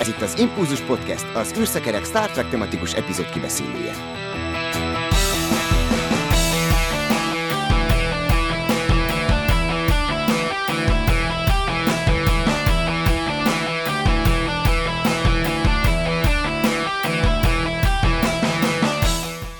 [0.00, 3.92] Ez itt az Impulzus Podcast, az űrszekerek Star Trek tematikus epizód kibeszélője.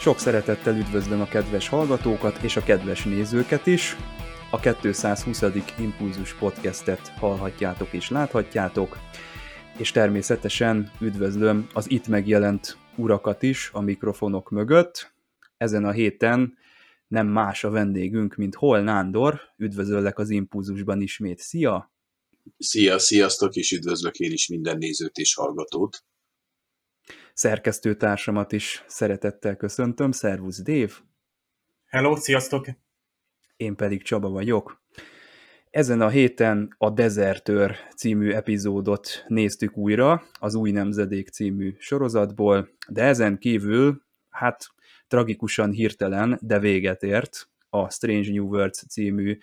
[0.00, 3.96] Sok szeretettel üdvözlöm a kedves hallgatókat és a kedves nézőket is.
[4.50, 5.42] A 220.
[5.78, 8.98] Impulzus podcastet hallhatjátok és láthatjátok,
[9.78, 15.12] és természetesen üdvözlöm az itt megjelent urakat is a mikrofonok mögött.
[15.56, 16.56] Ezen a héten
[17.08, 19.40] nem más a vendégünk, mint Hol Nándor.
[19.56, 21.38] Üdvözöllek az Impulzusban ismét.
[21.38, 21.92] Szia!
[22.58, 26.04] Szia, sziasztok, és üdvözlök én is minden nézőt és hallgatót
[27.38, 30.12] szerkesztőtársamat is szeretettel köszöntöm.
[30.12, 30.98] Szervusz, Dév!
[31.86, 32.66] Hello, sziasztok!
[33.56, 34.82] Én pedig Csaba vagyok.
[35.70, 43.02] Ezen a héten a Desertőr című epizódot néztük újra, az Új Nemzedék című sorozatból, de
[43.02, 44.66] ezen kívül, hát
[45.08, 49.38] tragikusan hirtelen, de véget ért a Strange New Worlds című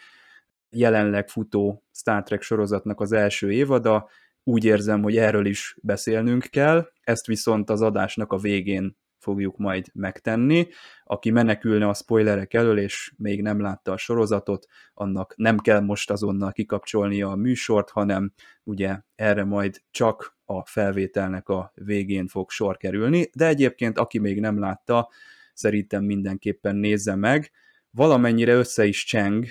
[0.70, 4.10] jelenleg futó Star Trek sorozatnak az első évada,
[4.44, 9.86] úgy érzem, hogy erről is beszélnünk kell, ezt viszont az adásnak a végén fogjuk majd
[9.94, 10.68] megtenni.
[11.04, 16.12] Aki menekülne a spoilerek elől, és még nem látta a sorozatot, annak nem kell most
[16.12, 22.78] azonnal kikapcsolnia a műsort, hanem ugye erre majd csak a felvételnek a végén fog sor
[22.78, 25.10] kerülni, de egyébként aki még nem látta,
[25.54, 27.52] szerintem mindenképpen nézze meg.
[27.92, 29.46] Valamennyire össze is cseng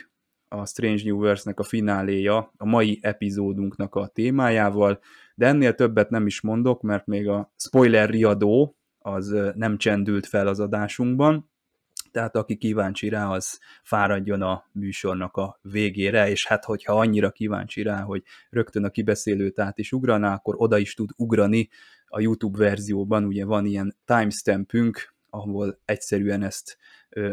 [0.49, 5.01] a Strange New Worlds-nek a fináléja a mai epizódunknak a témájával,
[5.35, 8.77] de ennél többet nem is mondok, mert még a spoiler riadó
[9.07, 11.51] az nem csendült fel az adásunkban,
[12.11, 17.83] tehát aki kíváncsi rá, az fáradjon a műsornak a végére, és hát hogyha annyira kíváncsi
[17.83, 21.69] rá, hogy rögtön a kibeszélőt át is ugraná, akkor oda is tud ugrani
[22.07, 26.79] a YouTube verzióban, ugye van ilyen timestampünk, ahol egyszerűen ezt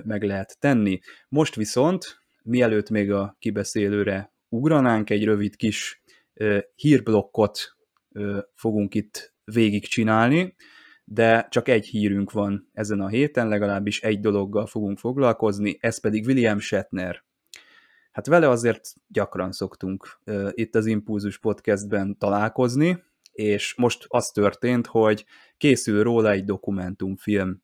[0.04, 1.00] meg lehet tenni.
[1.30, 6.02] Most viszont mielőtt még a kibeszélőre ugranánk, egy rövid kis
[6.76, 7.78] hírblokkot
[8.54, 10.56] fogunk itt végigcsinálni,
[11.04, 16.26] de csak egy hírünk van ezen a héten, legalábbis egy dologgal fogunk foglalkozni, ez pedig
[16.26, 17.24] William Shatner.
[18.12, 20.20] Hát vele azért gyakran szoktunk
[20.52, 25.26] itt az Impulzus podcastben találkozni, és most az történt, hogy
[25.58, 27.62] készül róla egy dokumentumfilm.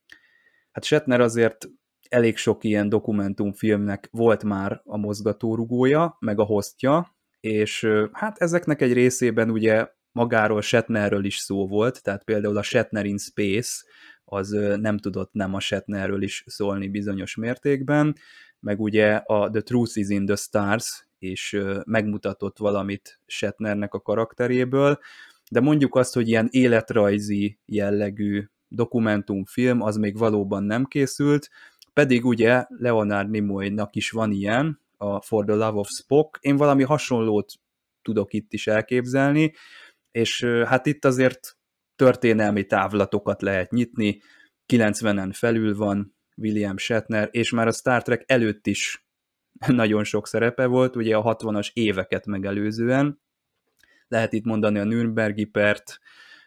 [0.72, 1.70] Hát Shatner azért
[2.10, 8.94] elég sok ilyen dokumentumfilmnek volt már a mozgatórugója, meg a hostja, és hát ezeknek egy
[8.94, 9.88] részében ugye
[10.18, 13.84] magáról Shatnerről is szó volt, tehát például a Shatner in Space
[14.26, 18.16] az nem tudott nem a Shatnerről is szólni bizonyos mértékben,
[18.60, 25.00] meg ugye a The Truth is in the Stars és megmutatott valamit Shatnernek a karakteréből,
[25.52, 31.50] de mondjuk azt, hogy ilyen életrajzi jellegű dokumentumfilm, az még valóban nem készült,
[31.94, 36.38] pedig ugye Leonard Nimoy-nak is van ilyen, a For the Love of Spock.
[36.42, 37.54] Én valami hasonlót
[38.02, 39.54] tudok itt is elképzelni,
[40.12, 41.58] és hát itt azért
[41.96, 44.22] történelmi távlatokat lehet nyitni,
[44.74, 49.06] 90-en felül van William Shatner, és már a Star Trek előtt is
[49.68, 53.22] nagyon sok szerepe volt, ugye a 60-as éveket megelőzően.
[54.08, 56.00] Lehet itt mondani a Nürnbergi pert,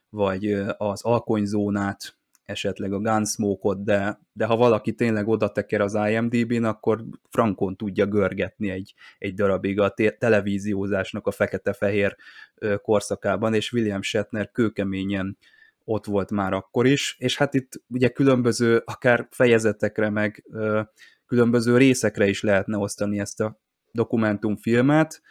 [0.09, 2.20] vagy az alkonyzónát,
[2.51, 8.07] esetleg a Gunsmoke-ot, de, de ha valaki tényleg oda teker az IMDb-n, akkor frankon tudja
[8.07, 12.17] görgetni egy, egy darabig a te- televíziózásnak a fekete-fehér
[12.83, 15.39] korszakában, és William Shatner kőkeményen
[15.85, 20.81] ott volt már akkor is, és hát itt ugye különböző, akár fejezetekre, meg ö,
[21.27, 23.61] különböző részekre is lehetne osztani ezt a
[23.93, 25.23] dokumentumfilmet,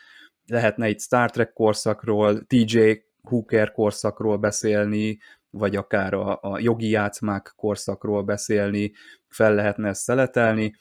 [0.46, 2.92] lehetne egy Star Trek korszakról, TJ
[3.22, 8.92] Hooker korszakról beszélni, vagy akár a, a jogi játszmák korszakról beszélni,
[9.28, 10.76] fel lehetne ezt szeletelni.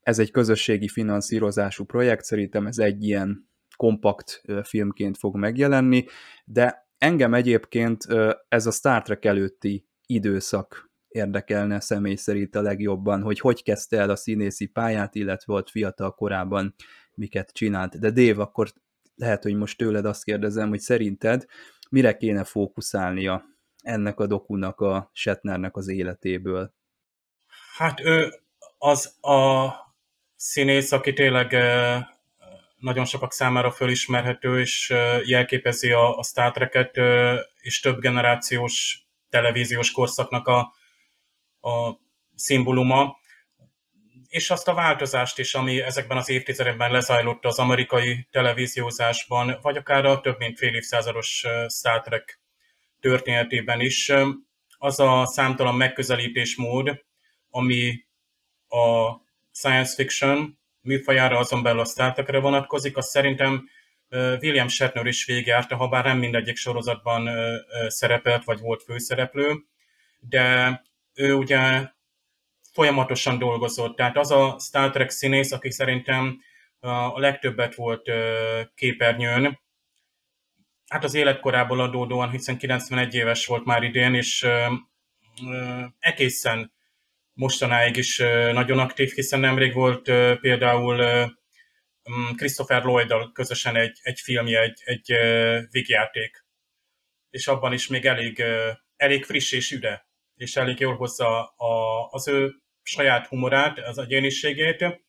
[0.00, 6.04] Ez egy közösségi finanszírozású projekt, szerintem ez egy ilyen kompakt filmként fog megjelenni,
[6.44, 8.06] de engem egyébként
[8.48, 14.10] ez a Star Trek előtti időszak érdekelne személy szerint a legjobban, hogy hogy kezdte el
[14.10, 16.74] a színészi pályát, illetve volt fiatal korában
[17.14, 17.98] miket csinált.
[17.98, 18.72] De Dév, akkor
[19.14, 21.44] lehet, hogy most tőled azt kérdezem, hogy szerinted
[21.90, 23.44] mire kéne fókuszálnia
[23.82, 26.74] ennek a dokunak a Shatnernek az életéből?
[27.76, 28.32] Hát ő
[28.78, 29.68] az a
[30.36, 31.56] színész, aki tényleg
[32.76, 34.94] nagyon sokak számára fölismerhető, és
[35.24, 36.96] jelképezi a, Star Trek-et,
[37.60, 40.58] és több generációs televíziós korszaknak a,
[41.60, 41.98] a
[42.34, 43.16] szimbóluma,
[44.28, 50.04] és azt a változást is, ami ezekben az évtizedekben lezajlott az amerikai televíziózásban, vagy akár
[50.04, 52.40] a több mint fél évszázados Star Trek
[53.00, 54.12] történetében is,
[54.78, 57.04] az a számtalan megközelítésmód,
[57.50, 58.04] ami
[58.68, 59.10] a
[59.52, 63.68] science fiction műfajára, azon belül a Star vonatkozik, az szerintem
[64.40, 67.28] William Shatner is végigjárta, ha bár nem mindegyik sorozatban
[67.88, 69.54] szerepelt, vagy volt főszereplő,
[70.20, 70.82] de
[71.14, 71.90] ő ugye
[72.72, 73.96] folyamatosan dolgozott.
[73.96, 76.40] Tehát az a Star Trek színész, aki szerintem
[76.80, 78.10] a legtöbbet volt
[78.74, 79.60] képernyőn,
[80.88, 84.46] hát az életkorából adódóan, hiszen 91 éves volt már idén, és
[85.98, 86.72] egészen
[87.32, 88.18] mostanáig is
[88.52, 90.02] nagyon aktív, hiszen nemrég volt
[90.40, 90.96] például
[92.10, 95.12] mm, Christopher lloyd közösen egy, egy filmje, egy, egy
[95.70, 96.44] végjáték,
[97.30, 98.42] és abban is még elég,
[98.96, 105.06] elég friss és üde, és elég jól hozza a, az ő saját humorát, az egyéniségét.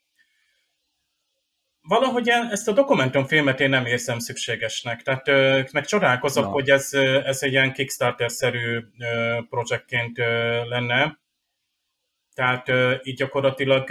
[1.89, 5.01] Valahogy ezt a dokumentumfilmet én nem érzem szükségesnek.
[5.01, 5.27] Tehát
[5.71, 6.51] meg csodálkozok, no.
[6.51, 6.93] hogy ez,
[7.23, 8.79] ez egy ilyen Kickstarter-szerű
[9.49, 10.17] projektként
[10.67, 11.19] lenne.
[12.33, 12.71] Tehát
[13.03, 13.89] így gyakorlatilag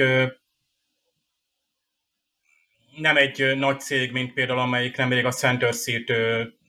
[2.96, 6.12] nem egy nagy cég, mint például amelyik nemrég a Center Seat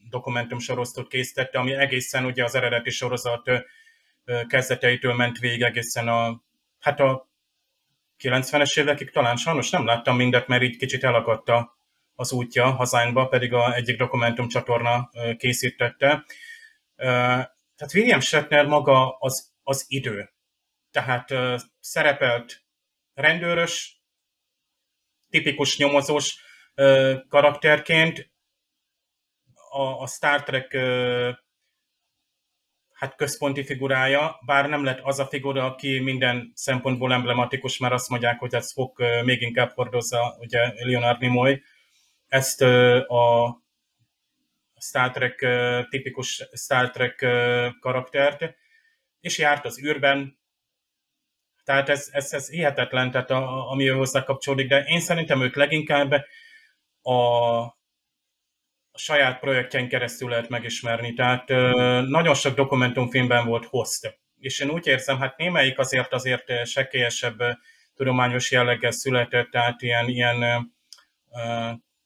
[0.10, 3.52] dokumentum sorozatot készítette, ami egészen ugye az eredeti sorozat
[4.48, 6.44] kezdeteitől ment végig egészen a,
[6.80, 7.29] hát a
[8.20, 11.78] 90-es évekig talán sajnos nem láttam mindet, mert így kicsit elakadta
[12.16, 16.26] az útja hazánkba, pedig a egyik dokumentumcsatorna készítette.
[16.96, 20.30] Tehát William Shatner maga az, az idő.
[20.92, 21.34] Tehát
[21.80, 22.64] szerepelt
[23.14, 24.02] rendőrös,
[25.30, 26.44] tipikus nyomozós
[27.30, 28.32] karakterként,
[29.70, 30.78] a, a Star Trek
[33.00, 38.10] hát központi figurája, bár nem lett az a figura, aki minden szempontból emblematikus, mert azt
[38.10, 41.62] mondják, hogy ez Spock még inkább hordozza, ugye Leonard Nimoy,
[42.28, 43.58] ezt a
[44.80, 45.46] Star Trek,
[45.90, 47.26] tipikus Star Trek
[47.80, 48.56] karaktert,
[49.20, 50.40] és járt az űrben,
[51.64, 56.12] tehát ez, ez, ez hihetetlen, tehát a, ami hozzá kapcsolódik, de én szerintem őt leginkább
[57.02, 57.60] a,
[59.00, 61.14] saját projektjen keresztül lehet megismerni.
[61.14, 61.48] Tehát
[62.08, 64.20] nagyon sok dokumentumfilmben volt host.
[64.40, 67.38] És én úgy érzem, hát némelyik azért azért sekélyesebb
[67.96, 70.72] tudományos jelleggel született, tehát ilyen, ilyen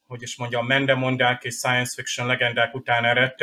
[0.07, 3.37] hogy is mondjam, mendemondák és science fiction legendák után eredt,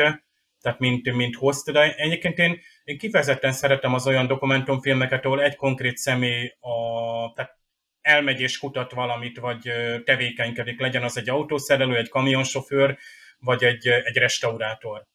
[0.61, 5.55] tehát mint, mint host, de egyébként én, én kifejezetten szeretem az olyan dokumentumfilmeket, ahol egy
[5.55, 7.57] konkrét személy a, tehát
[8.01, 9.71] elmegy és kutat valamit, vagy
[10.03, 12.97] tevékenykedik, legyen az egy autószerelő, egy kamionsofőr,
[13.41, 15.05] vagy egy, egy restaurátor,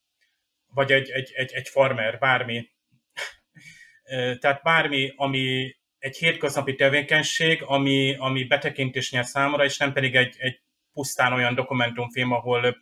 [0.66, 2.70] vagy egy, egy, egy, egy farmer, bármi.
[4.40, 10.34] Tehát bármi, ami egy hétköznapi tevékenység, ami, ami betekintés nyer számomra, és nem pedig egy,
[10.38, 10.60] egy
[10.92, 12.76] pusztán olyan dokumentumfilm, ahol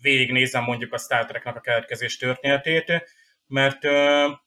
[0.00, 2.92] végignézem mondjuk a Star Treknek a keletkezés történetét,
[3.46, 3.84] mert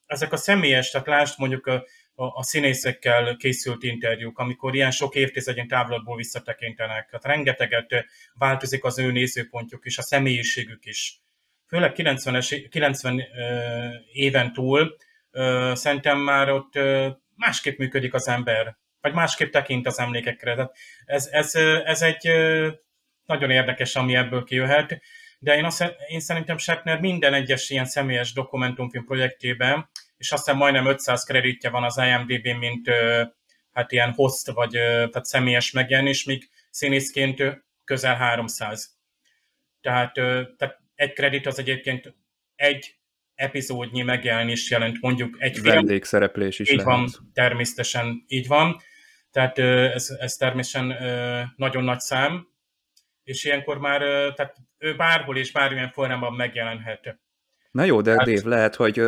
[0.06, 1.84] ezek a személyes, tehát lásd mondjuk a,
[2.20, 7.08] a, a színészekkel készült interjúk, amikor ilyen sok évtizedén távlatból visszatekintenek.
[7.10, 11.20] Hát rengeteget változik az ő nézőpontjuk is, a személyiségük is.
[11.66, 13.22] Főleg 90-es, 90
[14.12, 14.96] éven túl
[15.72, 16.72] szerintem már ott
[17.36, 20.54] másképp működik az ember, vagy másképp tekint az emlékekre.
[20.54, 22.30] Tehát ez, ez, ez egy
[23.24, 25.00] nagyon érdekes, ami ebből kijöhet,
[25.38, 30.86] de én, azt, én szerintem Shatner minden egyes ilyen személyes dokumentumfilm projektében és aztán majdnem
[30.86, 32.90] 500 kreditje van az IMDb-n, mint
[33.72, 37.42] hát ilyen host, vagy tehát személyes megjelenés, míg színészként
[37.84, 38.98] közel 300.
[39.80, 40.12] Tehát,
[40.56, 42.14] tehát egy kredit az egyébként
[42.56, 42.94] egy
[43.34, 45.74] epizódnyi megjelenés jelent, mondjuk egy film.
[45.74, 46.92] Vendégszereplés is Így lehet.
[46.92, 48.80] van, természetesen így van.
[49.30, 50.96] Tehát ez, ez természetesen
[51.56, 52.48] nagyon nagy szám,
[53.24, 54.00] és ilyenkor már
[54.34, 57.18] tehát ő bárhol és bármilyen formában megjelenhet.
[57.70, 58.26] Na jó, de hát...
[58.26, 59.02] Dave, lehet, hogy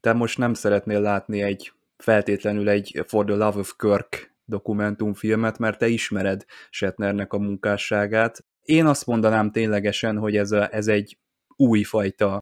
[0.00, 5.78] te most nem szeretnél látni egy feltétlenül egy For the Love of Kirk dokumentumfilmet, mert
[5.78, 8.44] te ismered Shatnernek a munkásságát.
[8.62, 11.18] Én azt mondanám ténylegesen, hogy ez, a, ez egy
[11.56, 12.38] újfajta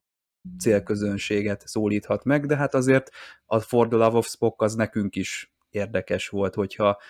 [0.59, 3.11] célközönséget szólíthat meg, de hát azért
[3.47, 7.00] a For the Love of Spock az nekünk is érdekes volt, hogyha,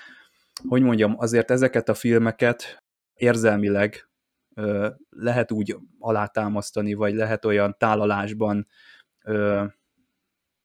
[0.68, 2.76] hogy mondjam, azért ezeket a filmeket
[3.14, 4.08] érzelmileg
[5.10, 8.66] lehet úgy alátámasztani, vagy lehet olyan tálalásban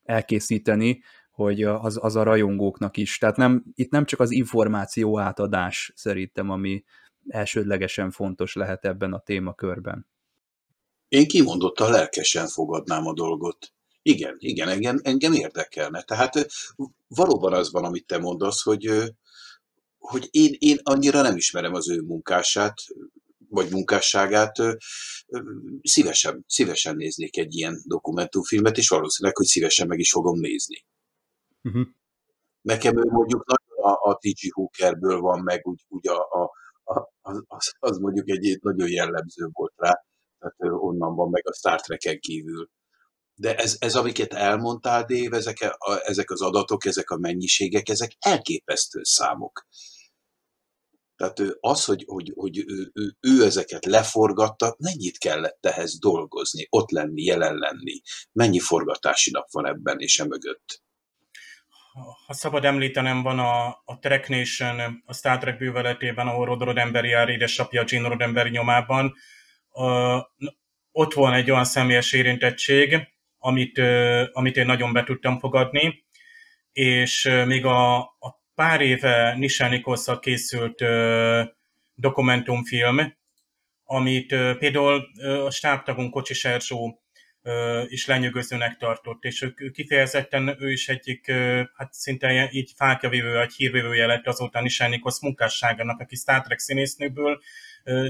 [0.04, 3.18] elkészíteni, hogy az, az a rajongóknak is.
[3.18, 6.84] Tehát nem, itt nem csak az információ átadás szerintem, ami
[7.28, 10.08] elsődlegesen fontos lehet ebben a témakörben.
[11.08, 13.74] Én kimondottan lelkesen fogadnám a dolgot.
[14.02, 16.02] Igen, igen, engem, engem érdekelne.
[16.02, 16.48] Tehát
[17.08, 19.14] valóban az van, amit te mondasz, hogy,
[19.98, 22.82] hogy én, én annyira nem ismerem az ő munkását,
[23.50, 24.56] vagy munkásságát,
[25.82, 30.86] szívesen, szívesen néznék egy ilyen dokumentumfilmet, és valószínűleg, hogy szívesen meg is fogom nézni.
[31.64, 31.88] Uh-huh.
[32.62, 34.54] Nekem ő mondjuk nagyon a, a T.G.
[34.54, 36.52] Hookerből van meg, úgy, úgy a, a,
[36.84, 37.12] a,
[37.48, 40.04] az, az mondjuk egy nagyon jellemző volt rá,
[40.40, 42.70] tehát onnan van meg a Star Trek-en kívül.
[43.36, 48.12] De ez, ez amiket elmondtál, Dév, ezek, a, ezek az adatok, ezek a mennyiségek, ezek
[48.20, 49.68] elképesztő számok.
[51.20, 56.92] Tehát az, hogy, hogy, hogy ő, ő, ő ezeket leforgatta, mennyit kellett ehhez dolgozni, ott
[56.92, 60.84] lenni, jelen lenni, mennyi forgatási nap van ebben és emögött?
[62.26, 67.10] Ha szabad említenem, van a, a Trek Nation, a Star Trek bűveletében, ahol Rod Roddenberry
[67.10, 69.14] jár édesapja Gene Roddenberry nyomában.
[69.72, 70.18] Uh,
[70.92, 73.08] ott van egy olyan személyes érintettség,
[73.38, 76.06] amit, uh, amit én nagyon be tudtam fogadni,
[76.72, 80.84] és uh, még a, a pár éve Nisha nichols készült
[81.96, 83.14] dokumentumfilm,
[83.84, 85.08] amit például
[85.46, 87.02] a stábtagunk Kocsis Erzsó
[87.42, 91.32] ö, is lenyűgözőnek tartott, és ő, kifejezetten ő is egyik,
[91.76, 97.42] hát szinte így fákjavívő, vagy hírvívője lett azóta Nisha Nichols munkásságának, aki Star Trek színésznőből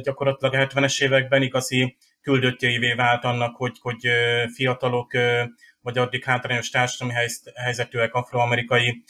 [0.02, 4.08] gyakorlatilag a 70-es években igazi küldöttjeivé vált annak, hogy, hogy
[4.54, 5.12] fiatalok,
[5.82, 7.14] vagy addig hátrányos társadalmi
[7.56, 9.04] helyzetűek afroamerikai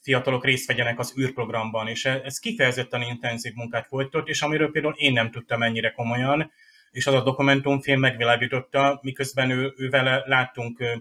[0.00, 5.12] fiatalok részt vegyenek az űrprogramban, és ez kifejezetten intenzív munkát folytott, és amiről például én
[5.12, 6.52] nem tudtam ennyire komolyan,
[6.90, 10.94] és az a dokumentumfilm megvilágította, miközben ő, ővel láttunk ö,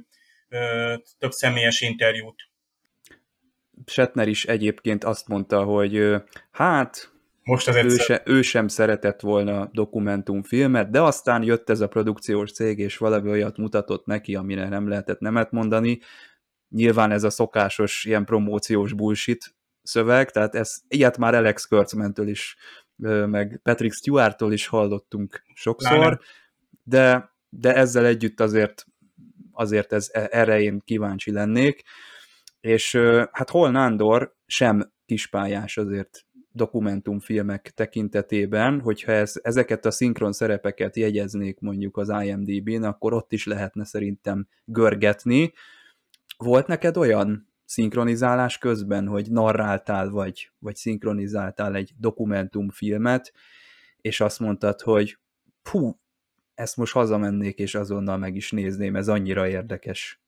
[0.50, 2.50] ö, több személyes interjút.
[3.86, 6.16] Shatner is egyébként azt mondta, hogy
[6.52, 7.12] hát
[7.44, 12.52] most az ő, se, ő sem szeretett volna dokumentumfilmet, de aztán jött ez a produkciós
[12.52, 16.00] cég, és valami olyat mutatott neki, amire nem lehetett nemet mondani,
[16.70, 22.58] nyilván ez a szokásos ilyen promóciós bullshit szöveg, tehát ez, ilyet már Alex Kurtzmantől is,
[23.26, 26.20] meg Patrick Stewart-tól is hallottunk sokszor,
[26.84, 28.86] de, de ezzel együtt azért,
[29.52, 31.84] azért ez, e, erre én kíváncsi lennék,
[32.60, 32.96] és
[33.32, 41.60] hát Hol Nándor sem kispályás azért dokumentumfilmek tekintetében, hogyha ez, ezeket a szinkron szerepeket jegyeznék
[41.60, 45.54] mondjuk az IMDb-n, akkor ott is lehetne szerintem görgetni,
[46.44, 53.34] volt neked olyan szinkronizálás közben, hogy narráltál vagy, vagy szinkronizáltál egy dokumentumfilmet,
[54.02, 55.18] és azt mondtad, hogy
[55.70, 56.00] hú,
[56.54, 60.22] ezt most hazamennék, és azonnal meg is nézném, ez annyira érdekes.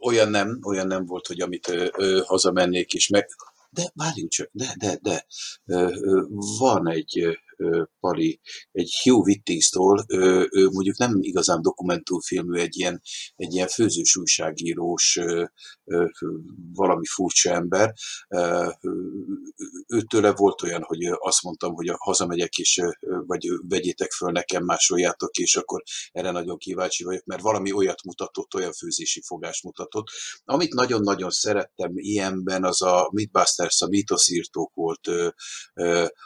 [0.00, 3.26] Olyan nem, olyan nem volt, hogy amit ö, ö, hazamennék, és meg...
[3.70, 5.26] De várjunk csak, de, de, de.
[5.64, 6.22] Ö, ö,
[6.58, 7.38] van egy
[8.00, 8.40] Pali,
[8.72, 10.04] egy Hugh Whittings-tól,
[10.50, 13.02] ő mondjuk nem igazán dokumentumfilmű, egy ilyen,
[13.36, 15.20] egy ilyen főzős újságírós,
[16.72, 17.92] valami furcsa ember.
[19.86, 22.80] Őtőle volt olyan, hogy azt mondtam, hogy hazamegyek, és
[23.26, 28.54] vagy vegyétek föl nekem, másoljátok, és akkor erre nagyon kíváncsi vagyok, mert valami olyat mutatott,
[28.54, 30.06] olyan főzési fogást mutatott.
[30.44, 35.10] Amit nagyon-nagyon szerettem ilyenben, az a Mythbusters, a mítoszírtók volt,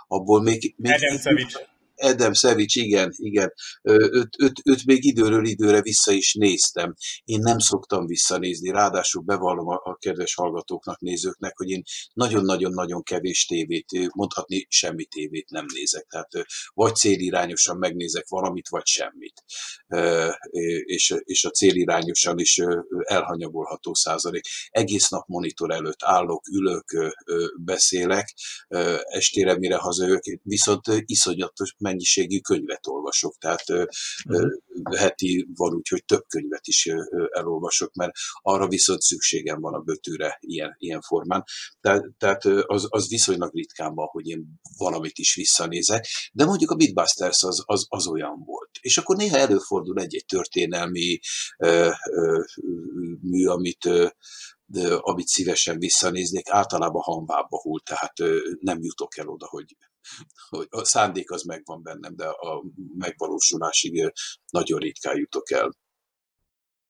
[0.07, 0.93] abból még, még
[1.23, 1.72] Savic.
[2.03, 3.53] Edem Szevics, igen, igen.
[3.83, 6.95] Őt, őt, őt még időről időre vissza is néztem.
[7.25, 11.83] Én nem szoktam visszanézni, ráadásul bevallom a, a kedves hallgatóknak, nézőknek, hogy én
[12.13, 16.07] nagyon-nagyon-nagyon kevés tévét, mondhatni semmi tévét nem nézek.
[16.09, 16.31] Tehát
[16.75, 19.43] vagy célirányosan megnézek valamit, vagy semmit.
[20.85, 22.59] És, és a célirányosan is
[23.03, 24.45] elhanyagolható százalék.
[24.69, 27.15] Egész nap monitor előtt állok, ülök,
[27.65, 28.35] beszélek,
[29.03, 34.51] estére mire hazajövök, viszont iszonyatos mennyiségű könyvet olvasok, tehát uh-huh.
[34.97, 36.89] heti van úgy, hogy több könyvet is
[37.31, 41.45] elolvasok, mert arra viszont szükségem van a bötűre ilyen, ilyen formán.
[41.81, 46.75] Tehát, tehát az, az viszonylag ritkán van, hogy én valamit is visszanézek, de mondjuk a
[46.75, 48.71] Midbusters az, az, az olyan volt.
[48.81, 51.19] És akkor néha előfordul egy-egy történelmi
[51.59, 52.41] ö, ö,
[53.21, 54.07] mű, amit ö,
[54.67, 58.13] de, amit szívesen visszanéznék, általában hanvába hull, tehát
[58.61, 59.77] nem jutok el oda, hogy
[60.49, 62.63] hogy a szándék az megvan bennem, de a
[62.99, 64.13] megvalósulásig
[64.51, 65.73] nagyon ritkán jutok el.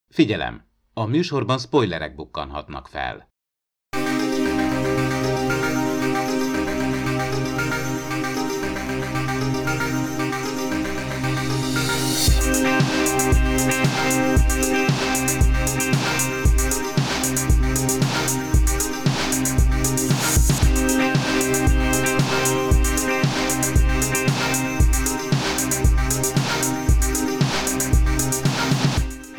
[0.08, 0.70] Figyelem!
[0.94, 3.30] A műsorban spoilerek bukkanhatnak fel.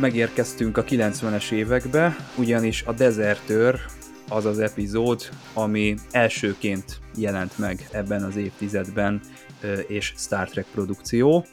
[0.04, 3.80] Megérkeztünk a 90-es évekbe, ugyanis a Desertőr
[4.30, 9.22] az az epizód, ami elsőként jelent meg ebben az évtizedben,
[9.88, 11.46] és Star Trek produkció.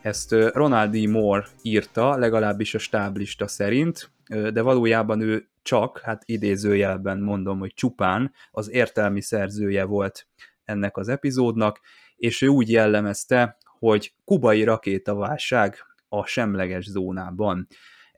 [0.00, 1.08] Ezt Ronald D.
[1.08, 4.10] Moore írta, legalábbis a stáblista szerint,
[4.52, 10.26] de valójában ő csak, hát idézőjelben mondom, hogy csupán az értelmi szerzője volt
[10.64, 11.80] ennek az epizódnak,
[12.16, 15.76] és ő úgy jellemezte, hogy kubai rakétaválság
[16.08, 17.66] a semleges zónában.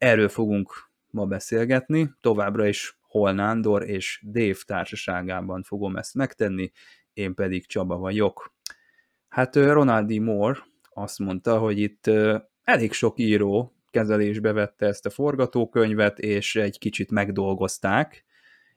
[0.00, 6.70] Erről fogunk ma beszélgetni, továbbra is Hol Nándor és Dave társaságában fogom ezt megtenni,
[7.12, 8.54] én pedig Csaba vagyok.
[9.28, 10.58] Hát Ronaldi Moore
[10.94, 12.10] azt mondta, hogy itt
[12.64, 18.24] elég sok író kezelésbe vette ezt a forgatókönyvet, és egy kicsit megdolgozták.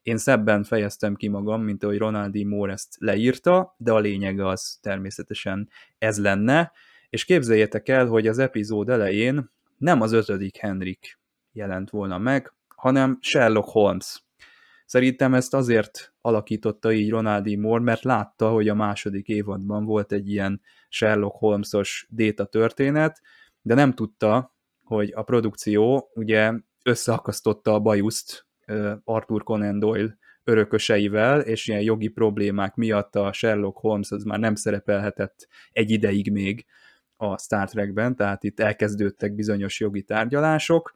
[0.01, 4.77] Én szebben fejeztem ki magam, mint ahogy Ronaldi Moore ezt leírta, de a lényeg az
[4.81, 6.71] természetesen ez lenne,
[7.09, 11.19] és képzeljétek el, hogy az epizód elején nem az ötödik Henrik
[11.51, 14.23] jelent volna meg, hanem Sherlock Holmes.
[14.85, 20.29] Szerintem ezt azért alakította így Ronaldi Moore, mert látta, hogy a második évadban volt egy
[20.29, 23.21] ilyen Sherlock Holmesos déta történet,
[23.61, 26.53] de nem tudta, hogy a produkció ugye
[26.83, 28.45] összeakasztotta a bajuszt
[29.03, 34.55] Arthur Conan Doyle örököseivel, és ilyen jogi problémák miatt a Sherlock Holmes az már nem
[34.55, 36.65] szerepelhetett egy ideig még
[37.31, 40.93] a Star Trekben, tehát itt elkezdődtek bizonyos jogi tárgyalások,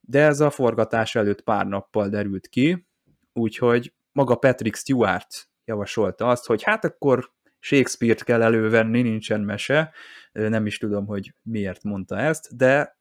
[0.00, 2.86] de ez a forgatás előtt pár nappal derült ki,
[3.32, 7.30] úgyhogy maga Patrick Stewart javasolta azt, hogy hát akkor
[7.60, 9.92] Shakespeare-t kell elővenni, nincsen mese,
[10.32, 12.98] nem is tudom, hogy miért mondta ezt, de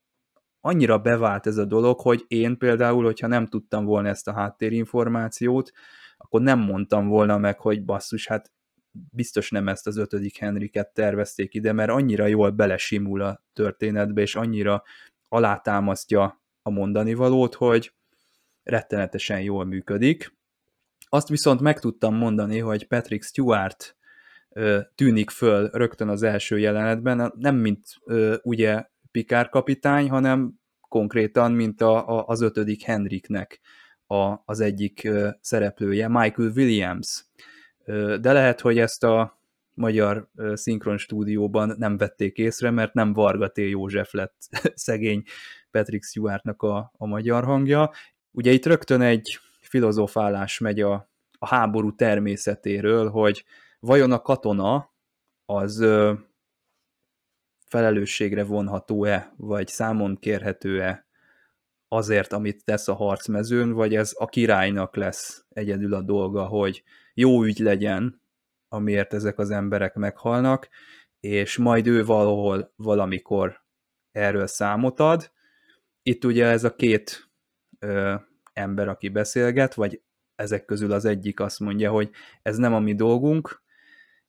[0.61, 5.71] annyira bevált ez a dolog, hogy én például, hogyha nem tudtam volna ezt a háttérinformációt,
[6.17, 8.51] akkor nem mondtam volna meg, hogy basszus, hát
[8.91, 14.35] biztos nem ezt az ötödik Henriket tervezték ide, mert annyira jól belesimul a történetbe, és
[14.35, 14.83] annyira
[15.27, 17.93] alátámasztja a mondani valót, hogy
[18.63, 20.35] rettenetesen jól működik.
[21.09, 23.97] Azt viszont meg tudtam mondani, hogy Patrick Stewart
[24.95, 27.87] tűnik föl rögtön az első jelenetben, nem mint
[28.41, 30.53] ugye Pikár kapitány, hanem
[30.87, 33.59] konkrétan, mint a, a, az ötödik Henriknek
[34.07, 35.09] a, az egyik
[35.41, 37.25] szereplője, Michael Williams.
[38.21, 39.39] De lehet, hogy ezt a
[39.73, 43.57] magyar szinkron stúdióban nem vették észre, mert nem Varga T.
[43.57, 44.35] József lett
[44.75, 45.23] szegény
[45.71, 47.91] Patrick Stewartnak a, a magyar hangja.
[48.31, 53.45] Ugye itt rögtön egy filozofálás megy a, a háború természetéről, hogy
[53.79, 54.93] vajon a katona
[55.45, 56.13] az ö,
[57.65, 61.07] felelősségre vonható-e, vagy számon kérhető-e
[61.87, 66.83] azért, amit tesz a harcmezőn, vagy ez a királynak lesz egyedül a dolga, hogy
[67.19, 68.21] jó ügy legyen,
[68.67, 70.67] amiért ezek az emberek meghalnak,
[71.19, 73.65] és majd ő valahol valamikor
[74.11, 75.31] erről számot ad.
[76.03, 77.29] Itt ugye ez a két
[77.79, 78.15] ö,
[78.53, 80.01] ember, aki beszélget, vagy
[80.35, 82.09] ezek közül az egyik azt mondja, hogy
[82.41, 83.63] ez nem a mi dolgunk,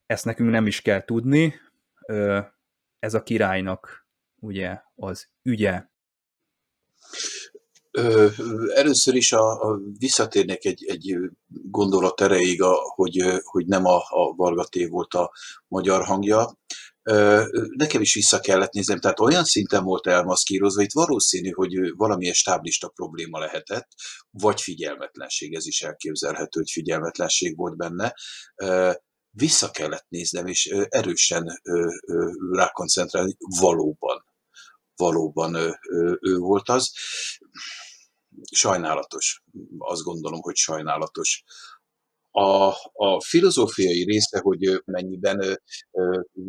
[0.07, 1.55] ezt nekünk nem is kell tudni,
[2.07, 2.41] ö,
[2.99, 4.07] ez a királynak
[4.41, 5.85] ugye az ügye.
[8.75, 14.35] Először is a, a visszatérnek egy, egy gondolat erejéig, a, hogy, hogy nem a, a
[14.37, 15.33] Varga volt a
[15.69, 16.59] magyar hangja.
[17.77, 22.89] Nekem is vissza kellett néznem, tehát olyan szinten volt elmaszkírozva, itt valószínű, hogy valamilyen stáblista
[22.89, 23.89] probléma lehetett,
[24.31, 28.15] vagy figyelmetlenség, ez is elképzelhető, hogy figyelmetlenség volt benne.
[29.31, 31.61] Vissza kellett néznem, és erősen
[32.53, 34.27] rákoncentrálni valóban
[34.99, 35.79] valóban ő,
[36.21, 36.93] ő volt az
[38.53, 39.43] sajnálatos.
[39.79, 41.43] Azt gondolom, hogy sajnálatos.
[42.31, 45.61] A, a filozófiai része, hogy mennyiben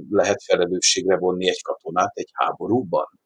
[0.09, 3.19] lehet felelősségre vonni egy katonát egy háborúban,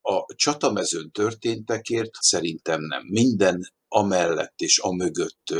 [0.00, 3.02] a csatamezőn történtekért szerintem nem.
[3.06, 5.54] Minden amellett és amögött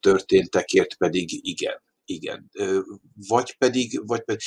[0.00, 2.50] történtekért pedig igen igen.
[3.28, 4.40] Vagy pedig, vagy pedig,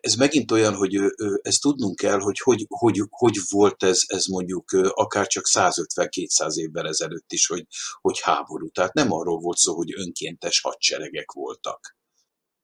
[0.00, 0.94] ez megint olyan, hogy
[1.42, 6.88] ezt tudnunk kell, hogy hogy, hogy, hogy volt ez, ez mondjuk akár csak 150-200 évvel
[6.88, 7.66] ezelőtt is, hogy,
[8.00, 8.68] hogy háború.
[8.70, 11.97] Tehát nem arról volt szó, hogy önkéntes hadseregek voltak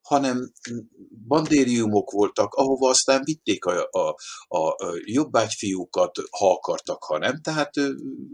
[0.04, 0.52] hanem
[1.26, 4.16] bandériumok voltak, ahova aztán vitték a, a,
[4.58, 7.70] a jobbágyfiúkat, ha akartak, ha nem, tehát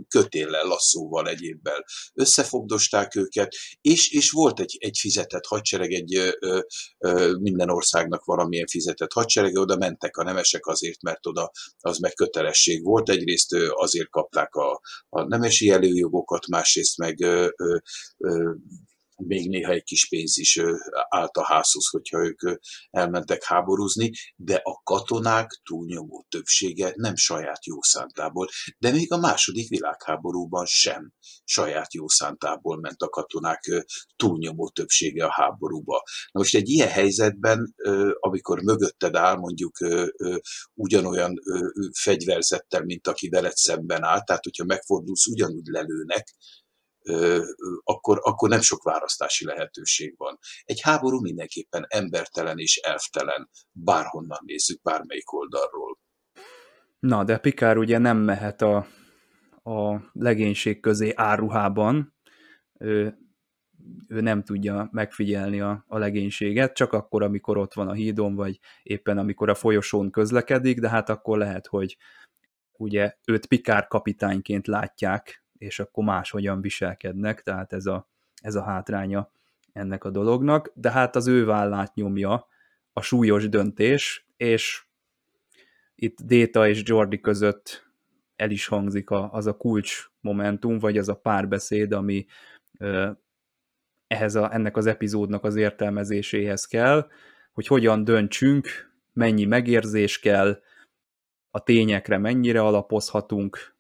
[0.09, 6.61] kötéllel, lasszóval, egyébbel összefogdosták őket, és, és volt egy, egy fizetett hadsereg, egy ö,
[6.99, 12.13] ö, minden országnak valamilyen fizetett hadsereg, oda mentek a nemesek azért, mert oda az meg
[12.13, 17.79] kötelesség volt, egyrészt azért kapták a, a nemesi előjogokat, másrészt meg ö, ö,
[19.27, 20.61] még néha egy kis pénz is
[21.09, 22.41] állt a házhoz, hogyha ők
[22.91, 30.67] elmentek háborúzni, de a katonák túlnyomó többsége nem saját jószántából, de még a második világháborúban
[30.67, 31.13] sem
[31.45, 33.85] saját jószántából ment a katonák
[34.17, 36.03] túlnyomó többsége a háborúba.
[36.33, 37.75] Na most egy ilyen helyzetben,
[38.21, 39.77] amikor mögötted áll mondjuk
[40.75, 41.35] ugyanolyan
[41.93, 46.35] fegyverzettel, mint aki veled szemben áll, tehát hogyha megfordulsz, ugyanúgy lelőnek,
[47.85, 50.39] akkor, akkor nem sok választási lehetőség van.
[50.65, 55.99] Egy háború mindenképpen embertelen és elftelen, bárhonnan nézzük, bármelyik oldalról.
[56.99, 58.87] Na, de Pikár ugye nem mehet a,
[59.63, 62.15] a legénység közé áruhában,
[62.79, 63.19] ő,
[64.09, 68.59] ő nem tudja megfigyelni a, a legénységet, csak akkor, amikor ott van a hídon, vagy
[68.83, 71.97] éppen amikor a folyosón közlekedik, de hát akkor lehet, hogy
[72.73, 78.09] ugye őt Pikár kapitányként látják és akkor máshogyan viselkednek, tehát ez a,
[78.43, 79.31] ez a hátránya
[79.73, 82.47] ennek a dolognak, de hát az ő vállát nyomja
[82.93, 84.85] a súlyos döntés, és
[85.95, 87.91] itt Déta és Jordi között
[88.37, 92.27] el is hangzik a, az a kulcs momentum, vagy az a párbeszéd, ami
[94.07, 97.11] ehhez a, ennek az epizódnak az értelmezéséhez kell,
[97.53, 100.63] hogy hogyan döntsünk, mennyi megérzés kell,
[101.51, 103.75] a tényekre mennyire alapozhatunk,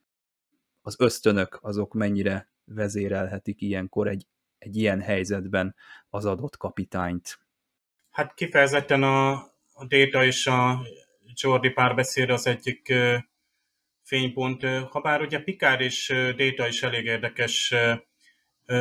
[0.82, 4.26] az ösztönök azok mennyire vezérelhetik ilyenkor egy,
[4.58, 5.74] egy ilyen helyzetben
[6.08, 7.38] az adott kapitányt.
[8.10, 9.30] Hát kifejezetten a,
[9.72, 10.80] a Déta és a
[11.34, 12.94] Jordi párbeszéd az egyik
[14.02, 17.74] fénypont, habár ugye Pikár és Déta is elég érdekes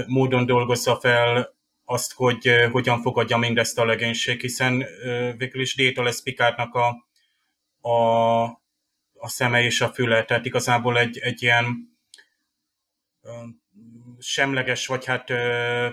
[0.08, 4.86] módon dolgozza fel azt, hogy hogyan fogadja mindezt a legénység, hiszen
[5.38, 7.08] végül is Déta lesz Pikárnak a,
[7.90, 8.44] a,
[9.14, 11.89] a szeme és a füle, tehát igazából egy, egy ilyen
[14.20, 15.32] semleges, vagy hát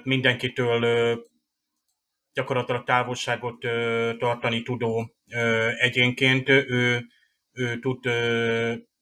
[0.04, 1.18] mindenkitől
[2.32, 3.58] gyakorlatilag távolságot
[4.18, 5.14] tartani tudó
[5.78, 7.06] egyénként, ő,
[7.52, 8.04] ő tud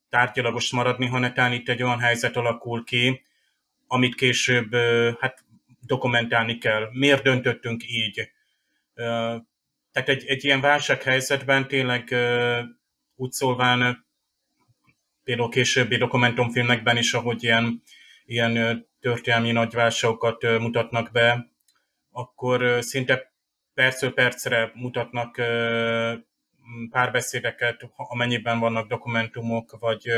[0.08, 3.24] tárgyalagos maradni, ha netán itt egy olyan helyzet alakul ki,
[3.86, 4.74] amit később
[5.20, 5.44] hát
[5.80, 6.88] dokumentálni kell.
[6.92, 8.30] Miért döntöttünk így?
[8.94, 12.14] Tehát egy, egy ilyen válsághelyzetben tényleg
[13.14, 14.06] úgy szólván,
[15.24, 17.82] például későbbi dokumentumfilmekben is, ahogy ilyen
[18.24, 21.50] ilyen történelmi nagyválságokat mutatnak be,
[22.10, 23.32] akkor szinte
[23.74, 25.40] percről percre mutatnak
[26.90, 30.08] párbeszédeket, amennyiben vannak dokumentumok, vagy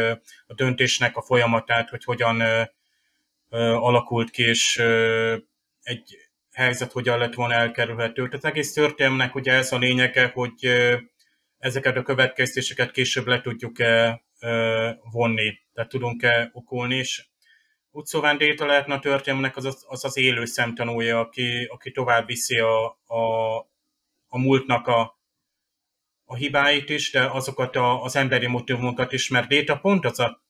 [0.46, 2.42] a döntésnek a folyamatát, hogy hogyan
[3.78, 4.76] alakult ki, és
[5.82, 6.16] egy
[6.52, 8.28] helyzet hogyan lett volna elkerülhető.
[8.28, 10.66] Tehát egész történelmnek ugye ez a lényege, hogy
[11.58, 14.22] ezeket a következtéseket később le tudjuk-e
[15.10, 17.26] vonni, tehát tudunk-e okulni, és
[18.04, 22.86] szóval Déta lehetne a történelmnek az az, az, élő szemtanúja, aki, aki tovább viszi a,
[23.06, 23.56] a,
[24.28, 25.20] a múltnak a,
[26.24, 30.42] a hibáit is, de azokat a, az emberi motivumokat is, mert Déta pont az, a,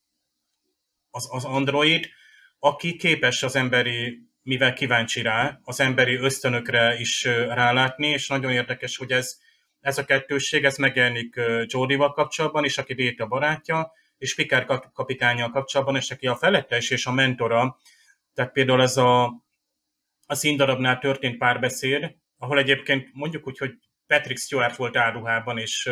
[1.10, 2.08] az, az android,
[2.58, 8.96] aki képes az emberi, mivel kíváncsi rá, az emberi ösztönökre is rálátni, és nagyon érdekes,
[8.96, 9.38] hogy ez,
[9.80, 15.96] ez a kettősség, ez megjelenik Jordival kapcsolatban is, aki Déta barátja, és Pikár kapitányjal kapcsolatban,
[15.96, 17.78] és aki a felettes és a mentora,
[18.34, 19.24] tehát például ez a,
[20.26, 25.90] a színdarabnál történt párbeszéd, ahol egyébként mondjuk úgy, hogy Patrick Stewart volt áruhában, és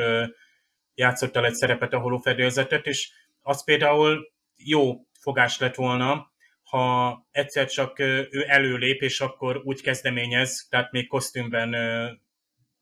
[0.95, 3.11] játszott el egy szerepet a holófedélzetet, és
[3.43, 6.33] az például jó fogás lett volna,
[6.63, 11.75] ha egyszer csak ő előlép, és akkor úgy kezdeményez, tehát még kosztümben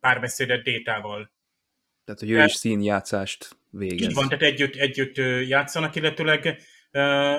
[0.01, 1.33] párbeszédet Détával.
[2.05, 4.09] Tehát, hogy ő is színjátszást végez.
[4.09, 5.17] Így van, tehát együtt, együtt
[5.49, 6.59] játszanak, illetőleg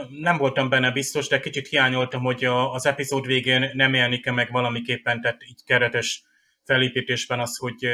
[0.09, 5.21] nem voltam benne biztos, de kicsit hiányoltam, hogy az epizód végén nem jelenik meg valamiképpen,
[5.21, 6.23] tehát így keretes
[6.63, 7.87] felépítésben az, hogy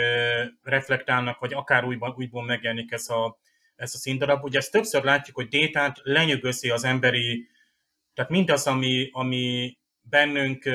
[0.63, 3.39] reflektálnak, vagy akár újban, újból megjelenik ez a,
[3.75, 4.43] ez a színdarab.
[4.43, 7.47] Ugye ezt többször látjuk, hogy Détát lenyűgözi az emberi,
[8.13, 10.69] tehát mindaz, ami, ami bennünk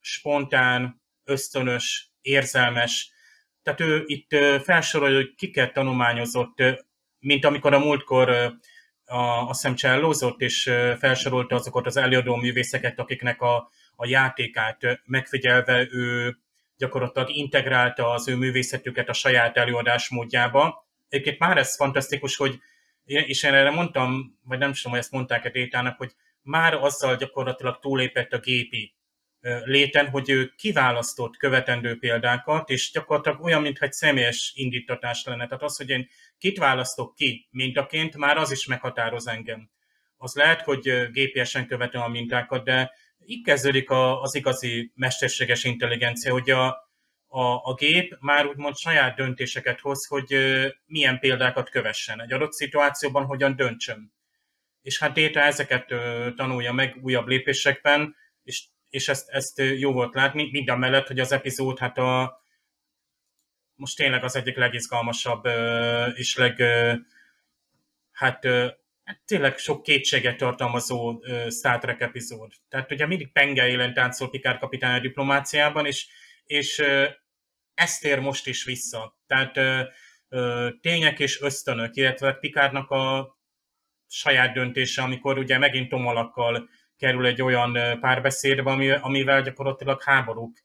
[0.00, 3.10] spontán, ösztönös, érzelmes,
[3.74, 6.62] tehát ő itt felsorolja, hogy kiket tanulmányozott,
[7.18, 8.28] mint amikor a múltkor
[9.04, 10.62] a, a szemcsellózott, és
[10.98, 16.36] felsorolta azokat az előadó művészeket, akiknek a, a játékát megfigyelve ő
[16.76, 20.86] gyakorlatilag integrálta az ő művészetüket a saját előadás módjába.
[21.08, 22.60] Egyébként már ez fantasztikus, hogy
[23.04, 27.78] és én erre mondtam, vagy nem tudom, hogy ezt mondták-e Détának, hogy már azzal gyakorlatilag
[27.78, 28.94] túlépett a gépi
[29.64, 35.46] léten, hogy ő kiválasztott követendő példákat, és gyakorlatilag olyan, mintha egy személyes indítatás lenne.
[35.46, 39.70] Tehát az, hogy én kit választok ki mintaként, már az is meghatároz engem.
[40.16, 42.92] Az lehet, hogy GPS-en követem a mintákat, de
[43.26, 46.66] így kezdődik a, az igazi mesterséges intelligencia, hogy a,
[47.26, 50.36] a, a gép már úgymond saját döntéseket hoz, hogy
[50.86, 52.20] milyen példákat kövessen.
[52.20, 54.12] Egy adott szituációban hogyan döntsön.
[54.82, 55.86] És hát Déta ezeket
[56.36, 58.16] tanulja meg újabb lépésekben,
[58.90, 62.42] és, ezt, ezt jó volt látni, minden mellett, hogy az epizód hát a,
[63.74, 65.46] most tényleg az egyik legizgalmasabb
[66.14, 66.62] és leg,
[68.12, 68.46] hát
[69.24, 72.52] tényleg sok kétséget tartalmazó Star Trek epizód.
[72.68, 76.06] Tehát ugye mindig Penge élen táncol Pikár kapitány a diplomáciában, és,
[76.44, 76.82] és
[77.74, 79.18] ezt ér most is vissza.
[79.26, 79.58] Tehát
[80.80, 83.36] tények és ösztönök, illetve Pikárnak a
[84.06, 86.68] saját döntése, amikor ugye megint tomalakkal
[86.98, 90.58] kerül egy olyan párbeszédbe, amivel gyakorlatilag háborúk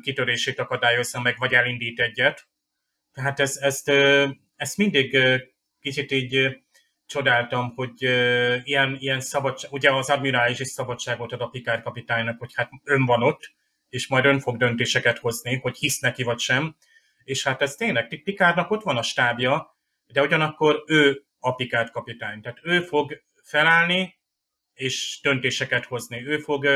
[0.00, 2.48] kitörését akadályozza meg, vagy elindít egyet.
[3.12, 3.88] Tehát ez, ezt,
[4.56, 5.18] ezt mindig
[5.80, 6.62] kicsit így
[7.06, 8.02] csodáltam, hogy
[8.62, 13.04] ilyen, ilyen szabadság, ugye az admirális is szabadságot ad a Pikár kapitánynak, hogy hát ön
[13.04, 13.52] van ott,
[13.88, 16.76] és majd ön fog döntéseket hozni, hogy hisz neki vagy sem.
[17.24, 22.40] És hát ez tényleg, Pikárnak ott van a stábja, de ugyanakkor ő a Pikár kapitány.
[22.40, 24.17] Tehát ő fog felállni,
[24.78, 26.26] és döntéseket hozni.
[26.26, 26.68] Ő fog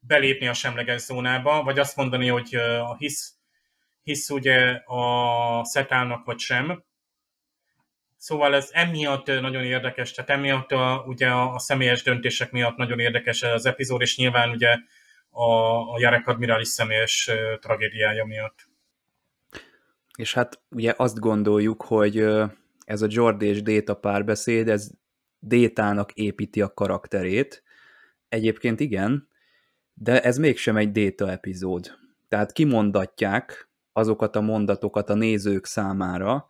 [0.00, 3.34] belépni a semleges zónába, vagy azt mondani, hogy a hisz,
[4.02, 6.84] hisz ugye a szetálnak vagy sem.
[8.16, 13.42] Szóval ez emiatt nagyon érdekes, tehát emiatt a, ugye a, személyes döntések miatt nagyon érdekes
[13.42, 14.76] az epizód, és nyilván ugye
[15.30, 15.44] a,
[15.92, 18.68] a Jarek Admirális személyes tragédiája miatt.
[20.16, 22.24] És hát ugye azt gondoljuk, hogy
[22.84, 24.90] ez a Jordi és Déta párbeszéd, ez
[25.38, 27.62] Détának építi a karakterét.
[28.28, 29.28] Egyébként igen,
[29.94, 31.98] de ez mégsem egy Déta epizód.
[32.28, 36.46] Tehát kimondatják azokat a mondatokat a nézők számára,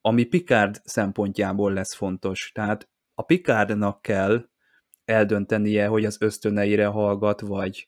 [0.00, 2.50] ami Picard szempontjából lesz fontos.
[2.54, 4.48] Tehát a Picardnak kell
[5.04, 7.86] eldöntenie, hogy az ösztöneire hallgat, vagy,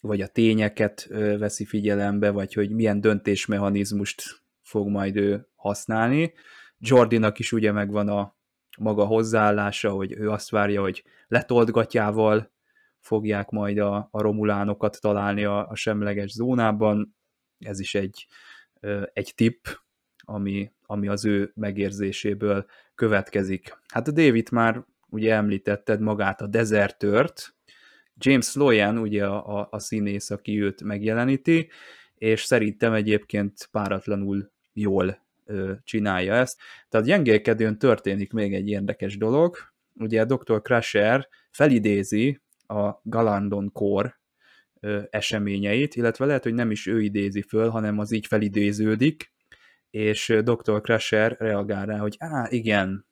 [0.00, 1.06] vagy a tényeket
[1.38, 4.22] veszi figyelembe, vagy hogy milyen döntésmechanizmust
[4.62, 6.32] fog majd ő használni.
[6.78, 8.38] Jordinak is ugye megvan a
[8.78, 12.50] maga hozzáállása, hogy ő azt várja, hogy letoltgatjával
[12.98, 17.16] fogják majd a, a romulánokat találni a, a semleges zónában.
[17.58, 18.26] Ez is egy,
[19.12, 19.66] egy tipp,
[20.18, 23.78] ami, ami az ő megérzéséből következik.
[23.88, 27.54] Hát a David már ugye említetted magát a dezertört,
[28.22, 31.68] James Loyan ugye a, a, a színész, aki őt megjeleníti,
[32.14, 35.28] és szerintem egyébként páratlanul jól
[35.84, 36.60] csinálja ezt.
[36.88, 39.56] Tehát gyengélkedőn történik még egy érdekes dolog,
[39.94, 40.62] ugye a Dr.
[40.62, 43.72] Crusher felidézi a Galandon
[44.80, 49.32] ö, eseményeit, illetve lehet, hogy nem is ő idézi föl, hanem az így felidéződik,
[49.90, 50.80] és Dr.
[50.80, 53.06] Crusher reagál rá, hogy á, igen,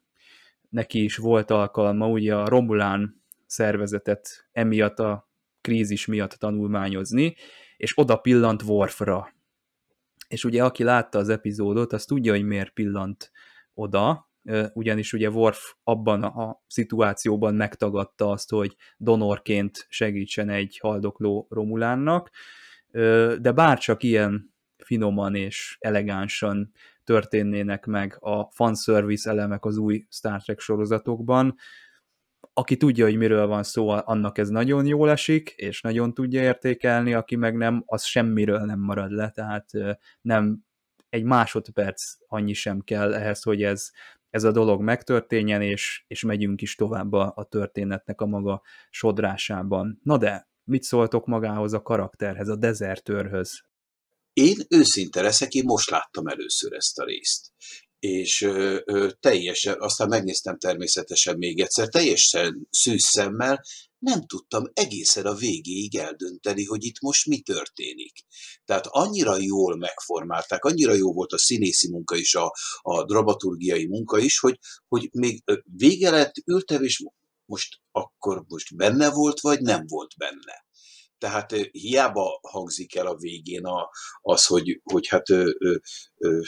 [0.69, 5.29] neki is volt alkalma ugye a Romulán szervezetet emiatt a
[5.61, 7.35] krízis miatt tanulmányozni,
[7.77, 9.33] és oda pillant Worfra.
[10.29, 13.31] És ugye aki látta az epizódot, az tudja, hogy miért pillant
[13.75, 14.31] oda,
[14.73, 22.31] ugyanis ugye Worf abban a szituációban megtagadta azt, hogy donorként segítsen egy haldokló Romulánnak,
[23.39, 26.73] de bárcsak ilyen finoman és elegánsan
[27.05, 31.55] történnének meg a fanservice elemek az új Star Trek sorozatokban.
[32.59, 37.15] Aki tudja, hogy miről van szó, annak ez nagyon jól esik, és nagyon tudja értékelni,
[37.15, 39.71] aki meg nem, az semmiről nem marad le, tehát
[40.21, 40.65] nem
[41.09, 43.91] egy másodperc annyi sem kell ehhez, hogy ez,
[44.31, 50.01] ez a dolog megtörténjen, és, és megyünk is tovább a, a történetnek a maga sodrásában.
[50.03, 53.63] Na de, mit szóltok magához a karakterhez, a dezertőrhöz?
[54.33, 57.53] Én őszinte leszek, én most láttam először ezt a részt.
[57.99, 63.63] És ö, ö, teljesen, aztán megnéztem természetesen még egyszer, teljesen szűz szemmel,
[63.99, 68.13] nem tudtam egészen a végéig eldönteni, hogy itt most mi történik.
[68.65, 74.19] Tehát annyira jól megformálták, annyira jó volt a színészi munka is, a, a dramaturgiai munka
[74.19, 74.59] is, hogy,
[74.89, 75.43] hogy még
[75.77, 77.03] vége lett, ültem, és
[77.45, 80.67] most akkor most benne volt, vagy nem volt benne.
[81.19, 85.77] Tehát hiába hangzik el a végén a, az, hogy, hogy hát ö, ö,
[86.19, 86.41] ö,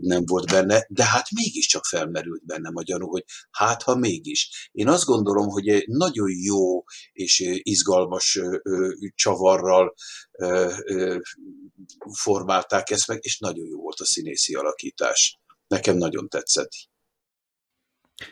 [0.00, 4.70] nem volt benne, de hát mégiscsak felmerült bennem a hogy hát ha mégis.
[4.72, 9.94] Én azt gondolom, hogy nagyon jó és izgalmas ö, csavarral
[10.32, 11.18] ö, ö,
[12.12, 15.40] formálták ezt meg, és nagyon jó volt a színészi alakítás.
[15.66, 16.70] Nekem nagyon tetszett.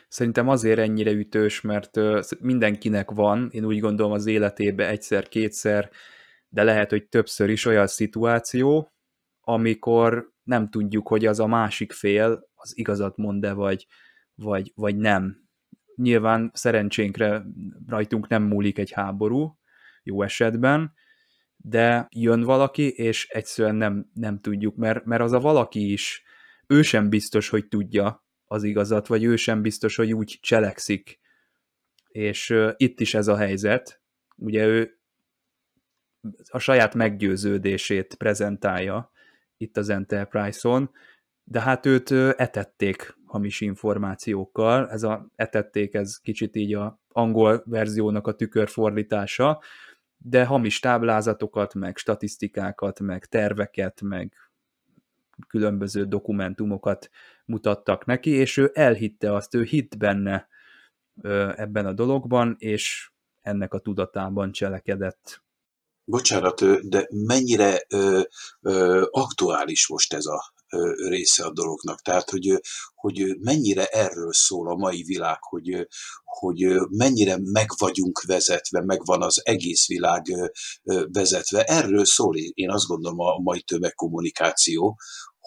[0.07, 1.99] Szerintem azért ennyire ütős, mert
[2.39, 5.89] mindenkinek van, én úgy gondolom az életébe egyszer-kétszer,
[6.49, 8.93] de lehet, hogy többször is olyan szituáció,
[9.39, 13.87] amikor nem tudjuk, hogy az a másik fél az igazat mond-e, vagy,
[14.35, 15.43] vagy, vagy nem.
[15.95, 17.43] Nyilván szerencsénkre
[17.87, 19.59] rajtunk nem múlik egy háború,
[20.03, 20.93] jó esetben,
[21.57, 26.23] de jön valaki, és egyszerűen nem, nem tudjuk, mert, mert az a valaki is,
[26.67, 31.19] ő sem biztos, hogy tudja az igazat, vagy ő sem biztos, hogy úgy cselekszik.
[32.07, 34.01] És itt is ez a helyzet.
[34.35, 34.99] Ugye ő
[36.49, 39.11] a saját meggyőződését prezentálja
[39.57, 40.91] itt az Enterprise-on,
[41.43, 48.27] de hát őt etették hamis információkkal, ez a etették, ez kicsit így a angol verziónak
[48.27, 49.61] a tükörfordítása,
[50.17, 54.33] de hamis táblázatokat, meg statisztikákat, meg terveket, meg
[55.47, 57.09] különböző dokumentumokat
[57.45, 60.47] mutattak neki, és ő elhitte azt, ő hitt benne
[61.55, 65.43] ebben a dologban, és ennek a tudatában cselekedett.
[66.07, 68.21] Bocsánat, de mennyire ö,
[68.61, 70.53] ö, aktuális most ez a
[71.07, 72.01] része a dolognak.
[72.01, 72.61] Tehát, hogy,
[72.95, 75.87] hogy mennyire erről szól a mai világ, hogy,
[76.23, 80.23] hogy mennyire meg vagyunk vezetve, meg van az egész világ
[81.11, 81.63] vezetve.
[81.63, 84.97] Erről szól, én azt gondolom a mai tömegkommunikáció,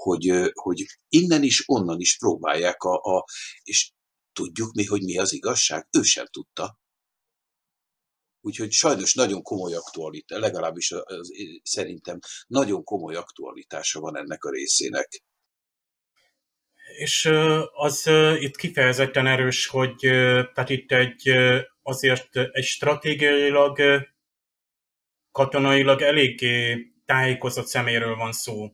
[0.02, 3.24] hogy, hogy innen is, onnan is próbálják a, a
[3.62, 3.92] és
[4.32, 5.88] tudjuk mi, hogy mi az igazság?
[5.98, 6.78] Ő sem tudta.
[8.40, 11.30] Úgyhogy sajnos nagyon komoly aktualitás, legalábbis az,
[11.62, 15.22] szerintem nagyon komoly aktualitása van ennek a részének.
[16.98, 17.30] És
[17.72, 18.06] az
[18.38, 19.96] itt kifejezetten erős, hogy
[20.54, 21.30] tehát itt egy
[21.82, 23.78] azért egy stratégiailag,
[25.30, 28.72] katonailag eléggé tájékozott szeméről van szó.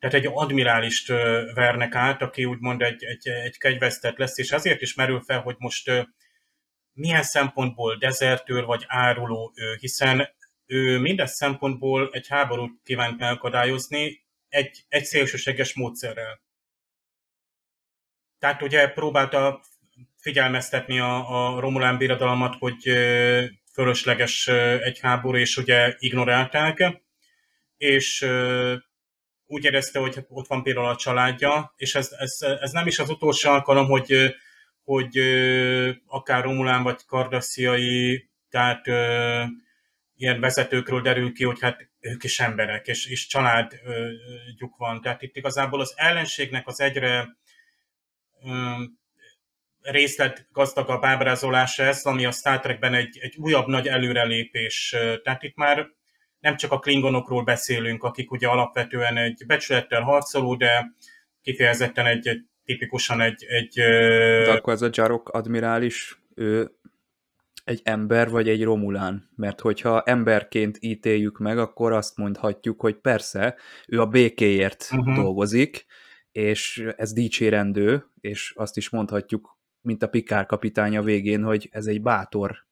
[0.00, 1.08] Tehát egy admirálist
[1.54, 5.56] vernek át, aki úgymond egy, egy, egy kegyvesztett lesz, és azért is merül fel, hogy
[5.58, 5.90] most
[6.92, 10.28] milyen szempontból dezertőr vagy áruló ő, hiszen
[10.66, 16.40] ő minden szempontból egy háborút kívánt megakadályozni egy, egy szélsőséges módszerrel.
[18.38, 19.60] Tehát ugye próbálta
[20.16, 22.82] figyelmeztetni a, a Romulán birodalmat, hogy
[23.72, 24.48] fölösleges
[24.82, 27.02] egy háború, és ugye ignorálták,
[27.76, 28.26] és
[29.50, 33.10] úgy érezte, hogy ott van például a családja, és ez, ez, ez nem is az
[33.10, 34.34] utolsó alkalom, hogy
[34.84, 35.18] hogy
[36.06, 38.86] akár Romulán vagy Kardassziai, tehát
[40.16, 45.00] ilyen vezetőkről derül ki, hogy hát ők is emberek, és, és családjuk van.
[45.00, 47.36] Tehát itt igazából az ellenségnek az egyre
[49.80, 54.96] részlet gazdagabb ábrázolása ez, ami a Star Trekben egy, egy újabb nagy előrelépés.
[55.22, 55.88] Tehát itt már
[56.40, 60.94] nem csak a klingonokról beszélünk, akik ugye alapvetően egy becsülettel harcoló, de
[61.42, 63.44] kifejezetten egy, egy tipikusan egy...
[63.44, 63.74] egy
[64.44, 66.70] De akkor ez a Jarok admirális, ő
[67.64, 73.56] egy ember vagy egy Romulán, mert hogyha emberként ítéljük meg, akkor azt mondhatjuk, hogy persze,
[73.88, 75.14] ő a békéért uh-huh.
[75.14, 75.86] dolgozik,
[76.32, 82.02] és ez dicsérendő, és azt is mondhatjuk, mint a Pikár kapitánya végén, hogy ez egy
[82.02, 82.68] bátor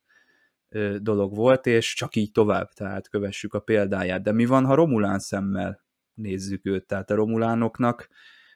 [0.98, 4.22] dolog volt, és csak így tovább, tehát kövessük a példáját.
[4.22, 6.86] De mi van, ha Romulán szemmel nézzük őt?
[6.86, 8.08] Tehát a Romulánoknak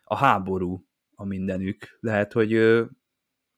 [0.03, 1.99] a háború a mindenük.
[2.01, 2.51] Lehet, hogy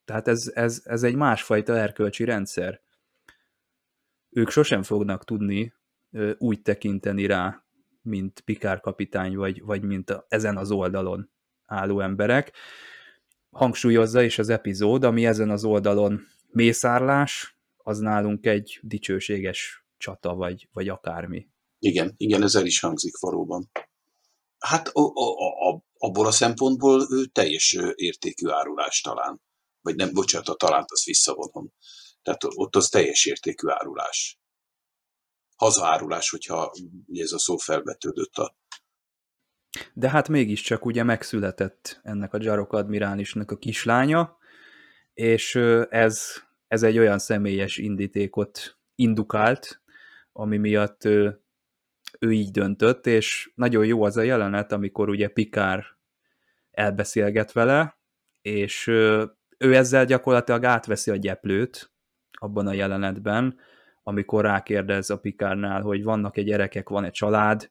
[0.05, 2.81] tehát ez, ez, ez egy másfajta erkölcsi rendszer.
[4.31, 5.75] Ők sosem fognak tudni
[6.39, 7.65] úgy tekinteni rá,
[8.03, 11.31] mint Pikár kapitány, vagy, vagy mint a, ezen az oldalon
[11.67, 12.53] álló emberek.
[13.51, 17.54] Hangsúlyozza is az epizód, ami ezen az oldalon mészárlás,
[17.87, 21.49] az nálunk egy dicsőséges csata, vagy, vagy akármi.
[21.79, 23.71] Igen, igen, ez el is hangzik valóban.
[24.59, 29.41] Hát a, a, a, abból a szempontból teljes értékű árulás talán.
[29.81, 31.73] Vagy nem, bocsánat, a talánt azt visszavonom.
[32.23, 34.39] Tehát ott az teljes értékű árulás.
[35.57, 36.73] Hazaárulás, hogyha
[37.07, 38.57] ugye ez a szó felvetődött a
[39.93, 44.39] de hát mégiscsak ugye megszületett ennek a Jarok admirálisnak a kislánya,
[45.15, 45.55] és
[45.89, 46.44] ez,
[46.75, 49.83] ez egy olyan személyes indítékot indukált,
[50.33, 55.85] ami miatt ő így döntött, és nagyon jó az a jelenet, amikor ugye Pikár
[56.71, 57.99] elbeszélget vele,
[58.43, 61.93] és ő ezzel gyakorlatilag átveszi a gyeplőt
[62.33, 63.59] abban a jelenetben,
[64.03, 67.71] amikor rákérdez a Pikárnál, hogy vannak egy gyerekek, van egy család,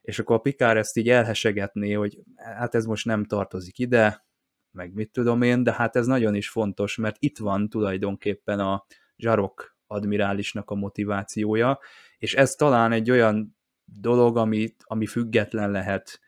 [0.00, 4.24] és akkor a Pikár ezt így elhesegetné, hogy hát ez most nem tartozik ide,
[4.72, 8.84] meg mit tudom én, de hát ez nagyon is fontos, mert itt van tulajdonképpen a
[9.16, 11.78] zsarok admirálisnak a motivációja,
[12.18, 16.20] és ez talán egy olyan dolog, ami, ami független lehet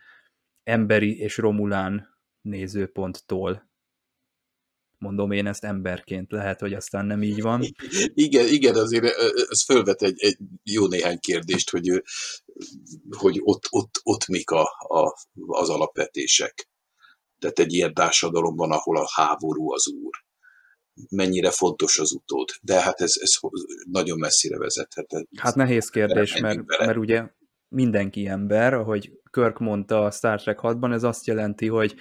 [0.63, 3.71] emberi és romulán nézőponttól.
[4.99, 7.63] Mondom én ezt emberként, lehet, hogy aztán nem így van.
[8.15, 9.05] Igen, igen azért
[9.51, 12.03] ez fölvet egy, egy jó néhány kérdést, hogy,
[13.17, 15.17] hogy ott, ott, ott mik a, a,
[15.47, 16.72] az alapvetések.
[17.43, 20.13] Tehát egy ilyen társadalomban, ahol a háború az úr.
[21.11, 22.49] mennyire fontos az utód.
[22.63, 23.31] De hát ez, ez
[23.91, 25.07] nagyon messzire vezethet.
[25.37, 27.29] Hát nehéz kérdés, mert, mert ugye
[27.69, 31.95] mindenki ember, ahogy Kirk mondta a Star Trek 6-ban, ez azt jelenti, hogy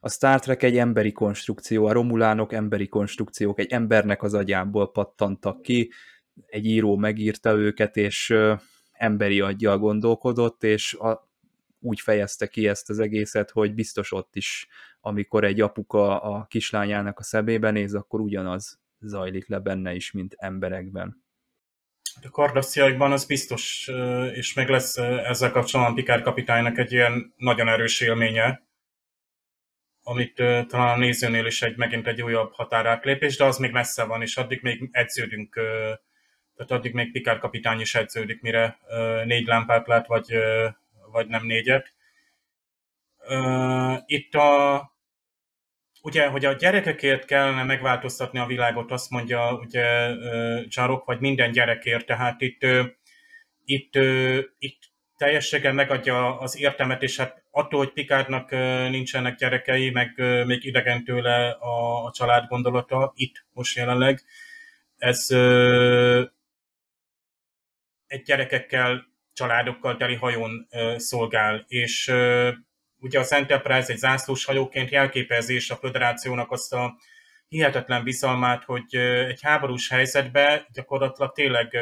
[0.00, 5.62] a Star Trek egy emberi konstrukció, a romulánok emberi konstrukciók, egy embernek az agyából pattantak
[5.62, 5.92] ki,
[6.46, 8.34] egy író megírta őket, és
[8.92, 11.28] emberi aggyal gondolkodott, és a,
[11.86, 14.68] úgy fejezte ki ezt az egészet, hogy biztos ott is,
[15.00, 20.34] amikor egy apuka a kislányának a szebébe néz, akkor ugyanaz zajlik le benne is, mint
[20.38, 21.24] emberekben.
[22.22, 23.90] A kardasziaikban az biztos,
[24.32, 28.64] és meg lesz ezzel kapcsolatban Pikár kapitánynak egy ilyen nagyon erős élménye,
[30.02, 30.34] amit
[30.66, 34.36] talán a nézőnél is egy, megint egy újabb határátlépés, de az még messze van, és
[34.36, 35.54] addig még edződünk,
[36.54, 38.78] tehát addig még Pikár kapitány is edződik, mire
[39.24, 40.34] négy lámpát lát, vagy,
[41.10, 41.94] vagy nem négyet.
[44.06, 44.80] Itt a,
[46.02, 50.14] ugye, hogy a gyerekekért kellene megváltoztatni a világot, azt mondja ugye
[50.68, 52.66] Csarok, vagy minden gyerekért, tehát itt,
[53.64, 53.94] itt,
[54.58, 54.78] itt
[55.16, 58.50] teljességgel megadja az értelmet, és hát attól, hogy Pikárnak
[58.90, 60.14] nincsenek gyerekei, meg
[60.46, 64.22] még idegen tőle a, a család gondolata, itt most jelenleg,
[64.96, 65.30] ez
[68.06, 72.12] egy gyerekekkel, családokkal teli hajón szolgál, és
[72.98, 76.96] ugye az Enterprise egy zászlós hajóként jelképezés a föderációnak azt a
[77.48, 78.94] hihetetlen bizalmát, hogy
[79.28, 81.76] egy háborús helyzetben gyakorlatilag tényleg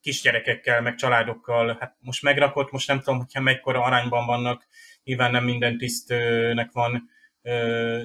[0.00, 4.66] kisgyerekekkel, meg családokkal, hát most megrakott, most nem tudom, hogyha mekkora arányban vannak,
[5.04, 7.10] nyilván nem minden tisztnek van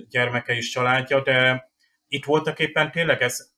[0.09, 1.69] gyermeke és családja, de
[2.07, 3.51] itt voltak éppen tényleg ez,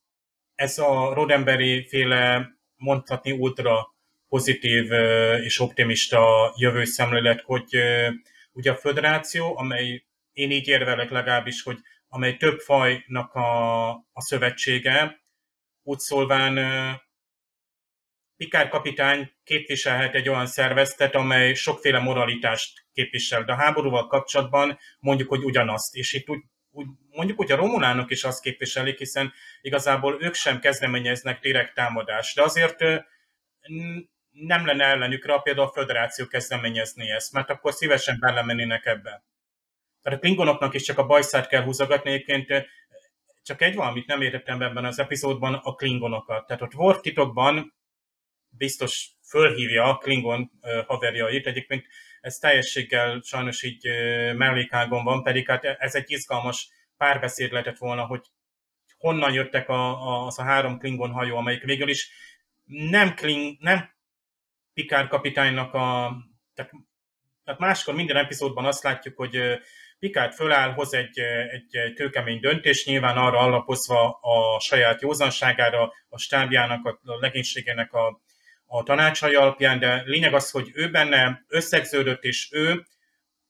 [0.56, 3.91] ez a Rodemberi féle mondhatni ultra
[4.32, 4.92] pozitív
[5.44, 7.78] és optimista jövő szemlélet, hogy
[8.52, 11.78] ugye a föderáció, amely én így érvelek legalábbis, hogy
[12.08, 15.22] amely több fajnak a, a szövetsége,
[15.84, 16.60] úgy szólván
[18.38, 25.30] Pikár kapitány képviselhet egy olyan szerveztet, amely sokféle moralitást képvisel, de a háborúval kapcsolatban mondjuk,
[25.30, 25.96] hogy ugyanazt.
[25.96, 30.60] És itt úgy, úgy mondjuk, hogy a romulánok is azt képviselik, hiszen igazából ők sem
[30.60, 32.84] kezdeményeznek direkt támadást, de azért
[34.32, 39.24] nem lenne ellenükre, például a föderáció kezdeményezni ezt, mert akkor szívesen belemennének ebbe.
[40.02, 42.70] Tehát a klingonoknak is csak a bajszát kell húzogatni, egyébként
[43.44, 46.46] csak egy valamit nem értettem ebben az epizódban, a klingonokat.
[46.48, 47.74] Tehát ott Worf titokban
[48.50, 50.52] biztos fölhívja a Klingon
[50.88, 51.48] haverjait.
[51.48, 51.86] Egyébként
[52.22, 53.88] ez teljességgel sajnos így
[54.36, 58.22] mellékágon van, pedig hát ez egy izgalmas párbeszéd lehetett volna, hogy
[58.98, 62.10] honnan jöttek a, a, az a három Klingon hajó, amelyik végül is
[62.66, 63.90] nem, Kling, nem
[64.74, 66.16] Pikár kapitánynak a...
[66.54, 66.72] Tehát,
[67.44, 69.60] tehát máskor minden epizódban azt látjuk, hogy
[70.00, 71.20] Pikát föláll, hoz egy,
[71.52, 78.22] egy, egy kőkemény döntés, nyilván arra alapozva a saját józanságára, a stábjának, a legénységének a,
[78.66, 82.86] a tanácsai alapján, de lényeg az, hogy ő benne összegződött, és ő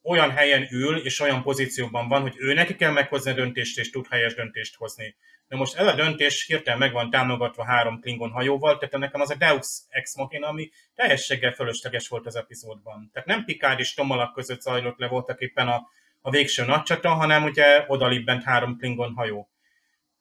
[0.03, 3.89] olyan helyen ül, és olyan pozícióban van, hogy ő neki kell meghozni a döntést, és
[3.89, 5.15] tud helyes döntést hozni.
[5.51, 9.29] De most ez a döntés hirtelen meg van támogatva három Klingon hajóval, tehát nekem az
[9.29, 13.09] a Deus Ex Machina, ami teljességgel fölösleges volt az epizódban.
[13.13, 15.87] Tehát nem Picard és Tomalak között zajlott le voltak éppen a,
[16.21, 19.49] a végső nagycsata, hanem ugye odalibbent három Klingon hajó.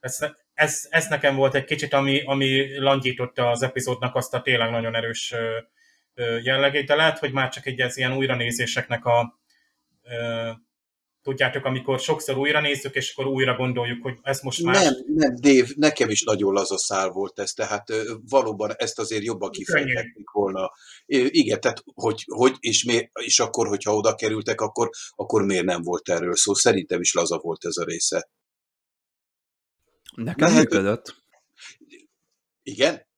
[0.01, 0.19] Ez,
[0.55, 4.95] ez, ez nekem volt egy kicsit, ami, ami langyította az epizódnak azt a tényleg nagyon
[4.95, 5.35] erős
[6.43, 9.39] jellegét, de lehet, hogy már csak egy ez ilyen újranézéseknek a
[11.23, 14.75] tudjátok, amikor sokszor újra nézzük, és akkor újra gondoljuk, hogy ez most már...
[14.75, 17.93] Nem, nem, Dév, nekem is nagyon laza szál volt ez, tehát
[18.29, 20.71] valóban ezt azért jobban kifejtették volna.
[21.07, 25.83] Igen, tehát hogy, hogy és, mi, és akkor, hogyha oda kerültek, akkor, akkor miért nem
[25.83, 26.55] volt erről szó?
[26.55, 28.31] Szerintem is laza volt ez a része.
[30.15, 31.17] Nekem Lehet, működött.
[32.63, 33.09] Igen?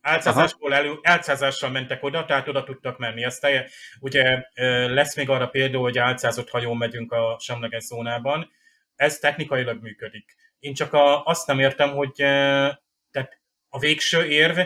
[0.00, 3.24] Álcázásból elő, álcázással mentek oda, tehát oda tudtak menni.
[3.24, 3.64] Aztán
[4.00, 4.44] ugye
[4.86, 8.50] lesz még arra példa, hogy álcázott hajón megyünk a semleges zónában.
[8.96, 10.36] Ez technikailag működik.
[10.58, 12.12] Én csak a, azt nem értem, hogy
[13.10, 14.58] tehát a végső érv,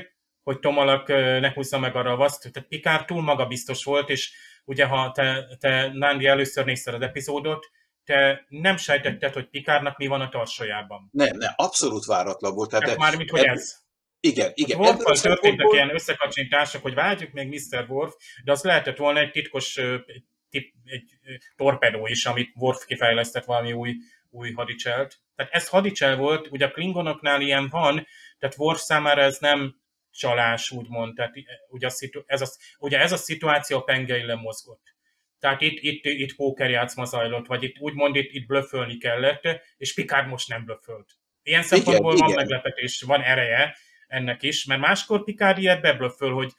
[0.43, 1.09] hogy Tomalak
[1.41, 4.33] ne húzza meg a vaszt, tehát Pikár túl magabiztos volt, és
[4.65, 7.71] ugye ha te, te Nándi először nézted az epizódot,
[8.05, 11.09] te nem sejtetted, hogy Pikárnak mi van a tarsajában.
[11.13, 12.71] Nem, nem, abszolút váratlan volt.
[12.71, 13.84] Tehát, tehát mármint, hogy ez.
[14.27, 14.79] Igen, igen.
[14.79, 17.85] Hát Worf-val történtek ilyen összekacsintások, hogy vágyjuk még Mr.
[17.89, 18.15] Worf,
[18.45, 21.19] de az lehetett volna egy titkos egy, egy
[21.57, 23.95] torpedó is, amit Worf kifejlesztett valami új,
[24.31, 25.19] új hadicselt.
[25.37, 28.07] Tehát ez hadicsel volt, ugye a Klingonoknál ilyen van,
[28.39, 29.77] tehát Worf számára ez nem
[30.11, 31.15] csalás, úgymond.
[31.15, 31.35] Tehát
[31.69, 32.47] ugye, a szitu, ez, a,
[32.79, 34.95] ugye ez a szituáció a pengei lemozgott.
[35.39, 40.29] Tehát itt, itt, itt pókerjátszma zajlott, vagy itt úgymond itt, itt blöfölni kellett, és Picard
[40.29, 41.13] most nem blöfölt.
[41.43, 42.45] Ilyen szempontból igen, van igen.
[42.45, 43.77] meglepetés, van ereje
[44.15, 46.53] ennek is, mert máskor Picard ilyet beblöfföl, hogy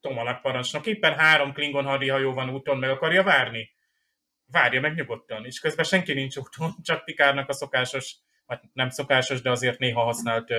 [0.00, 3.70] Tomalak parancsnok éppen három Klingon hadihajó van úton, meg akarja várni.
[4.46, 8.16] Várja meg nyugodtan, és közben senki nincs úton, csak Pikárnak a szokásos,
[8.46, 10.52] vagy nem szokásos, de azért néha használt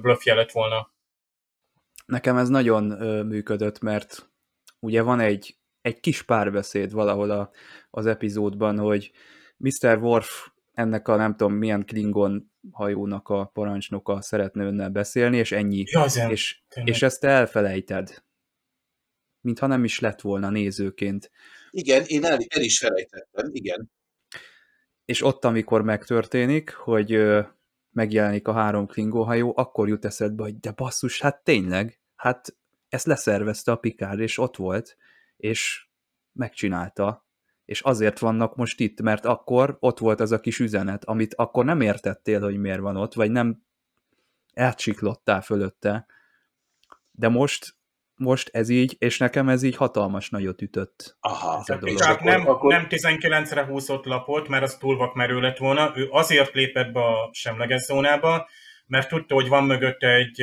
[0.00, 0.92] blöffje lett volna.
[2.06, 2.84] Nekem ez nagyon
[3.26, 4.30] működött, mert
[4.80, 7.50] ugye van egy, egy kis párbeszéd valahol a,
[7.90, 9.10] az epizódban, hogy
[9.56, 9.98] Mr.
[9.98, 15.84] Worf ennek a nem tudom milyen Klingon hajónak a parancsnoka szeretne önnel beszélni, és ennyi.
[15.86, 18.22] Ja, és, és ezt te elfelejted.
[19.40, 21.30] Mintha nem is lett volna nézőként.
[21.70, 23.90] Igen, én el, el is felejtettem, igen.
[25.04, 27.18] És ott, amikor megtörténik, hogy
[27.90, 32.56] megjelenik a három Klingon hajó, akkor jut eszedbe, hogy de basszus, hát tényleg, hát
[32.88, 34.96] ezt leszervezte a Pikár, és ott volt,
[35.36, 35.88] és
[36.32, 37.27] megcsinálta,
[37.68, 41.64] és azért vannak most itt, mert akkor ott volt az a kis üzenet, amit akkor
[41.64, 43.62] nem értettél, hogy miért van ott, vagy nem
[44.52, 46.06] elcsiklottál fölötte,
[47.10, 47.76] de most
[48.14, 51.16] most ez így, és nekem ez így hatalmas nagyot ütött.
[51.20, 51.58] Aha.
[51.58, 51.98] Ez a dolog.
[51.98, 52.72] Csak nem, akkor...
[52.72, 55.92] nem 19-re húzott lapot, mert az túl vakmerő lett volna.
[55.94, 58.48] Ő azért lépett be a semleges zónába,
[58.86, 60.36] mert tudta, hogy van mögötte egy,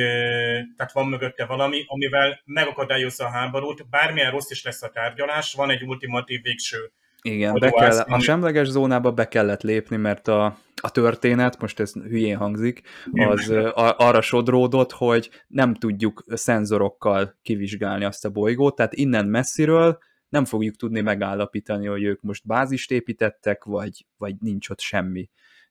[0.76, 5.70] tehát van mögötte valami, amivel megakadályozza a háborút, bármilyen rossz is lesz a tárgyalás, van
[5.70, 6.92] egy ultimatív végső
[7.26, 11.92] igen, be kell, a semleges zónába be kellett lépni, mert a, a történet, most ez
[11.92, 18.94] hülyén hangzik, az a, arra sodródott, hogy nem tudjuk szenzorokkal kivizsgálni azt a bolygót, tehát
[18.94, 19.98] innen messziről
[20.28, 25.30] nem fogjuk tudni megállapítani, hogy ők most bázist építettek, vagy, vagy nincs ott semmi.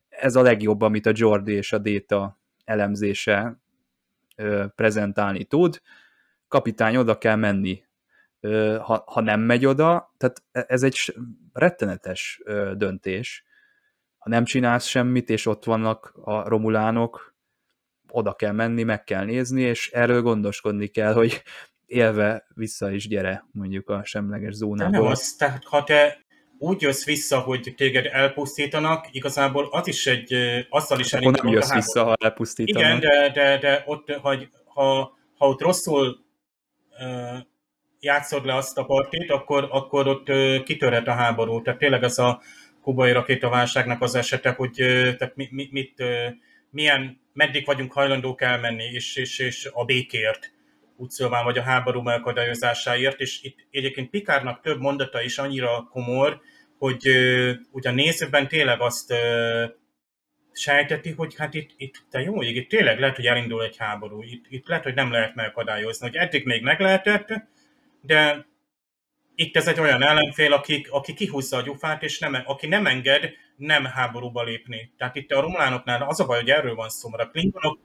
[0.10, 3.60] Ez a legjobb, amit a Jordi és a Data elemzése
[4.36, 5.82] ö, prezentálni tud.
[6.48, 7.84] Kapitány, oda kell menni
[8.82, 11.16] ha, ha nem megy oda, tehát e, ez egy
[11.54, 12.42] rettenetes
[12.74, 13.44] döntés.
[14.18, 17.36] Ha nem csinálsz semmit, és ott vannak a romulánok,
[18.10, 21.44] oda kell menni, meg kell nézni, és erről gondoskodni kell, hogy
[21.86, 25.02] élve vissza is gyere, mondjuk a semleges zónából.
[25.02, 26.24] nem az, tehát ha te
[26.58, 30.34] úgy jössz vissza, hogy téged elpusztítanak, igazából az is egy,
[30.70, 31.44] azzal is elindul.
[31.44, 32.82] nem jössz vissza, ha elpusztítanak.
[32.82, 36.26] Igen, de, de, de ott, hogy, ha, ha ott rosszul
[38.06, 40.26] játszod le azt a partit, akkor, akkor ott
[40.64, 41.62] kitörhet a háború.
[41.62, 42.42] Tehát tényleg ez a
[42.82, 44.72] kubai rakétaválságnak az esete, hogy
[45.18, 46.04] tehát mit, mit, mit,
[46.70, 50.54] milyen, meddig vagyunk hajlandók elmenni, és, és, és a békért,
[50.98, 56.42] úgy szóval, vagy a háború megakadályozásáért, és itt egyébként Pikárnak több mondata is annyira komor,
[56.78, 57.08] hogy
[57.72, 59.14] ugye a nézőben tényleg azt
[60.52, 64.22] sejteti, hogy hát itt, itt te jó ég, itt tényleg lehet, hogy elindul egy háború,
[64.22, 67.34] itt, itt lehet, hogy nem lehet megakadályozni, hogy eddig még meg lehetett,
[68.06, 68.46] de
[69.36, 73.32] itt ez egy olyan ellenfél, aki, aki kihúzza a gyufát, és nem, aki nem enged
[73.58, 74.94] nem háborúba lépni.
[74.98, 77.80] Tehát itt a romulánoknál az a baj, hogy erről van szó, mert a klingonok,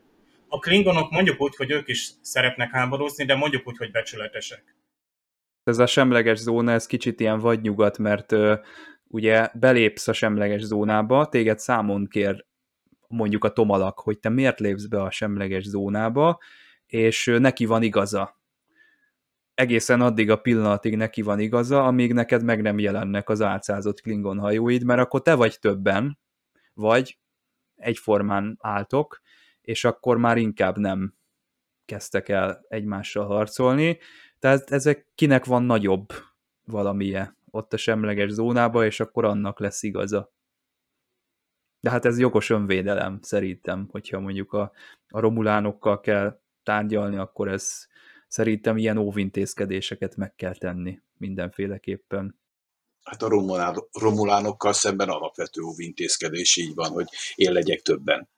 [0.48, 4.76] a klingonok mondjuk úgy, hogy ők is szeretnek háborúzni, de mondjuk úgy, hogy becsületesek.
[5.64, 8.54] Ez a semleges zóna, ez kicsit ilyen vadnyugat, mert ö,
[9.06, 12.44] ugye belépsz a semleges zónába, téged számon kér
[13.08, 16.38] mondjuk a tomalak, hogy te miért lépsz be a semleges zónába,
[16.86, 18.39] és neki van igaza
[19.60, 24.38] egészen addig a pillanatig neki van igaza, amíg neked meg nem jelennek az álcázott Klingon
[24.38, 26.18] hajóid, mert akkor te vagy többen,
[26.74, 27.18] vagy
[27.76, 29.20] egyformán álltok,
[29.60, 31.14] és akkor már inkább nem
[31.84, 33.98] kezdtek el egymással harcolni.
[34.38, 36.12] Tehát ezek kinek van nagyobb
[36.64, 40.32] valamije ott a semleges zónába, és akkor annak lesz igaza.
[41.80, 44.72] De hát ez jogos önvédelem szerintem, hogyha mondjuk a,
[45.08, 47.89] a romulánokkal kell tárgyalni, akkor ez
[48.30, 52.38] szerintem ilyen óvintézkedéseket meg kell tenni mindenféleképpen.
[53.02, 53.28] Hát a
[53.92, 58.28] romulánokkal szemben alapvető óvintézkedés így van, hogy én legyek többen.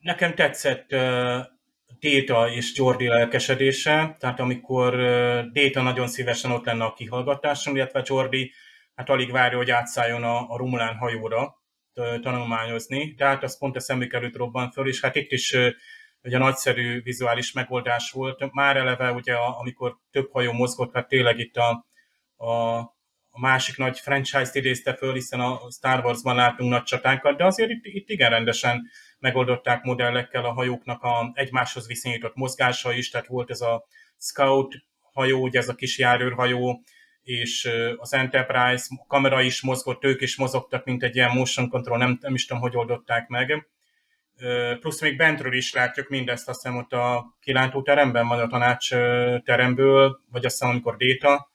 [0.00, 1.38] Nekem tetszett uh,
[1.98, 8.02] Déta és Jordi lelkesedése, tehát amikor uh, Déta nagyon szívesen ott lenne a kihallgatáson, illetve
[8.06, 8.52] Jordi
[8.94, 11.56] hát alig várja, hogy átszálljon a, a Romulán hajóra
[12.20, 15.56] tanulmányozni, de hát az pont a szemük előtt robban föl, és hát itt is
[16.28, 18.52] ugye nagyszerű vizuális megoldás volt.
[18.52, 21.86] Már eleve, ugye, amikor több hajó mozgott, hát tényleg itt a,
[22.36, 22.78] a,
[23.30, 27.70] a másik nagy franchise-t idézte föl, hiszen a Star Wars-ban látunk nagy csatánkat, de azért
[27.70, 28.82] itt, itt igen rendesen
[29.18, 33.84] megoldották modellekkel a hajóknak a egymáshoz viszonyított mozgása is, tehát volt ez a
[34.18, 34.74] Scout
[35.12, 36.82] hajó, ugye ez a kis járőrhajó,
[37.22, 42.18] és az Enterprise kamera is mozgott, ők is mozogtak, mint egy ilyen motion control, nem,
[42.20, 43.68] nem is tudom, hogy oldották meg
[44.80, 47.36] plusz még bentről is látjuk mindezt, azt hiszem ott a
[47.82, 48.88] teremben van a tanács
[49.44, 51.50] teremből, vagy azt hiszem, amikor Déta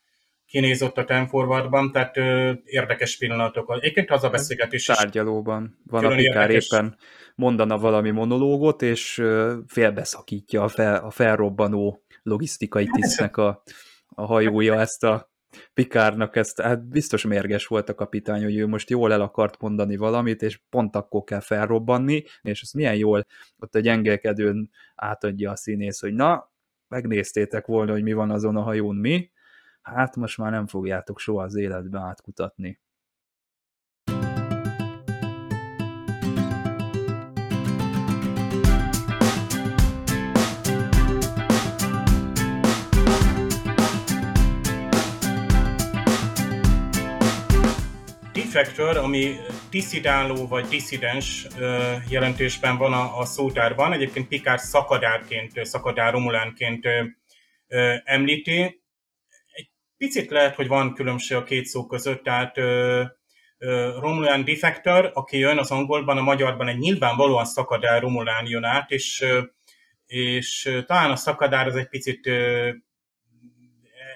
[0.54, 3.78] kinézott a Time Forwardban, tehát ö, érdekes pillanatok.
[3.80, 4.96] Egyébként az a beszélgetés is.
[4.96, 6.98] Tárgyalóban van a Pikár éppen
[7.36, 13.64] mondana valami monológot, és ö, félbeszakítja a, fel, a felrobbanó logisztikai tisztnek a,
[14.08, 15.33] a hajója ezt a
[15.74, 19.96] Pikárnak ezt, hát biztos mérges volt a kapitány, hogy ő most jól el akart mondani
[19.96, 23.26] valamit, és pont akkor kell felrobbanni, és ezt milyen jól
[23.58, 26.52] ott a gyengelkedőn átadja a színész, hogy na,
[26.88, 29.32] megnéztétek volna, hogy mi van azon a hajón mi,
[29.82, 32.80] hát most már nem fogjátok soha az életbe átkutatni.
[48.54, 49.36] Defector, ami
[49.70, 51.48] diszidáló vagy diszidens
[52.10, 57.04] jelentésben van a, a szótárban, egyébként Pikár szakadárként, ö, szakadár romulánként ö,
[57.68, 58.82] ö, említi.
[59.52, 62.58] Egy picit lehet, hogy van különbség a két szó között, tehát
[64.00, 69.26] Romulan Defector, aki jön az angolban, a magyarban egy nyilvánvalóan szakadár Romulán jön át, és,
[70.06, 72.30] és talán a szakadár az egy picit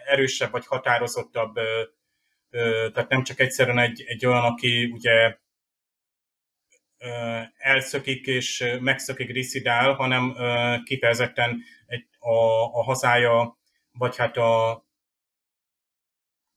[0.05, 1.59] erősebb vagy határozottabb
[2.93, 5.37] tehát nem csak egyszerűen egy, egy olyan, aki ugye
[7.57, 10.35] elszökik és megszökik, diszidál, hanem
[10.83, 13.57] kifejezetten egy, a, a hazája,
[13.91, 14.85] vagy hát a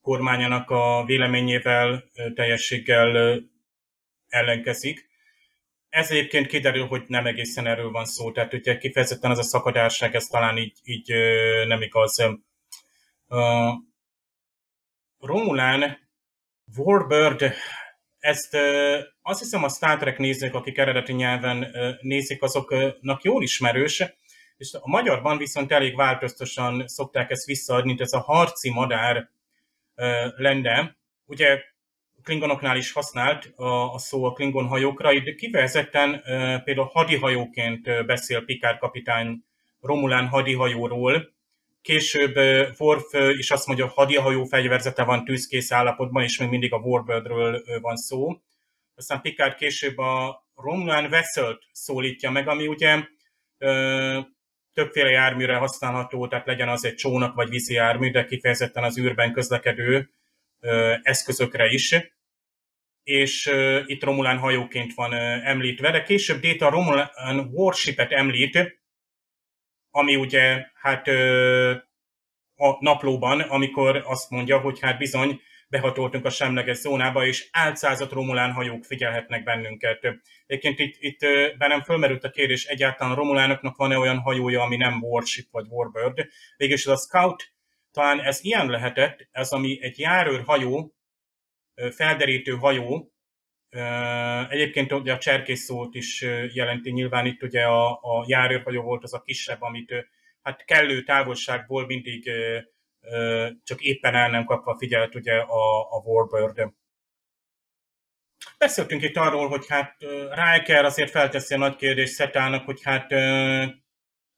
[0.01, 3.41] kormányának a véleményével teljességgel
[4.27, 5.09] ellenkezik.
[5.89, 10.15] Ez egyébként kiderül, hogy nem egészen erről van szó, tehát ugye kifejezetten az a szakadárság,
[10.15, 11.13] ez talán így, így
[11.67, 12.23] nem igaz.
[15.21, 16.09] Romulán
[16.77, 17.53] Warbird,
[18.19, 18.57] ezt
[19.21, 24.03] azt hiszem a Star Trek nézők, akik eredeti nyelven nézik, azoknak jól ismerős,
[24.57, 29.29] és a magyarban viszont elég változtosan szokták ezt visszaadni, ez a harci madár
[30.35, 30.95] lenne.
[31.25, 31.63] Ugye
[32.23, 36.21] klingonoknál is használt a, a szó a klingon hajókra, itt kifejezetten
[36.63, 39.43] például hadihajóként beszél Picard kapitány
[39.81, 41.33] Romulán hadihajóról,
[41.81, 42.35] Később
[42.79, 47.63] Worf is azt mondja, hogy hadihajó fegyverzete van tűzkész állapotban, és még mindig a Warbirdről
[47.81, 48.41] van szó.
[48.95, 53.03] Aztán Picard később a Romulan vessel szólítja meg, ami ugye
[53.57, 54.19] ö,
[54.73, 59.33] többféle járműre használható, tehát legyen az egy csónak vagy vízi jármű, de kifejezetten az űrben
[59.33, 60.09] közlekedő
[60.59, 61.95] ö, eszközökre is.
[63.03, 68.80] És ö, itt Romulán hajóként van ö, említve, de később Data Romulan Warship-et említ,
[69.91, 71.07] ami ugye hát
[72.55, 78.51] a naplóban, amikor azt mondja, hogy hát bizony behatoltunk a semleges zónába, és álcázott Romulán
[78.51, 80.07] hajók figyelhetnek bennünket.
[80.45, 81.19] Egyébként itt, itt
[81.57, 86.27] bennem fölmerült a kérdés, egyáltalán a Romulánoknak van-e olyan hajója, ami nem Warship vagy Warbird.
[86.57, 87.53] Végülis az a Scout,
[87.91, 90.95] talán ez ilyen lehetett, ez ami egy járőr hajó,
[91.95, 93.10] felderítő hajó,
[94.49, 96.21] Egyébként ugye a cserkész szót is
[96.53, 99.93] jelenti, nyilván itt ugye a, a járőrhajó volt az a kisebb, amit
[100.41, 102.31] hát kellő távolságból mindig
[103.63, 106.73] csak éppen el nem kapva figyelt ugye a, a Warbird.
[108.57, 109.95] Beszéltünk itt arról, hogy hát
[110.29, 113.09] Riker azért felteszi a nagy kérdést Szetának, hogy hát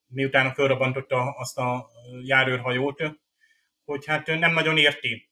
[0.08, 1.90] miután fölrobbantotta azt a
[2.24, 3.04] járőrhajót,
[3.86, 5.32] hogy hát nem nagyon érti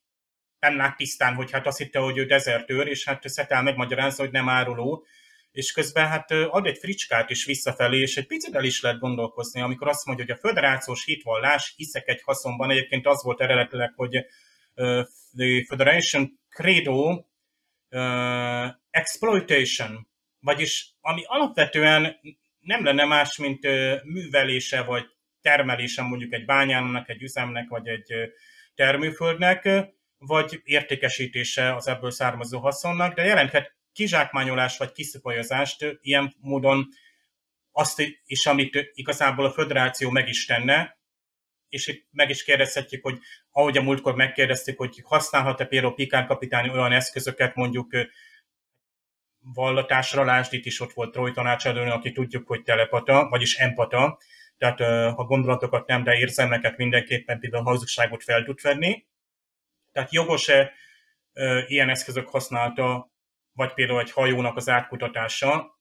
[0.62, 4.32] nem lát tisztán, hogy hát azt hitte, hogy ő dezertőr, és hát Szetál megmagyarázza, hogy
[4.32, 5.06] nem áruló,
[5.52, 9.60] és közben hát ad egy fricskát is visszafelé, és egy picit el is lehet gondolkozni,
[9.60, 14.16] amikor azt mondja, hogy a föderációs hitvallás, hiszek egy haszonban, egyébként az volt eredetileg, hogy
[14.16, 15.06] uh,
[15.36, 17.24] the Federation Credo
[17.90, 20.08] uh, exploitation,
[20.40, 22.16] vagyis ami alapvetően
[22.60, 23.62] nem lenne más, mint
[24.04, 25.04] művelése vagy
[25.40, 28.14] termelése mondjuk egy bányának, egy üzemnek, vagy egy
[28.74, 29.68] termőföldnek,
[30.26, 36.88] vagy értékesítése az ebből származó haszonnak, de jelenthet kizsákmányolás vagy kiszipolyozást ilyen módon
[37.72, 40.98] azt is, amit igazából a föderáció meg is tenne,
[41.68, 43.18] és itt meg is kérdezhetjük, hogy
[43.50, 47.96] ahogy a múltkor megkérdeztük, hogy használhat-e például Pikán kapitány olyan eszközöket, mondjuk
[49.38, 54.18] vallatásra, lásd, itt is ott volt Troy tanácsadó, aki tudjuk, hogy telepata, vagyis empata,
[54.58, 54.78] tehát
[55.14, 59.04] ha gondolatokat nem, de érzelmeket mindenképpen például hazugságot fel tud venni,
[59.92, 60.72] tehát jogos-e
[61.32, 63.12] e, ilyen eszközök használata,
[63.52, 65.80] vagy például egy hajónak az átkutatása,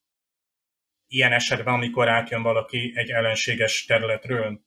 [1.08, 4.62] ilyen esetben, amikor átjön valaki egy ellenséges területről.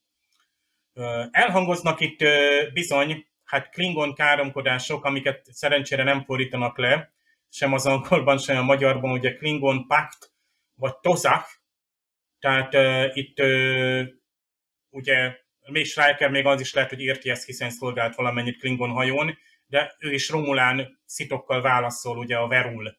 [1.30, 2.24] Elhangoznak itt
[2.72, 7.12] bizony, hát Klingon káromkodások, amiket szerencsére nem fordítanak le,
[7.48, 10.32] sem az angolban, sem a magyarban, ugye Klingon Pact,
[10.74, 11.62] vagy Tozak,
[12.38, 14.08] tehát uh, itt uh,
[14.90, 19.38] ugye még Schreiker még az is lehet, hogy érti ezt, hiszen szolgált valamennyit Klingon hajón.
[19.66, 22.96] de ő is Romulán szitokkal válaszol ugye a Verul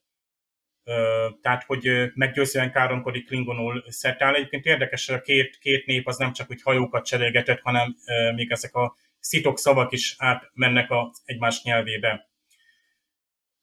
[1.41, 4.35] tehát hogy meggyőzően káromkodik Klingonul szertál.
[4.35, 7.95] Egyébként érdekes, hogy a két, két nép az nem csak úgy hajókat cserélgetett, hanem
[8.35, 12.29] még ezek a szitok szavak is átmennek a egymás nyelvébe.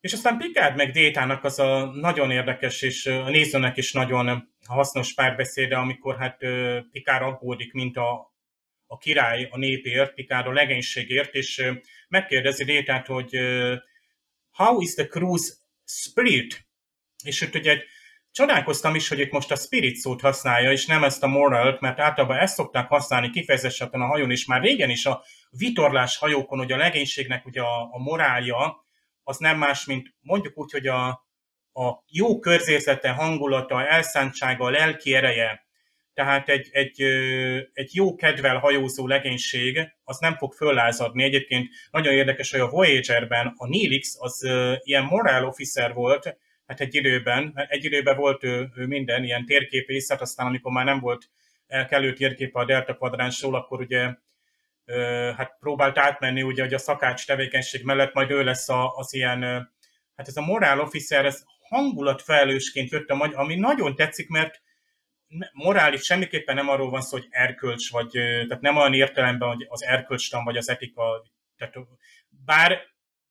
[0.00, 5.14] És aztán Picard meg Détának az a nagyon érdekes, és a nézőnek is nagyon hasznos
[5.14, 6.38] párbeszéde, amikor hát
[6.90, 8.32] Picard aggódik, mint a,
[8.93, 11.62] a király a népért, Picard a legénységért, és
[12.09, 13.36] megkérdezi Détát, hogy
[14.51, 15.53] how is the cruise
[15.84, 16.66] spirit?
[17.24, 17.82] És itt ugye
[18.30, 22.01] csodálkoztam is, hogy itt most a spirit szót használja, és nem ezt a moral mert
[22.01, 26.72] általában ezt szokták használni kifejezetten a hajón, és már régen is a vitorlás hajókon, hogy
[26.72, 28.84] a legénységnek ugye a, a morálja,
[29.22, 31.09] az nem más, mint mondjuk úgy, hogy a,
[31.72, 35.66] a jó körzérzete, hangulata, elszántsága, lelki ereje,
[36.14, 37.02] tehát egy, egy,
[37.72, 41.22] egy jó kedvel hajózó legénység, az nem fog föllázadni.
[41.22, 44.48] Egyébként nagyon érdekes, hogy a Voyager-ben a Nilix az
[44.82, 46.36] ilyen moral officer volt,
[46.66, 50.84] hát egy időben, egy időben volt ő, ő minden, ilyen térképész, hát aztán amikor már
[50.84, 51.30] nem volt
[51.88, 54.14] kellő térképe a Delta kvadránsról, akkor ugye
[55.36, 59.40] hát próbált átmenni ugye hogy a szakács tevékenység mellett, majd ő lesz a, az ilyen,
[60.16, 64.60] hát ez a morál officer, ez hangulatfelelősként jött a magyar, ami nagyon tetszik, mert
[65.53, 69.83] morális semmiképpen nem arról van szó, hogy erkölcs, vagy tehát nem olyan értelemben, hogy az
[69.83, 71.22] erkölcstan, vagy az etika,
[71.57, 71.74] tehát
[72.45, 72.80] bár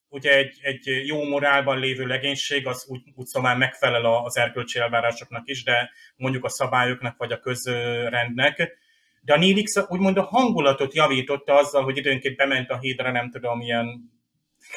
[0.08, 5.49] ugye egy, egy jó morálban lévő legénység az úgy, úgy szóval megfelel az erkölcsi elvárásoknak
[5.49, 8.78] is, de mondjuk a szabályoknak vagy a közrendnek.
[9.22, 13.62] De a Nilix úgymond a hangulatot javította azzal, hogy időnként bement a hídra, nem tudom,
[13.62, 14.12] ilyen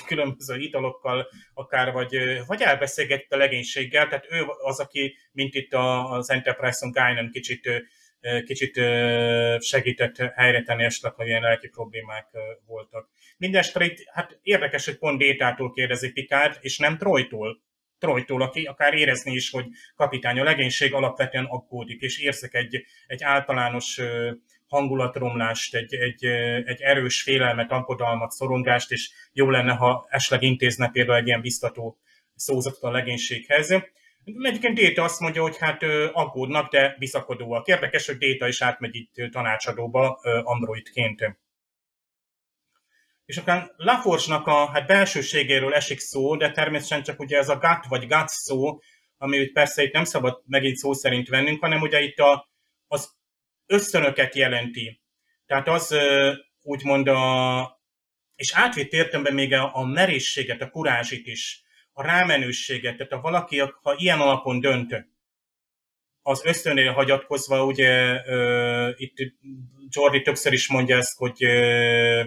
[0.06, 6.30] különböző italokkal, akár vagy, vagy elbeszélgett a legénységgel, tehát ő az, aki, mint itt az
[6.30, 7.68] Enterprise-on Guinan kicsit,
[8.44, 8.74] kicsit
[9.60, 12.26] segített helyre tenni esetleg, hogy ilyen lelki problémák
[12.66, 13.08] voltak.
[13.36, 17.62] Mindestre itt, hát érdekes, hogy pont Détától kérdezi Pikát, és nem Trojtól.
[17.98, 23.22] Trojtól, aki akár érezni is, hogy kapitány a legénység alapvetően aggódik, és érzek egy, egy
[23.22, 24.00] általános
[24.74, 26.24] hangulatromlást, egy, egy,
[26.64, 31.98] egy erős félelmet, aggodalmat, szorongást, és jó lenne, ha esetleg intézne például egy ilyen biztató
[32.34, 33.70] szózatot a legénységhez.
[34.42, 37.66] Egyébként Déta azt mondja, hogy hát aggódnak, de bizakodóak.
[37.66, 41.38] Érdekes, hogy Déta is átmegy itt tanácsadóba androidként.
[43.24, 47.86] És akár Laforge-nak a hát belsőségéről esik szó, de természetesen csak ugye ez a gut
[47.88, 48.78] vagy gut szó,
[49.18, 52.48] ami persze itt nem szabad megint szó szerint vennünk, hanem ugye itt a,
[52.86, 53.14] az
[53.66, 55.02] ösztönöket jelenti.
[55.46, 55.96] Tehát az
[56.62, 57.82] úgymond a,
[58.34, 61.62] és átvitt értemben még a, a merészséget, a kurázsit is,
[61.92, 65.12] a rámenőséget, tehát ha valaki, ha ilyen alapon dönt,
[66.26, 69.32] az ösztönél hagyatkozva, ugye uh, itt
[69.88, 72.26] Jordi többször is mondja ezt, hogy uh,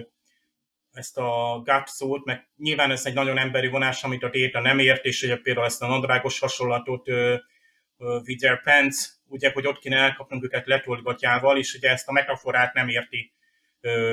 [0.92, 4.78] ezt a gut szót, meg nyilván ez egy nagyon emberi vonás, amit a Déta nem
[4.78, 7.34] ért, és ugye például ezt a nadrágos hasonlatot uh,
[7.98, 8.96] with their pants,
[9.26, 13.32] ugye, hogy ott kéne elkapnunk őket letolgatjával, és ugye ezt a metaforát nem érti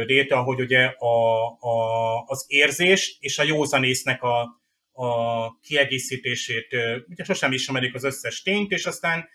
[0.05, 4.61] Déta, hogy ugye a, a, az érzés és a józanésznek a,
[4.91, 6.67] a kiegészítését,
[7.07, 9.29] ugye sosem ismerik az összes tényt, és aztán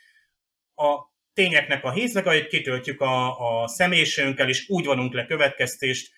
[0.75, 6.13] a tényeknek a hézagait kitöltjük a, a személyiségünkkel, és úgy vonunk le következtést,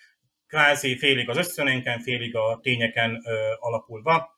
[0.47, 4.32] kvázi félig az összönénken, félig a tényeken ö, alapulva.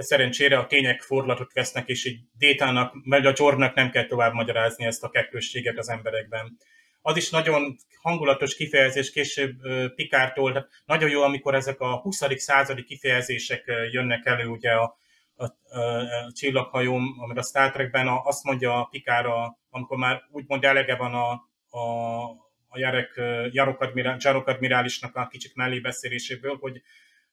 [0.00, 4.32] De szerencsére a tények fordulatot vesznek, és így Détának, meg a Jornak nem kell tovább
[4.32, 6.56] magyarázni ezt a kettősséget az emberekben.
[7.02, 9.56] Az is nagyon hangulatos kifejezés később
[9.94, 12.22] Pikártól, nagyon jó, amikor ezek a 20.
[12.36, 14.96] századi kifejezések jönnek elő, ugye a,
[15.34, 20.22] a, a, a csillaghajóm, meg a Star Trekben a, azt mondja a Pikára, amikor már
[20.30, 21.30] úgymond elege van a,
[21.78, 22.20] a,
[22.68, 23.20] a Jarek,
[23.50, 26.82] Jarok, admirál, Jarok admirálisnak a kicsit mellébeszéléséből, hogy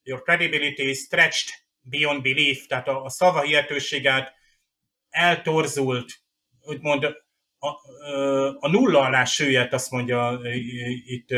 [0.04, 4.34] your credibility is stretched beyond belief, tehát a, a szava hihetőséget
[5.10, 6.14] eltorzult,
[6.62, 7.04] úgymond
[7.60, 7.70] a,
[8.60, 10.40] a nulla alá süllyedt, azt mondja
[11.06, 11.30] itt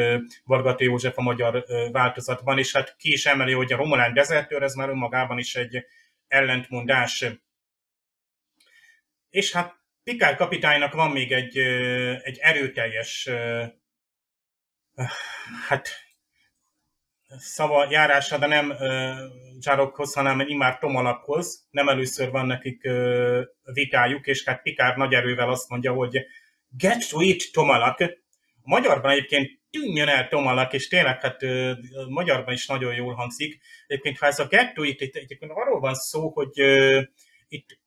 [0.44, 4.74] Vargati József a magyar változatban, és hát ki is emeli, hogy a Romulán dezertőr, ez
[4.74, 5.86] már önmagában is egy
[6.28, 7.26] ellentmondás.
[9.30, 11.58] És hát Pikár kapitánynak van még egy,
[12.24, 13.30] egy erőteljes
[15.68, 16.09] hát
[17.38, 18.74] szava járása, de nem
[19.60, 21.68] Zsárokhoz, hanem imár Tomalakhoz.
[21.70, 22.90] Nem először van nekik
[23.64, 26.26] vitájuk, és hát Pikár nagy erővel azt mondja, hogy
[26.70, 28.00] get to it, Tomalak.
[28.02, 31.42] A magyarban egyébként tűnjön el Tomalak, és tényleg hát
[32.08, 33.62] magyarban is nagyon jól hangzik.
[33.88, 36.52] Egyébként ha ez a get to it, itt, egyébként arról van szó, hogy
[37.48, 37.80] itt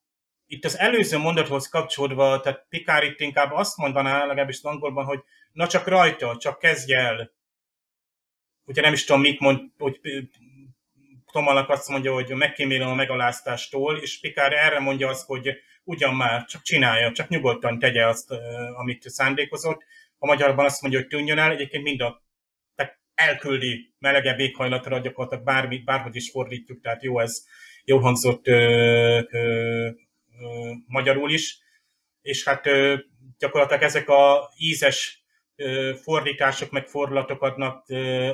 [0.53, 5.19] itt az előző mondathoz kapcsolódva, tehát Pikár itt inkább azt mondaná, legalábbis angolban, hogy
[5.51, 7.31] na csak rajta, csak kezdj el.
[8.65, 9.99] Ugye nem is tudom, mit mond, hogy
[11.31, 15.49] Tomalak azt mondja, hogy megkímélem a megaláztástól, és Pikár erre mondja azt, hogy
[15.83, 18.31] ugyan már, csak csinálja, csak nyugodtan tegye azt,
[18.75, 19.83] amit szándékozott.
[20.17, 22.23] A magyarban azt mondja, hogy tűnjön el, egyébként mind a
[22.75, 27.45] tehát elküldi melegebb éghajlatra, gyakorlatilag bármi, bárhogy is fordítjuk, tehát jó ez,
[27.85, 28.53] jó hangzott ö,
[29.29, 29.89] ö,
[30.39, 31.57] ö, magyarul is,
[32.21, 32.97] és hát ö,
[33.37, 35.22] gyakorlatilag ezek a ízes
[36.01, 37.85] fordítások, meg fordulatok adnak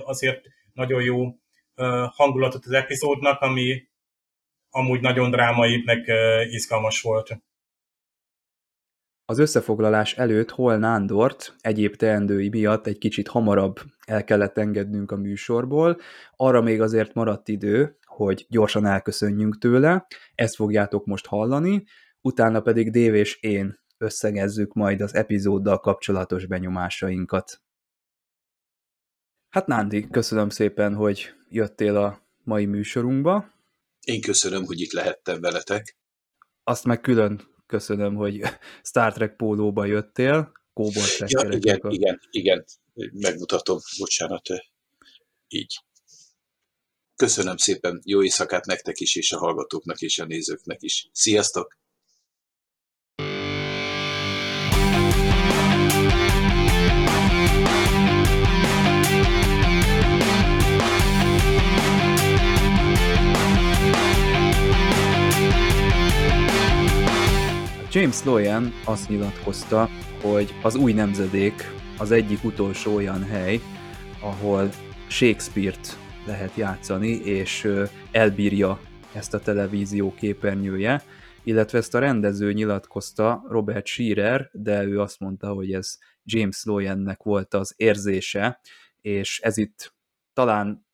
[0.03, 0.41] azért
[0.73, 1.35] nagyon jó
[2.15, 3.87] hangulatot az epizódnak, ami
[4.69, 6.07] amúgy nagyon drámai, meg
[6.49, 7.37] izgalmas volt.
[9.25, 15.15] Az összefoglalás előtt Hol Nándort egyéb teendői miatt egy kicsit hamarabb el kellett engednünk a
[15.15, 15.97] műsorból,
[16.35, 21.83] arra még azért maradt idő, hogy gyorsan elköszönjünk tőle, ezt fogjátok most hallani,
[22.21, 27.61] utána pedig Dév és én összegezzük majd az epizóddal kapcsolatos benyomásainkat.
[29.49, 33.53] Hát Nándi, köszönöm szépen, hogy jöttél a mai műsorunkba.
[34.01, 35.97] Én köszönöm, hogy itt lehettem veletek.
[36.63, 38.41] Azt meg külön köszönöm, hogy
[38.83, 40.51] Star Trek pólóba jöttél.
[40.73, 41.89] Kóbor ja, igen, a...
[41.89, 42.65] igen, igen,
[43.13, 44.47] megmutatom, bocsánat,
[45.47, 45.79] így.
[47.15, 51.09] Köszönöm szépen, jó éjszakát nektek is, és a hallgatóknak és a nézőknek is.
[51.11, 51.77] Sziasztok!
[67.91, 69.89] James Loyan azt nyilatkozta,
[70.21, 71.63] hogy az új nemzedék
[71.97, 73.59] az egyik utolsó olyan hely,
[74.21, 74.69] ahol
[75.07, 77.67] Shakespeare-t lehet játszani, és
[78.11, 78.79] elbírja
[79.13, 81.03] ezt a televízió képernyője,
[81.43, 87.23] illetve ezt a rendező nyilatkozta Robert Shearer, de ő azt mondta, hogy ez James Loyannek
[87.23, 88.59] volt az érzése,
[89.01, 89.93] és ez itt
[90.33, 90.85] talán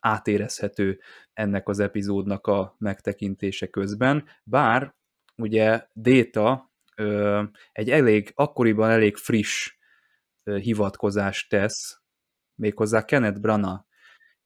[0.00, 1.00] átérezhető
[1.32, 4.94] ennek az epizódnak a megtekintése közben, bár
[5.42, 6.70] ugye Data
[7.72, 9.76] egy elég, akkoriban elég friss
[10.42, 12.00] hivatkozást tesz,
[12.54, 13.84] méghozzá Kenneth Branagh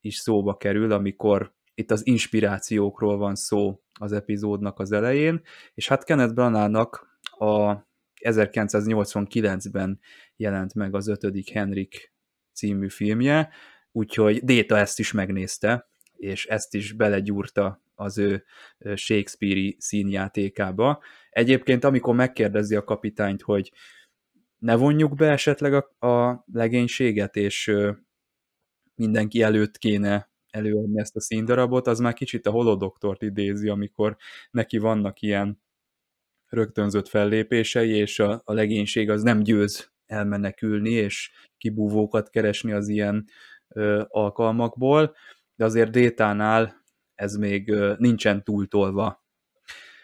[0.01, 5.43] is szóba kerül, amikor itt az inspirációkról van szó az epizódnak az elején,
[5.75, 7.85] és hát Kenneth Branagh-nak a
[8.21, 10.01] 1989-ben
[10.37, 12.13] jelent meg az ötödik Henrik
[12.53, 13.49] című filmje,
[13.93, 18.45] úgyhogy Déta ezt is megnézte, és ezt is belegyúrta az ő
[18.95, 21.03] Shakespeare-i színjátékába.
[21.31, 23.73] Egyébként, amikor megkérdezi a kapitányt, hogy
[24.59, 27.73] ne vonjuk be esetleg a, a legénységet, és
[28.95, 34.17] mindenki előtt kéne előadni ezt a színdarabot, az már kicsit a holodoktort idézi, amikor
[34.51, 35.63] neki vannak ilyen
[36.49, 43.29] rögtönzött fellépései, és a, a legénység az nem győz elmenekülni, és kibúvókat keresni az ilyen
[43.69, 45.15] ö, alkalmakból,
[45.55, 46.85] de azért Détánál
[47.17, 49.25] ez még nincsen túltolva.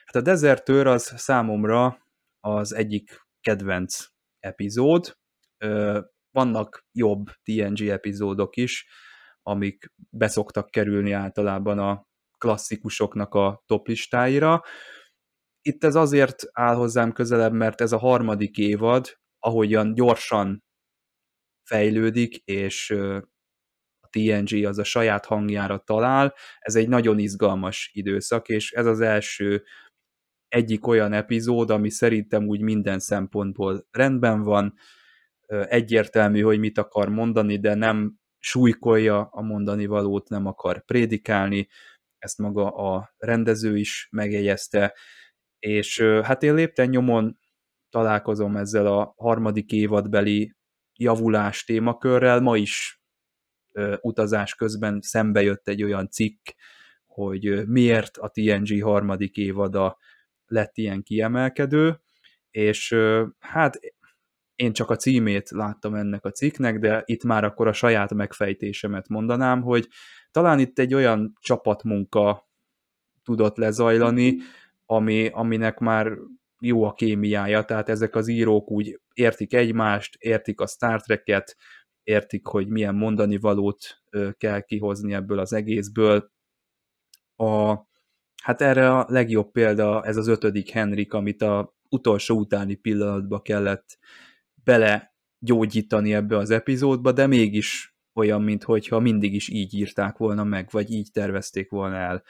[0.04, 2.06] Hát a Desertőr az számomra
[2.40, 4.04] az egyik kedvenc
[4.38, 5.16] epizód.
[6.30, 8.86] Vannak jobb TNG epizódok is,
[9.42, 12.06] amik beszoktak kerülni általában a
[12.38, 14.62] klasszikusoknak a top listáira.
[15.62, 20.64] Itt ez azért áll hozzám közelebb, mert ez a harmadik évad, ahogyan gyorsan
[21.68, 22.96] fejlődik, és
[24.12, 29.62] TNG az a saját hangjára talál, ez egy nagyon izgalmas időszak, és ez az első
[30.48, 34.74] egyik olyan epizód, ami szerintem úgy minden szempontból rendben van,
[35.68, 41.68] egyértelmű, hogy mit akar mondani, de nem súlykolja a mondani valót, nem akar prédikálni,
[42.18, 44.96] ezt maga a rendező is megjegyezte,
[45.58, 47.38] és hát én lépten nyomon
[47.90, 50.54] találkozom ezzel a harmadik évadbeli
[50.98, 53.01] javulás témakörrel, ma is
[54.00, 56.48] utazás közben szembe jött egy olyan cikk,
[57.06, 59.98] hogy miért a TNG harmadik évada
[60.46, 62.00] lett ilyen kiemelkedő,
[62.50, 62.96] és
[63.38, 63.80] hát
[64.56, 69.08] én csak a címét láttam ennek a cikknek, de itt már akkor a saját megfejtésemet
[69.08, 69.88] mondanám, hogy
[70.30, 72.48] talán itt egy olyan csapatmunka
[73.24, 74.36] tudott lezajlani,
[74.86, 76.12] ami, aminek már
[76.60, 81.56] jó a kémiája, tehát ezek az írók úgy értik egymást, értik a Star Trek-et,
[82.02, 84.02] értik, hogy milyen mondani valót
[84.38, 86.30] kell kihozni ebből az egészből.
[87.36, 87.74] A,
[88.42, 93.98] hát erre a legjobb példa ez az ötödik Henrik, amit a utolsó utáni pillanatba kellett
[94.64, 100.68] bele gyógyítani ebbe az epizódba, de mégis olyan, mintha mindig is így írták volna meg,
[100.70, 102.22] vagy így tervezték volna el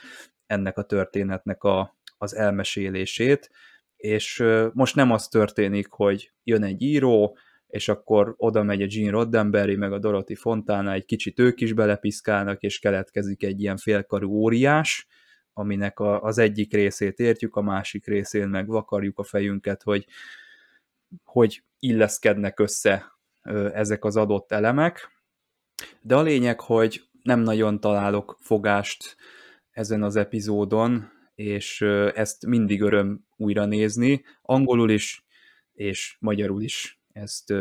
[0.46, 3.50] ennek a történetnek a, az elmesélését,
[3.96, 7.36] és most nem az történik, hogy jön egy író,
[7.72, 11.72] és akkor oda megy a Gene Roddenberry, meg a Dorothy Fontana, egy kicsit ők is
[11.72, 15.06] belepiszkálnak, és keletkezik egy ilyen félkarú óriás,
[15.52, 20.06] aminek a, az egyik részét értjük, a másik részén meg vakarjuk a fejünket, hogy
[21.24, 23.12] hogy illeszkednek össze
[23.72, 25.10] ezek az adott elemek.
[26.00, 29.16] De a lényeg, hogy nem nagyon találok fogást
[29.70, 31.80] ezen az epizódon, és
[32.14, 35.24] ezt mindig öröm újra nézni, angolul is,
[35.72, 37.54] és magyarul is ezt,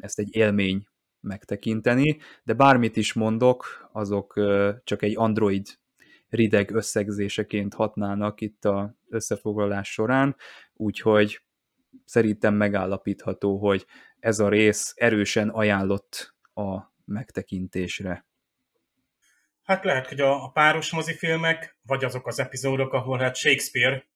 [0.00, 0.86] ezt egy élmény
[1.20, 4.32] megtekinteni, de bármit is mondok, azok
[4.84, 5.66] csak egy Android
[6.28, 10.36] rideg összegzéseként hatnának itt a összefoglalás során,
[10.72, 11.42] úgyhogy
[12.04, 13.86] szerintem megállapítható, hogy
[14.20, 18.26] ez a rész erősen ajánlott a megtekintésre.
[19.62, 24.06] Hát lehet, hogy a, páros mozifilmek, vagy azok az epizódok, ahol hát Shakespeare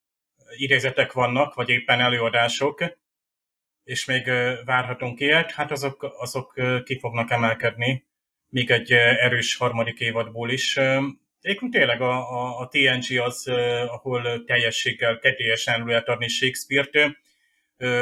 [0.57, 2.83] idézetek vannak, vagy éppen előadások,
[3.83, 4.31] és még
[4.65, 6.53] várhatunk ilyet, hát azok, azok
[6.83, 8.05] ki fognak emelkedni,
[8.49, 10.77] még egy erős harmadik évadból is.
[11.41, 13.47] Egyébként tényleg a, a, a TNG az,
[13.87, 17.17] ahol teljességgel, tetélyesen lehet adni Shakespeare-t,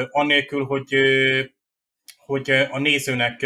[0.09, 0.95] annélkül, hogy,
[2.17, 3.45] hogy a nézőnek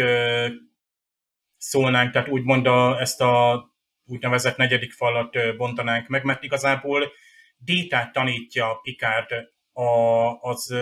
[1.56, 3.64] szólnánk, tehát úgymond a, ezt a
[4.06, 7.12] úgynevezett negyedik falat bontanánk meg, mert igazából
[7.56, 9.30] Détát tanítja Picard
[9.72, 9.90] a,
[10.40, 10.74] az,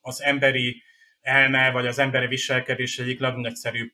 [0.00, 0.82] az emberi
[1.20, 3.92] elme, vagy az emberi viselkedés egyik legnagyszerűbb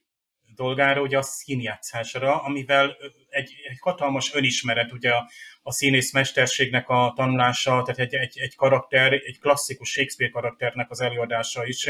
[0.55, 2.97] dolgára, ugye a színjátszásra, amivel
[3.29, 5.29] egy, egy hatalmas önismeret, ugye a,
[5.61, 11.01] a színész mesterségnek a tanulása, tehát egy, egy, egy karakter, egy klasszikus Shakespeare karakternek az
[11.01, 11.89] előadása is.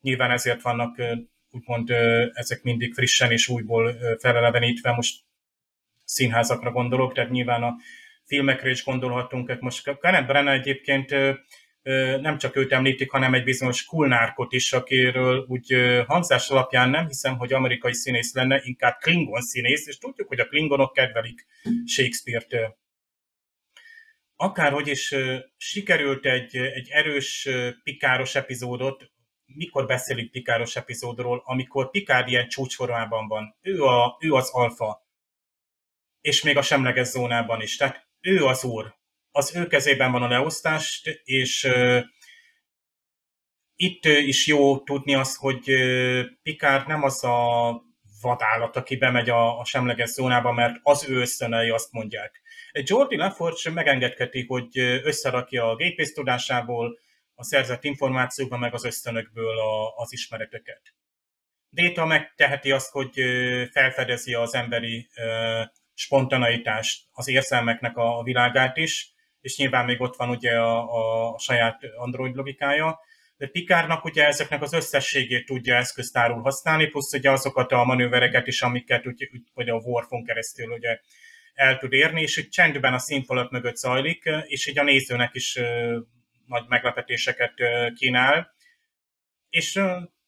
[0.00, 1.02] Nyilván ezért vannak
[1.50, 1.90] úgymond
[2.32, 5.22] ezek mindig frissen és újból felelevenítve, most
[6.04, 7.74] színházakra gondolok, tehát nyilván a
[8.24, 9.60] filmekre is gondolhatunk.
[9.60, 11.14] Most Kenneth Branagh egyébként
[12.20, 15.74] nem csak őt említik, hanem egy bizonyos Kulnárkot is, akiről úgy
[16.06, 20.46] hangzás alapján nem hiszem, hogy amerikai színész lenne, inkább Klingon színész, és tudjuk, hogy a
[20.46, 21.46] Klingonok kedvelik
[21.86, 22.56] Shakespeare-t.
[24.36, 25.14] Akárhogy is
[25.56, 27.48] sikerült egy, egy erős
[27.82, 29.10] pikáros epizódot,
[29.46, 33.56] mikor beszélünk pikáros epizódról, amikor Pikár ilyen csúcsformában van.
[33.60, 35.06] Ő, a, ő az alfa,
[36.20, 37.76] és még a semleges zónában is.
[37.76, 38.94] Tehát ő az úr,
[39.36, 41.68] az ő kezében van a leosztás, és
[43.76, 45.64] itt is jó tudni azt, hogy
[46.42, 47.82] Picard nem az a
[48.20, 52.42] vadállat, aki bemegy a, semleges zónába, mert az ő ösztönei azt mondják.
[52.72, 56.98] Jordi LaForge megengedheti, hogy összerakja a gépész tudásából,
[57.34, 60.94] a szerzett információkban, meg az ösztönökből a, az ismereteket.
[61.70, 63.20] Data megteheti azt, hogy
[63.72, 65.08] felfedezi az emberi
[65.94, 69.13] spontaneitást, az érzelmeknek a világát is,
[69.44, 73.00] és nyilván még ott van ugye a, a saját Android logikája,
[73.36, 78.62] de Pikárnak ugye ezeknek az összességét tudja eszköztárul használni, plusz ugye azokat a manővereket is,
[78.62, 81.00] amiket ugye, ugye a Warfon keresztül ugye
[81.54, 85.58] el tud érni, és hogy csendben a színfalat mögött zajlik, és így a nézőnek is
[86.46, 87.52] nagy meglepetéseket
[87.94, 88.54] kínál.
[89.48, 89.80] És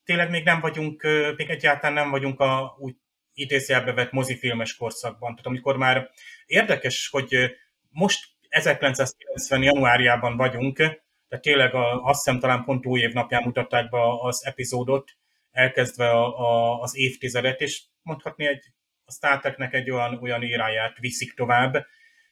[0.05, 1.03] tényleg még nem vagyunk,
[1.37, 2.95] még egyáltalán nem vagyunk a úgy
[3.35, 5.31] idézőjelbe vett mozifilmes korszakban.
[5.31, 6.11] Tehát amikor már
[6.47, 7.57] érdekes, hogy
[7.91, 9.63] most 1990.
[9.63, 15.11] januárjában vagyunk, tehát tényleg a, azt hiszem talán pont új évnapján mutatták be az epizódot,
[15.51, 18.65] elkezdve a, a, az évtizedet, és mondhatni egy,
[19.05, 21.87] a Star Treknek egy olyan, olyan íráját viszik tovább,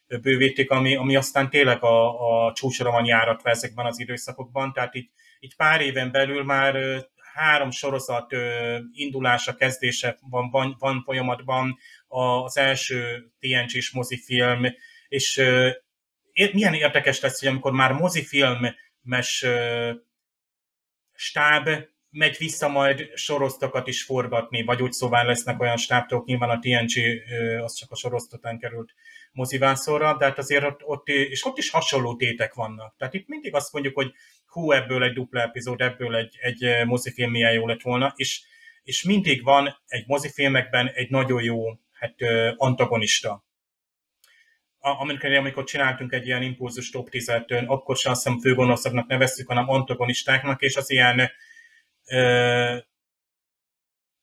[0.06, 5.10] bővítik, ami, ami aztán tényleg a, a csúcsra van járatva ezekben az időszakokban, tehát így,
[5.40, 7.04] így pár éven belül már
[7.34, 8.32] három sorozat
[8.92, 14.66] indulása, kezdése van, van, van folyamatban, az első TNG-s mozifilm,
[15.08, 15.42] és
[16.52, 19.44] milyen érdekes lesz, hogy amikor már mozifilmes
[21.14, 21.68] stáb
[22.10, 26.92] megy vissza majd sorozatokat is forgatni, vagy úgy szóval lesznek olyan stábtok, nyilván a TNG
[27.62, 28.94] az csak a sorozatán került
[29.32, 32.94] mozivászorra, de hát azért ott, ott, és ott is hasonló tétek vannak.
[32.96, 34.12] Tehát itt mindig azt mondjuk, hogy
[34.46, 38.42] hú, ebből egy dupla epizód, ebből egy, egy mozifilm milyen jó lett volna, és,
[38.82, 42.14] és mindig van egy mozifilmekben egy nagyon jó hát,
[42.56, 43.44] antagonista.
[44.86, 49.68] Amikor, amikor csináltunk egy ilyen impulzus top 10-et, akkor sem azt hiszem főgonoszaknak neveztük, hanem
[49.68, 51.30] antagonistáknak, és az ilyen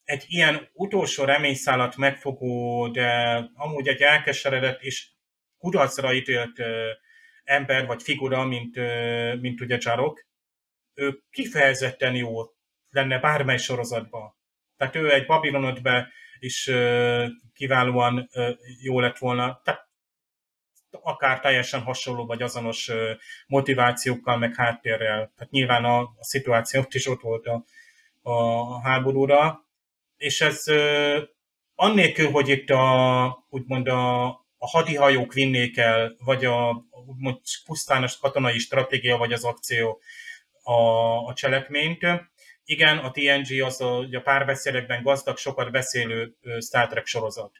[0.04, 3.10] egy ilyen utolsó reményszálat megfogó, de
[3.54, 5.10] amúgy egy elkeseredett és
[5.58, 6.62] kudarcra ítélt
[7.44, 8.76] ember vagy figura, mint,
[9.42, 10.26] mint ugye Jarok,
[10.94, 12.32] ő kifejezetten jó
[12.90, 14.36] lenne bármely sorozatban.
[14.78, 16.72] Tehát ő egy Babylonotbe is
[17.54, 18.30] kiválóan
[18.82, 19.62] jó lett volna.
[19.64, 19.90] Tehát
[21.02, 22.92] akár teljesen hasonló vagy azonos
[23.48, 25.32] motivációkkal, meg háttérrel.
[25.36, 27.66] Tehát nyilván a, a szituáció is ott volt a
[28.22, 29.66] a háborúra,
[30.18, 30.64] és ez
[31.76, 34.26] annélkül, hogy itt a, úgymond a,
[34.58, 40.02] a hadihajók vinnék el, vagy a úgymond pusztán a katonai stratégia, vagy az akció
[40.64, 40.74] a,
[41.28, 42.06] a cselekményt.
[42.64, 47.52] Igen, a TNG az a, a párbeszédekben gazdag, sokat beszélő Star Trek sorozat.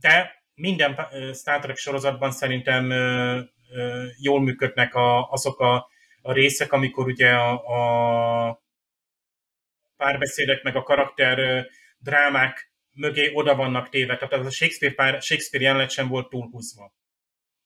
[0.00, 0.98] De minden
[1.34, 2.92] Star Trek sorozatban szerintem
[4.18, 5.74] jól működnek a, azok a,
[6.22, 8.62] a részek, amikor ugye a, a
[9.96, 11.66] párbeszédek meg a karakter
[11.98, 14.16] drámák mögé oda vannak téve.
[14.16, 16.92] Tehát az a Shakespeare, pár, Shakespeare jelenet sem volt túlhúzva.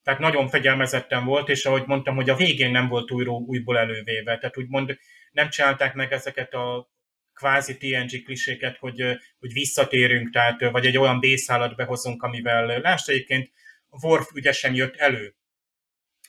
[0.02, 4.38] Tehát nagyon fegyelmezetten volt, és ahogy mondtam, hogy a végén nem volt újra, újból elővéve.
[4.38, 4.98] Tehát úgymond
[5.32, 6.90] nem csinálták meg ezeket a
[7.34, 9.00] kvázi TNG kliséket, hogy,
[9.38, 13.50] hogy visszatérünk, tehát, vagy egy olyan B-szállat behozunk, amivel, lásd egyébként,
[14.00, 15.34] Worf ügyesen jött elő.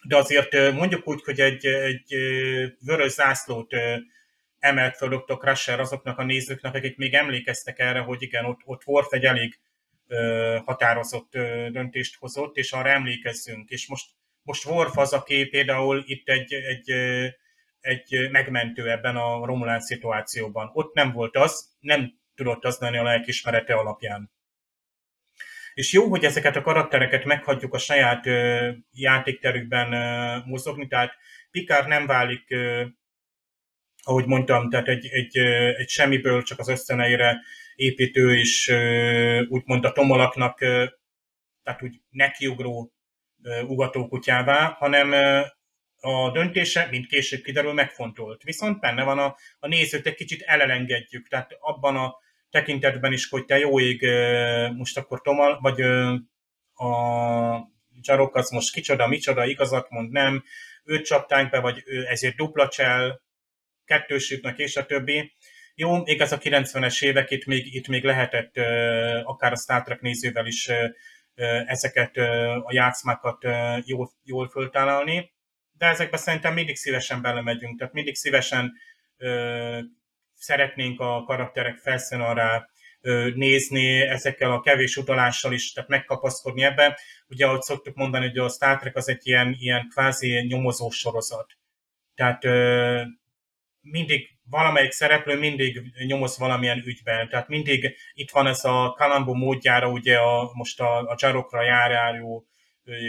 [0.08, 2.16] De azért mondjuk úgy, hogy egy, egy
[2.80, 3.74] vörös zászlót
[4.60, 5.80] emelt fel Dr.
[5.80, 9.60] Azoknak a nézőknek, akik még emlékeztek erre, hogy igen, ott, ott Worf egy elég
[10.66, 11.32] határozott
[11.72, 13.70] döntést hozott, és arra emlékezzünk.
[13.70, 14.10] És most,
[14.42, 16.92] most Worf az, aki például itt egy, egy,
[17.84, 20.70] egy megmentő ebben a Romulán szituációban.
[20.74, 24.32] Ott nem volt az, nem tudott az lenni a lelkismerete alapján.
[25.74, 31.14] És jó, hogy ezeket a karaktereket meghagyjuk a saját ö, játékterükben ö, mozogni, tehát
[31.52, 32.86] Picard nem válik ö,
[34.06, 35.38] ahogy mondtam, tehát egy, egy,
[35.78, 37.42] egy semmiből csak az ösztöneire
[37.76, 38.70] építő és
[39.48, 40.58] úgymond a tomolaknak,
[41.64, 42.94] tehát úgy nekiugró
[43.68, 45.14] ugatókutyává, hanem
[46.06, 48.44] a döntése, mint később kiderül, megfontolt.
[48.44, 52.16] Viszont benne van a, a nézőt egy kicsit elelengedjük, tehát abban a
[52.50, 54.02] tekintetben is, hogy te jó ég,
[54.76, 55.82] most akkor Tomal, vagy
[56.74, 60.44] a Jarok az most kicsoda, micsoda, igazat mond, nem,
[60.84, 63.22] őt csaptánk be, vagy ő ezért dupla csel,
[63.86, 65.36] kettősüknek és a többi.
[65.76, 68.58] Jó, ez a 90-es évek, itt még, itt még lehetett
[69.24, 70.70] akár a Star Trek nézővel is
[71.66, 72.18] ezeket
[72.64, 73.46] a játszmákat
[73.86, 75.33] jól, jól föltalálni,
[75.78, 78.74] de ezekben szerintem mindig szívesen belemegyünk, tehát mindig szívesen
[80.34, 82.68] szeretnénk a karakterek felszínarra
[83.36, 86.94] nézni, ezekkel a kevés utalással is, tehát megkapaszkodni ebben.
[87.28, 91.58] Ugye, ahogy szoktuk mondani, hogy a Star Trek az egy ilyen, ilyen kvázi nyomozó sorozat.
[92.16, 92.44] Tehát
[93.82, 99.90] mindig valamelyik szereplő mindig nyomoz valamilyen ügyben, tehát mindig itt van ez a Kalambó módjára,
[99.90, 102.48] ugye a, most a, a Jarokra járjáró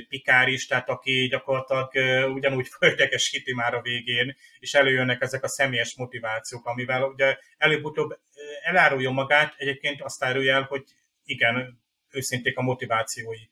[0.09, 1.91] Pikár is, tehát aki gyakorlatilag
[2.35, 8.19] ugyanúgy földekesíti már a végén, és előjönnek ezek a személyes motivációk, amivel ugye előbb-utóbb
[8.63, 10.85] elárulja magát, egyébként azt árulja el, hogy
[11.25, 13.49] igen, őszinték a motivációi.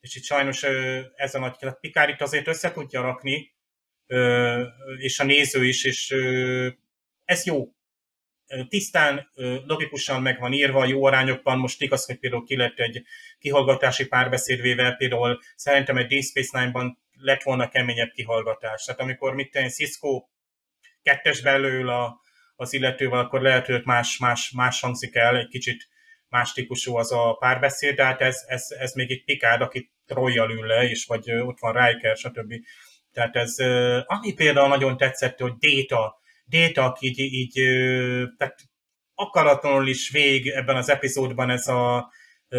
[0.00, 0.62] És itt sajnos
[1.14, 3.54] ez a nagy, tehát Pikár itt azért össze tudja rakni,
[4.98, 6.14] és a néző is, és
[7.24, 7.72] ez jó.
[8.68, 9.30] Tisztán,
[9.66, 11.58] logikusan meg van írva, jó arányokban.
[11.58, 13.02] Most igaz, hogy például ki lett egy
[13.38, 18.84] kihallgatási párbeszédvével, például szerintem egy Deep Space Nine-ban lett volna keményebb kihallgatás.
[18.84, 20.24] Tehát amikor mit tenni, Cisco
[21.02, 22.20] kettes belül a,
[22.56, 25.88] az illetővel, akkor lehet, hogy más, más, más hangzik el, egy kicsit
[26.28, 30.50] más típusú az a párbeszéd, de hát ez, ez, ez még egy pikád, aki Troyjal
[30.50, 32.54] ül le, és vagy ott van Riker, stb.
[33.12, 33.56] Tehát ez,
[34.06, 35.58] ami például nagyon tetszett, hogy
[36.50, 37.52] Data, Data így, így
[38.36, 38.56] tehát
[39.14, 42.12] akaratlanul is vég ebben az epizódban ez a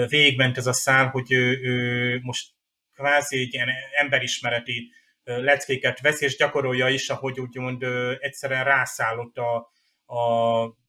[0.08, 2.50] végment ez a szál, hogy ő, ő most
[2.94, 4.92] kvázi egy ilyen emberismereti
[5.24, 7.84] leckéket vesz, és gyakorolja is, ahogy úgymond
[8.20, 9.56] egyszerűen rászállott a,
[10.16, 10.80] a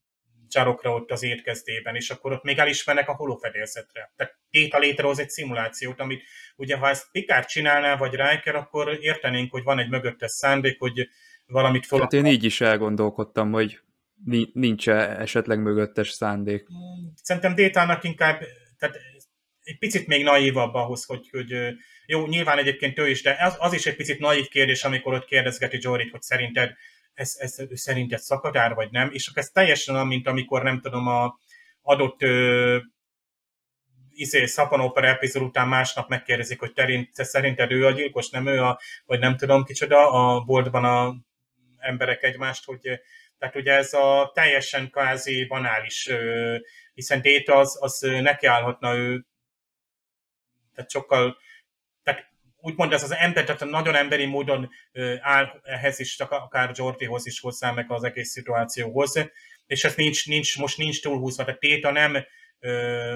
[0.48, 4.12] csarokra ott az étkezdében, és akkor ott még elismernek a holofedélzetre.
[4.16, 6.22] Tehát Déta létrehoz egy szimulációt, amit
[6.56, 11.08] ugye ha ezt Picard csinálná, vagy Riker, akkor értenénk, hogy van egy mögöttes szándék, hogy
[11.52, 12.00] valamit fel...
[12.00, 13.80] Hát én így is elgondolkodtam, hogy
[14.52, 16.66] nincs -e esetleg mögöttes szándék.
[17.22, 18.42] Szerintem Détának inkább,
[18.78, 18.96] tehát
[19.62, 21.74] egy picit még naívabb ahhoz, hogy, hogy
[22.06, 25.24] jó, nyilván egyébként ő is, de az, az is egy picit naív kérdés, amikor ott
[25.24, 26.72] kérdezgeti Jorit, hogy szerinted
[27.14, 31.38] ez, ez szerinted szakadár, vagy nem, és ez teljesen olyan, mint amikor nem tudom, a
[31.82, 32.78] adott ö,
[34.08, 38.80] izé, szapanópera epizód után másnap megkérdezik, hogy terint, szerinted ő a gyilkos, nem ő a,
[39.06, 41.14] vagy nem tudom kicsoda, a boltban a
[41.82, 43.00] emberek egymást, hogy
[43.38, 46.10] tehát ugye ez a teljesen kvázi banális,
[46.94, 49.26] hiszen Déta az, az nekiállhatna ő,
[50.74, 51.36] tehát sokkal
[52.62, 54.70] úgymond ez az ember, tehát nagyon emberi módon
[55.20, 59.30] áll ehhez is, akár Jordihoz is hozzá meg az egész szituációhoz,
[59.66, 62.16] és ez nincs, nincs most nincs túlhúzva, tehát Téta nem
[62.58, 63.14] ö,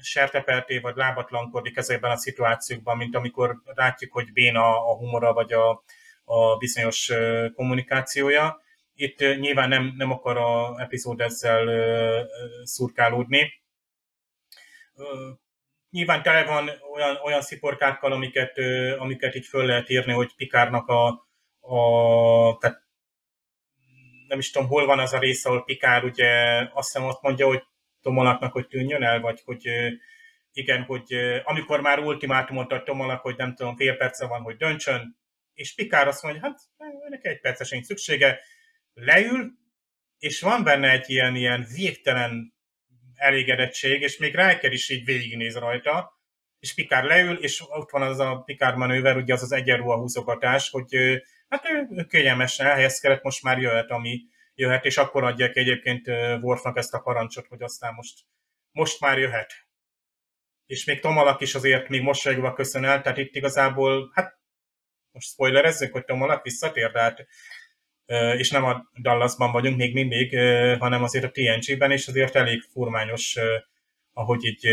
[0.00, 5.84] serteperté vagy lábatlankodik ezekben a szituációkban, mint amikor látjuk, hogy béna a humora vagy a,
[6.24, 7.12] a bizonyos
[7.54, 8.62] kommunikációja.
[8.94, 11.68] itt nyilván nem, nem akar a epizód ezzel
[12.62, 13.52] szurkálódni.
[15.90, 18.58] Nyilván tele van olyan, olyan sziporkákkal, amiket,
[18.98, 21.06] amiket így föl lehet írni, hogy Pikárnak a,
[21.60, 22.82] a tehát
[24.28, 26.28] nem is tudom, hol van az a része, ahol Pikár ugye
[26.72, 27.62] azt hiszem azt mondja, hogy
[28.02, 29.68] Tomolaknak, hogy tűnjön el, vagy hogy
[30.52, 31.14] igen, hogy
[31.44, 35.16] amikor már ultimátumot ad Tomalak, hogy nem tudom, fél perce van, hogy döntsön,
[35.54, 36.58] és Pikár azt mondja, hát
[37.08, 38.40] neki egy perces nincs szüksége,
[38.92, 39.52] leül,
[40.18, 42.54] és van benne egy ilyen, ilyen végtelen
[43.14, 46.22] elégedettség, és még Riker is így végignéz rajta,
[46.58, 50.70] és Pikár leül, és ott van az a Pikár manőver, ugye az az egyenruha húzogatás,
[50.70, 50.96] hogy
[51.48, 54.20] hát ő, ő kényelmesen elhelyezkedett, most már jöhet, ami
[54.54, 56.08] jöhet, és akkor adják egyébként
[56.42, 58.20] Worfnak ezt a parancsot, hogy aztán most,
[58.70, 59.52] most már jöhet.
[60.66, 64.38] És még Tomalak is azért még mosolyogva köszön el, tehát itt igazából, hát
[65.14, 67.26] most spoilerezzünk, hogy Tomalak visszatér, de hát
[68.36, 70.38] és nem a Dallasban vagyunk még mindig,
[70.78, 73.38] hanem azért a TNG-ben, és azért elég furmányos,
[74.12, 74.66] ahogy így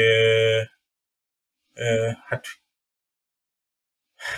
[2.25, 2.45] hát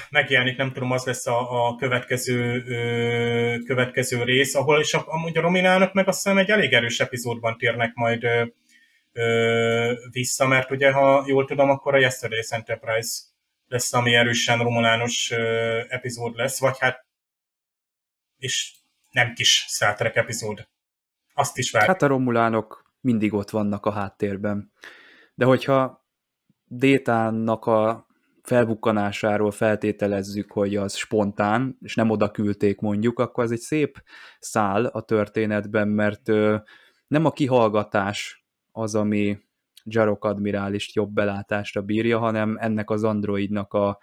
[0.09, 2.63] megjelenik, nem tudom, az lesz a, a következő,
[3.65, 7.93] következő rész, ahol és amúgy a Rominának meg azt hiszem egy elég erős epizódban térnek
[7.93, 8.27] majd
[10.11, 13.32] vissza, mert ugye, ha jól tudom, akkor a Yesterday's Enterprise
[13.73, 15.31] lesz, ami erősen romulános
[15.87, 17.05] epizód lesz, vagy hát
[18.37, 18.73] és
[19.11, 20.67] nem kis Star epizód.
[21.33, 21.87] Azt is vár.
[21.87, 24.71] Hát a romulánok mindig ott vannak a háttérben.
[25.35, 26.05] De hogyha
[26.65, 28.07] Détának a
[28.41, 34.03] felbukkanásáról feltételezzük, hogy az spontán, és nem oda küldték mondjuk, akkor ez egy szép
[34.39, 36.27] szál a történetben, mert
[37.07, 39.39] nem a kihallgatás az, ami
[39.83, 43.99] Jarok admirálist jobb belátásra bírja, hanem ennek az androidnak a,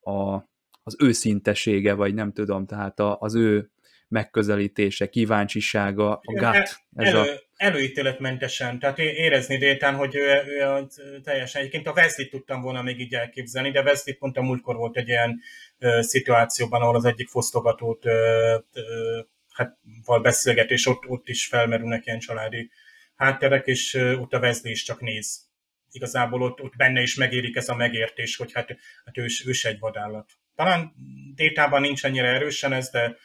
[0.00, 0.34] a,
[0.82, 3.70] az őszintesége, vagy nem tudom, tehát a, az ő
[4.08, 6.80] megközelítése, kíváncsisága, a gut.
[6.94, 7.24] Ez elő, a...
[7.56, 13.00] Előítéletmentesen, tehát érezni détán, hogy ő, ő, ő, teljesen, egyébként a wesley tudtam volna még
[13.00, 15.40] így elképzelni, de Wesley pont a múltkor volt egy ilyen
[15.78, 19.20] ö, szituációban, ahol az egyik fosztogatót ö, ö,
[19.52, 22.70] hát, val beszélgetés, ott, ott is felmerülnek ilyen családi
[23.16, 25.44] hátterek, és ott a Wesley is csak néz.
[25.90, 28.68] Igazából ott, ott benne is megérik ez a megértés, hogy hát,
[29.04, 30.32] hát ő, is egy vadállat.
[30.54, 30.92] Talán
[31.34, 33.16] détában nincs ennyire erősen ez, de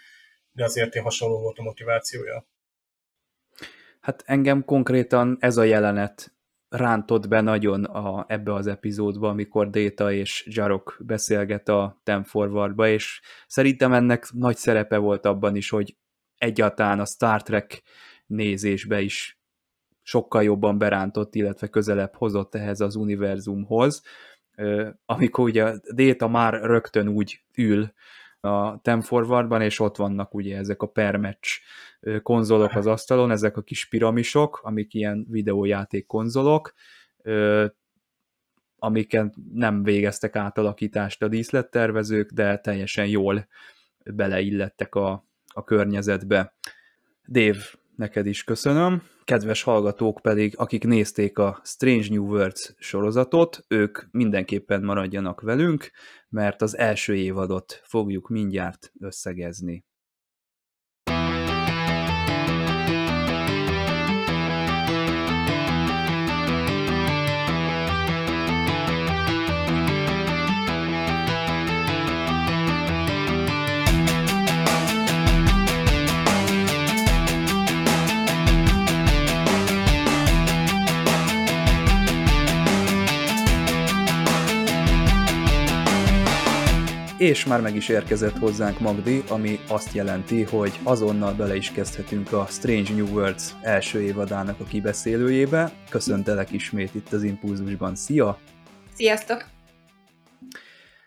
[0.52, 2.48] de azért hasonló volt a motivációja.
[4.00, 6.34] Hát engem konkrétan ez a jelenet
[6.70, 12.88] rántott be nagyon a, ebbe az epizódba, amikor Data és Jarok beszélget a Ten Forwardba,
[12.88, 15.98] és szerintem ennek nagy szerepe volt abban is, hogy
[16.38, 17.84] egyáltalán a Star Trek
[18.26, 19.41] nézésbe is
[20.04, 24.04] sokkal jobban berántott, illetve közelebb hozott ehhez az univerzumhoz,
[25.06, 27.94] amikor ugye Data már rögtön úgy ül
[28.40, 31.60] a Tem Forwardban, és ott vannak ugye ezek a permatch
[32.22, 36.74] konzolok az asztalon, ezek a kis piramisok, amik ilyen videójáték konzolok,
[38.78, 43.48] amiket nem végeztek átalakítást a díszlettervezők, de teljesen jól
[44.04, 46.54] beleillettek a, a környezetbe.
[47.28, 47.60] Dave,
[48.02, 49.02] neked is köszönöm.
[49.24, 55.92] Kedves hallgatók pedig, akik nézték a Strange New Worlds sorozatot, ők mindenképpen maradjanak velünk,
[56.30, 59.86] mert az első évadot fogjuk mindjárt összegezni.
[87.22, 92.32] És már meg is érkezett hozzánk Magdi, ami azt jelenti, hogy azonnal bele is kezdhetünk
[92.32, 95.72] a Strange New Worlds első évadának a kibeszélőjébe.
[95.90, 97.96] Köszöntelek ismét itt az Impulzusban.
[97.96, 98.40] Szia!
[98.94, 99.46] Sziasztok!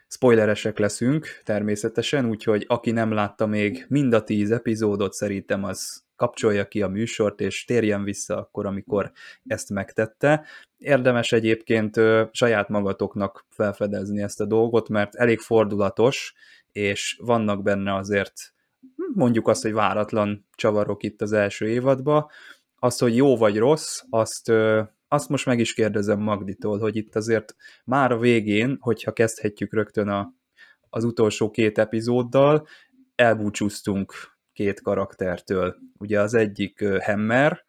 [0.09, 6.69] Spoileresek leszünk természetesen, úgyhogy aki nem látta még mind a tíz epizódot, szerintem az kapcsolja
[6.69, 9.13] ki a műsort, és térjen vissza akkor, amikor
[9.47, 10.47] ezt megtette.
[10.77, 12.01] Érdemes egyébként
[12.31, 16.35] saját magatoknak felfedezni ezt a dolgot, mert elég fordulatos,
[16.73, 18.33] és vannak benne azért
[19.15, 22.27] mondjuk azt, hogy váratlan csavarok itt az első évadban.
[22.75, 24.53] Az, hogy jó vagy rossz, azt,
[25.09, 27.55] azt most meg is kérdezem Magditól, hogy itt azért
[27.85, 30.35] már a végén, hogyha kezdhetjük rögtön a,
[30.91, 32.67] az utolsó két epizóddal,
[33.15, 34.13] elbúcsúztunk
[34.55, 35.77] két karaktertől.
[35.99, 37.65] Ugye az egyik Hammer,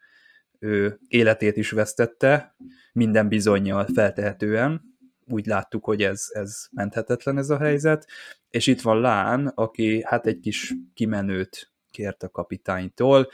[0.58, 2.56] ő életét is vesztette,
[2.92, 4.94] minden bizonyal feltehetően,
[5.28, 8.06] úgy láttuk, hogy ez, ez menthetetlen ez a helyzet,
[8.50, 13.28] és itt van Lán, aki hát egy kis kimenőt kért a kapitánytól.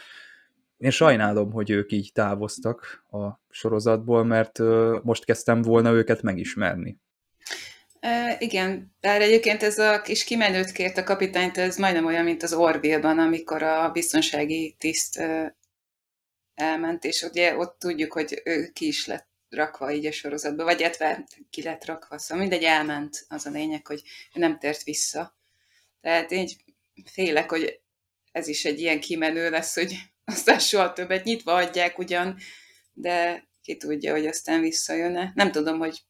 [0.77, 4.59] Én sajnálom, hogy ők így távoztak a sorozatból, mert
[5.03, 7.01] most kezdtem volna őket megismerni.
[8.39, 12.53] Igen, bár egyébként ez a kis kimenőt kért a kapitányt, ez majdnem olyan, mint az
[12.53, 15.57] Orville-ban, amikor a biztonsági tiszt e,
[16.55, 20.81] elment, és ugye ott tudjuk, hogy ő ki is lett rakva így a sorozatba, vagy
[20.81, 24.03] illetve ki lett rakva, szóval mindegy elment, az a lényeg, hogy
[24.33, 25.37] nem tért vissza.
[26.01, 26.49] Tehát én
[27.05, 27.81] félek, hogy
[28.33, 32.39] ez is egy ilyen kimenő lesz, hogy aztán soha többet nyitva adják ugyan,
[32.93, 35.33] de ki tudja, hogy aztán visszajön-e.
[35.35, 36.03] Nem tudom, hogy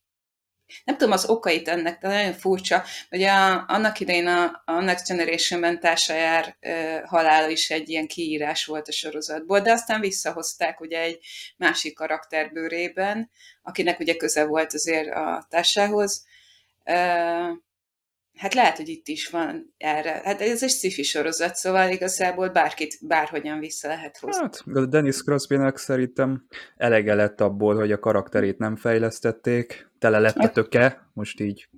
[0.84, 2.82] nem tudom az okait ennek, de nagyon furcsa.
[3.10, 8.64] Ugye a, annak idején a, a Next Generation-ben társajár e, halála is egy ilyen kiírás
[8.64, 11.18] volt a sorozatból, de aztán visszahozták ugye egy
[11.56, 13.30] másik karakter bőrében,
[13.62, 16.24] akinek ugye köze volt azért a társához.
[16.84, 17.70] E,
[18.36, 20.20] Hát lehet, hogy itt is van erre.
[20.24, 24.42] Hát ez egy sci sorozat, szóval igazából bárkit bárhogyan vissza lehet hozni.
[24.42, 30.50] Hát, Dennis crosby szerintem elege lett abból, hogy a karakterét nem fejlesztették, tele lett a
[30.50, 31.68] töke, most így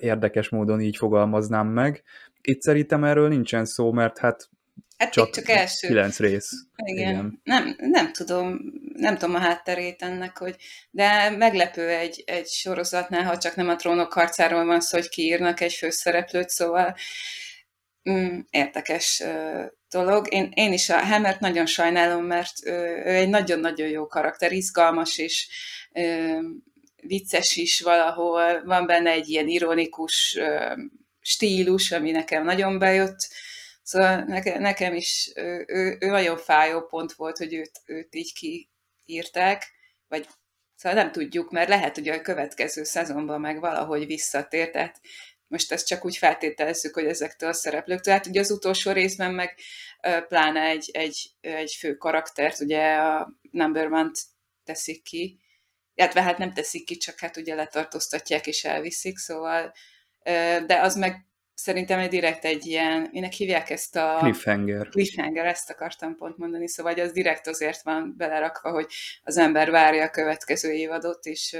[0.00, 2.02] érdekes módon így fogalmaznám meg.
[2.40, 4.48] Itt szerintem erről nincsen szó, mert hát
[4.96, 5.86] Hát csak, csak első.
[5.86, 6.50] Kilenc rész.
[6.76, 7.10] Igen.
[7.10, 7.40] Igen.
[7.44, 8.60] Nem, nem tudom,
[8.94, 10.56] nem tudom a hátterét ennek, hogy
[10.90, 15.60] de meglepő egy, egy sorozatnál, ha csak nem a trónok harcáról van szó, hogy kiírnak
[15.60, 16.94] egy főszereplőt, szóval
[18.10, 20.34] mm, érdekes uh, dolog.
[20.34, 22.72] Én, én is a Hammert nagyon sajnálom, mert uh,
[23.06, 25.48] ő egy nagyon-nagyon jó karakter, izgalmas és
[25.92, 26.44] uh,
[27.02, 30.38] vicces is valahol, van benne egy ilyen ironikus
[31.20, 33.28] stílus, ami nekem nagyon bejött,
[33.90, 34.24] Szóval
[34.58, 35.66] nekem, is ő,
[36.00, 38.32] ő nagyon fájó pont volt, hogy őt, őt így
[39.04, 39.64] kiírták,
[40.08, 40.26] vagy
[40.74, 45.00] szóval nem tudjuk, mert lehet, hogy a következő szezonban meg valahogy visszatér, tehát
[45.46, 48.14] most ezt csak úgy feltételezzük, hogy ezektől a szereplőktől.
[48.14, 49.58] Hát ugye az utolsó részben meg
[50.28, 54.18] pláne egy, egy, egy fő karaktert, ugye a Number One-t
[54.64, 55.40] teszik ki,
[56.00, 59.72] illetve hát nem teszik ki, csak hát ugye letartóztatják és elviszik, szóval
[60.66, 64.16] de az meg szerintem egy direkt egy ilyen, minek hívják ezt a...
[64.20, 64.88] Cliffhanger.
[64.88, 68.86] Cliffhanger, ezt akartam pont mondani, szóval az direkt azért van belerakva, hogy
[69.22, 71.56] az ember várja a következő évadot, és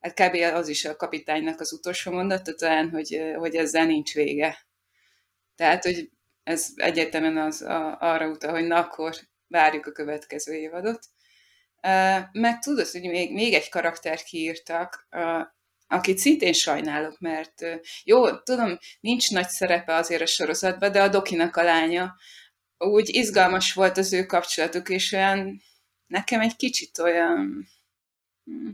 [0.00, 0.54] hát kb.
[0.54, 4.58] az is a kapitánynak az utolsó mondata talán, hogy, hogy ezzel nincs vége.
[5.56, 6.10] Tehát, hogy
[6.42, 9.14] ez egyértelműen az a, arra utal, hogy na akkor
[9.48, 11.00] várjuk a következő évadot.
[12.32, 15.08] Meg tudod, hogy még, még egy karakter kiírtak,
[15.86, 17.64] akit szintén sajnálok, mert
[18.04, 22.16] jó, tudom, nincs nagy szerepe azért a sorozatban, de a Dokinak a lánya,
[22.78, 25.62] úgy izgalmas volt az ő kapcsolatuk, és olyan,
[26.06, 27.68] nekem egy kicsit olyan,
[28.44, 28.70] hm,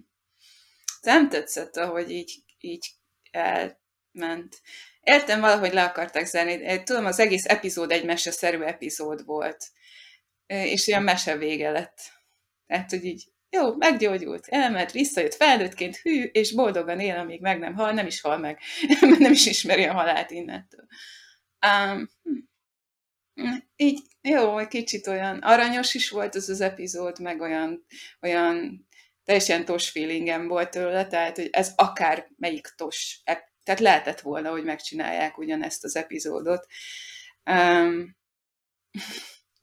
[1.00, 2.86] nem tetszett, ahogy így, így
[3.30, 4.60] elment.
[5.00, 6.82] Értem, valahogy le akarták zárni.
[6.82, 9.66] Tudom, az egész epizód egy meseszerű epizód volt.
[10.46, 11.98] És olyan mese vége lett.
[12.66, 17.74] Tehát, hogy így jó, meggyógyult, elment, visszajött felnőttként, hű, és boldogan él, amíg meg nem
[17.74, 18.60] hal, nem is hal meg,
[19.00, 20.86] mert nem is ismeri a halált innentől.
[21.66, 22.08] Um,
[23.76, 27.86] így, jó, egy kicsit olyan aranyos is volt az az epizód, meg olyan,
[28.20, 28.86] olyan
[29.24, 33.20] teljesen tos feelingem volt tőle, tehát, hogy ez akár melyik tos,
[33.62, 36.66] tehát lehetett volna, hogy megcsinálják ugyanezt az epizódot.
[37.50, 38.16] Um,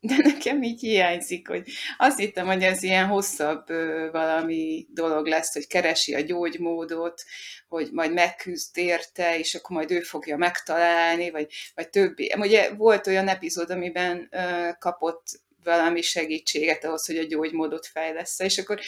[0.04, 1.68] de nekem így hiányzik, hogy
[1.98, 3.66] azt hittem, hogy ez ilyen hosszabb
[4.12, 7.22] valami dolog lesz, hogy keresi a gyógymódot,
[7.68, 12.32] hogy majd megküzd érte, és akkor majd ő fogja megtalálni, vagy, vagy többi.
[12.36, 14.30] Ugye volt olyan epizód, amiben
[14.78, 15.26] kapott
[15.62, 18.80] valami segítséget ahhoz, hogy a gyógymódot fejlesz és akkor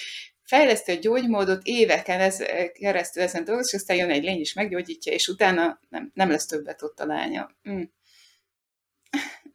[0.42, 5.12] fejleszti a gyógymódot éveken ez, keresztül ezen dolgozik, és aztán jön egy lény és meggyógyítja,
[5.12, 7.50] és utána nem, nem lesz többet ott a lánya.
[7.68, 7.82] Mm.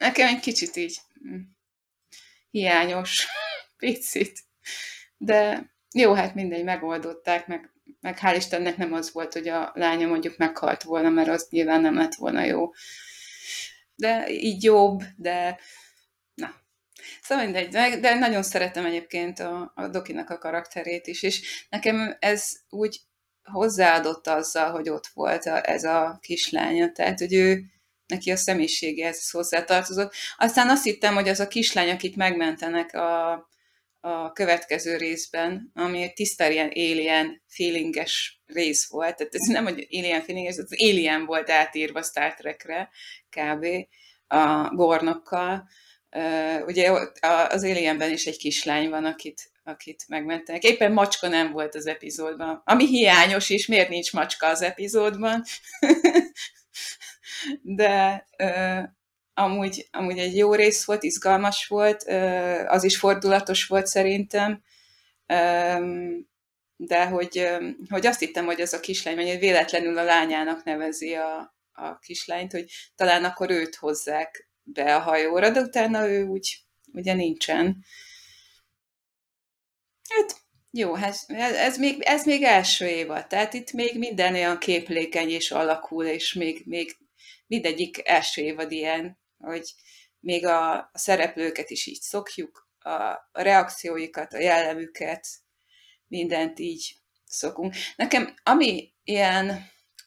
[0.02, 0.98] Nekem egy kicsit így
[1.28, 1.40] mm,
[2.52, 3.28] hiányos,
[3.78, 4.40] picit.
[5.18, 10.08] De jó, hát mindegy, megoldották, meg, meg hál' Istennek nem az volt, hogy a lánya
[10.08, 12.72] mondjuk meghalt volna, mert az nyilván nem lett volna jó.
[13.96, 15.60] De így jobb, de
[16.34, 16.54] na.
[17.22, 22.16] Szóval mindegy, de, de nagyon szeretem egyébként a, a Dokinak a karakterét is, és nekem
[22.20, 23.00] ez úgy
[23.44, 27.64] hozzáadott azzal, hogy ott volt a, ez a kislánya, tehát, hogy ő,
[28.12, 30.14] neki a személyiségéhez hozzátartozott.
[30.38, 33.32] Aztán azt hittem, hogy az a kislány, akit megmentenek a,
[34.00, 39.88] a következő részben, ami egy tiszta ilyen alien feelinges rész volt, tehát ez nem, hogy
[39.92, 42.90] alien feelinges, az alien volt átírva Star Trekre,
[43.30, 43.66] kb.
[44.28, 45.68] a gornokkal.
[46.66, 46.92] Ugye
[47.50, 50.64] az Alienben is egy kislány van, akit, akit megmentenek.
[50.64, 52.62] Éppen macska nem volt az epizódban.
[52.66, 55.44] Ami hiányos is, miért nincs macska az epizódban?
[57.62, 58.26] de
[59.34, 62.04] amúgy, amúgy egy jó rész volt, izgalmas volt,
[62.68, 64.64] az is fordulatos volt szerintem,
[66.76, 67.48] de hogy,
[67.90, 72.52] hogy azt hittem, hogy az a kislány, vagy véletlenül a lányának nevezi a, a kislányt,
[72.52, 72.66] hogy
[72.96, 76.58] talán akkor őt hozzák be a hajóra, de utána ő úgy
[76.94, 77.86] ugye nincsen.
[80.10, 80.36] Hát
[80.72, 85.52] jó, hát ez még, ez még első évad, tehát itt még minden olyan képlékeny és
[85.52, 86.98] alakul, és még, még
[87.52, 89.74] mindegyik első évad ilyen, hogy
[90.20, 92.92] még a, a szereplőket is így szokjuk, a,
[93.32, 95.28] a reakcióikat, a jellemüket,
[96.08, 96.96] mindent így
[97.26, 97.76] szokunk.
[97.96, 99.48] Nekem, ami ilyen,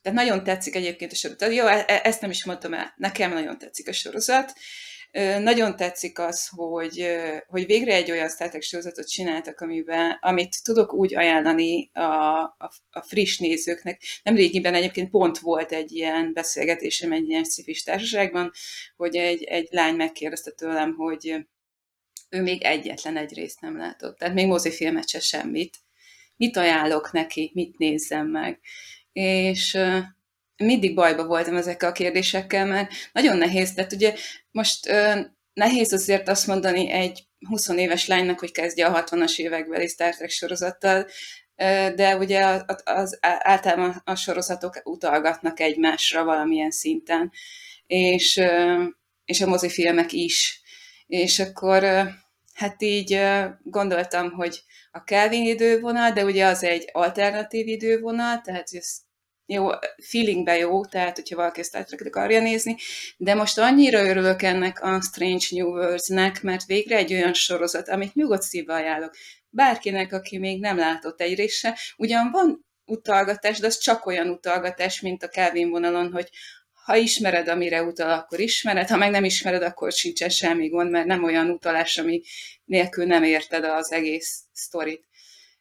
[0.02, 3.32] tehát nagyon tetszik egyébként a sorozat, jó, e, e, ezt nem is mondtam el, nekem
[3.32, 4.52] nagyon tetszik a sorozat,
[5.40, 7.06] nagyon tetszik az, hogy,
[7.46, 12.00] hogy végre egy olyan Star Trek sorozatot csináltak, amiben, amit tudok úgy ajánlani a,
[12.42, 14.02] a, a friss nézőknek.
[14.22, 18.50] Nem régiben egyébként pont volt egy ilyen beszélgetésem egy ilyen szifis társaságban,
[18.96, 21.46] hogy egy, egy lány megkérdezte tőlem, hogy
[22.28, 25.76] ő még egyetlen egy részt nem látott, tehát még mozifilmet se semmit.
[26.36, 28.60] Mit ajánlok neki, mit nézzem meg.
[29.12, 29.78] És
[30.56, 34.14] mindig bajba voltam ezekkel a kérdésekkel, mert nagyon nehéz, tehát ugye
[34.50, 35.20] most ö,
[35.52, 40.30] nehéz azért azt mondani egy 20 éves lánynak, hogy kezdje a 60-as évekbeli Star Trek
[40.30, 41.06] sorozattal,
[41.94, 47.32] de ugye az, általában a sorozatok utalgatnak egymásra valamilyen szinten,
[47.86, 48.40] és,
[49.24, 50.62] és a mozifilmek is.
[51.06, 51.84] És akkor
[52.54, 53.20] hát így
[53.62, 58.96] gondoltam, hogy a Kelvin idővonal, de ugye az egy alternatív idővonal, tehát ez
[59.46, 62.76] jó, feelingbe jó, tehát hogyha valaki ezt át akarja nézni,
[63.16, 68.14] de most annyira örülök ennek a Strange New Worlds-nek, mert végre egy olyan sorozat, amit
[68.14, 69.14] nyugodt szívvel ajánlok.
[69.48, 75.00] Bárkinek, aki még nem látott egy része, ugyan van utalgatás, de az csak olyan utalgatás,
[75.00, 76.28] mint a Kelvin vonalon, hogy
[76.84, 81.06] ha ismered, amire utal, akkor ismered, ha meg nem ismered, akkor sincsen semmi gond, mert
[81.06, 82.22] nem olyan utalás, ami
[82.64, 85.04] nélkül nem érted az egész sztorit.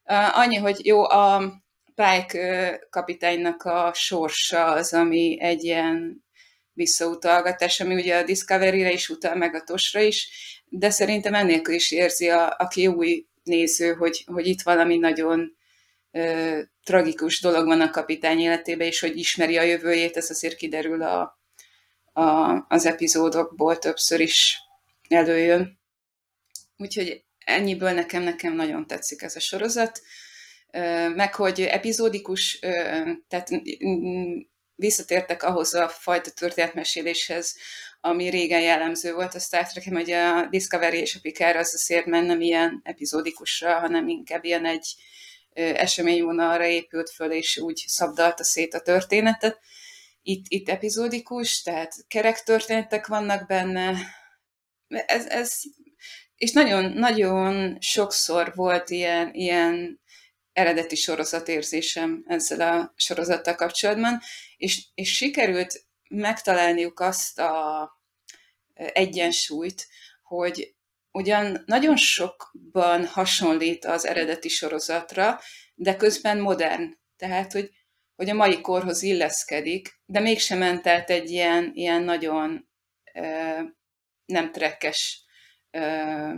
[0.03, 1.53] Uh, annyi, hogy jó, a,
[1.95, 6.23] Pike kapitánynak a sorsa az, ami egy ilyen
[6.73, 10.29] visszautalgatás, ami ugye a Discovery-re is utal, meg a Tosra is,
[10.69, 15.57] de szerintem ennélkül is érzi, a, aki új néző, hogy, hogy itt valami nagyon
[16.11, 21.01] ö, tragikus dolog van a kapitány életében, és hogy ismeri a jövőjét, ez azért kiderül
[21.01, 21.39] a,
[22.13, 24.57] a, az epizódokból többször is
[25.09, 25.79] előjön.
[26.77, 30.01] Úgyhogy ennyiből nekem, nekem nagyon tetszik ez a sorozat
[31.15, 32.59] meg hogy epizódikus,
[33.27, 33.49] tehát
[34.75, 37.55] visszatértek ahhoz a fajta történetmeséléshez,
[38.01, 42.05] ami régen jellemző volt a Star trek hogy a Discovery és a Picard az azért
[42.05, 44.95] nem ilyen epizódikusra, hanem inkább ilyen egy
[45.53, 49.59] eseményvonalra épült föl, és úgy szabdalta szét a történetet.
[50.21, 53.95] Itt, itt epizódikus, tehát kerek történetek vannak benne.
[54.87, 55.59] Ez, ez,
[56.35, 60.01] és nagyon, nagyon sokszor volt ilyen, ilyen
[60.53, 64.19] eredeti sorozatérzésem ezzel a sorozattal kapcsolatban,
[64.57, 67.91] és, és sikerült megtalálniuk azt a
[68.73, 69.87] egyensúlyt,
[70.21, 70.75] hogy
[71.11, 75.39] ugyan nagyon sokban hasonlít az eredeti sorozatra,
[75.75, 76.97] de közben modern.
[77.17, 77.71] Tehát, hogy,
[78.15, 82.69] hogy a mai korhoz illeszkedik, de mégsem ment át egy ilyen, ilyen nagyon
[83.13, 83.59] ö,
[84.25, 85.23] nem trekkes
[85.71, 86.29] ö,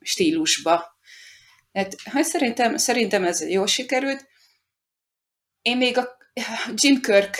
[0.00, 0.91] stílusba.
[1.72, 4.26] Hát, hát szerintem, szerintem ez jó sikerült.
[5.62, 6.16] Én még a
[6.74, 7.36] Jim Kirk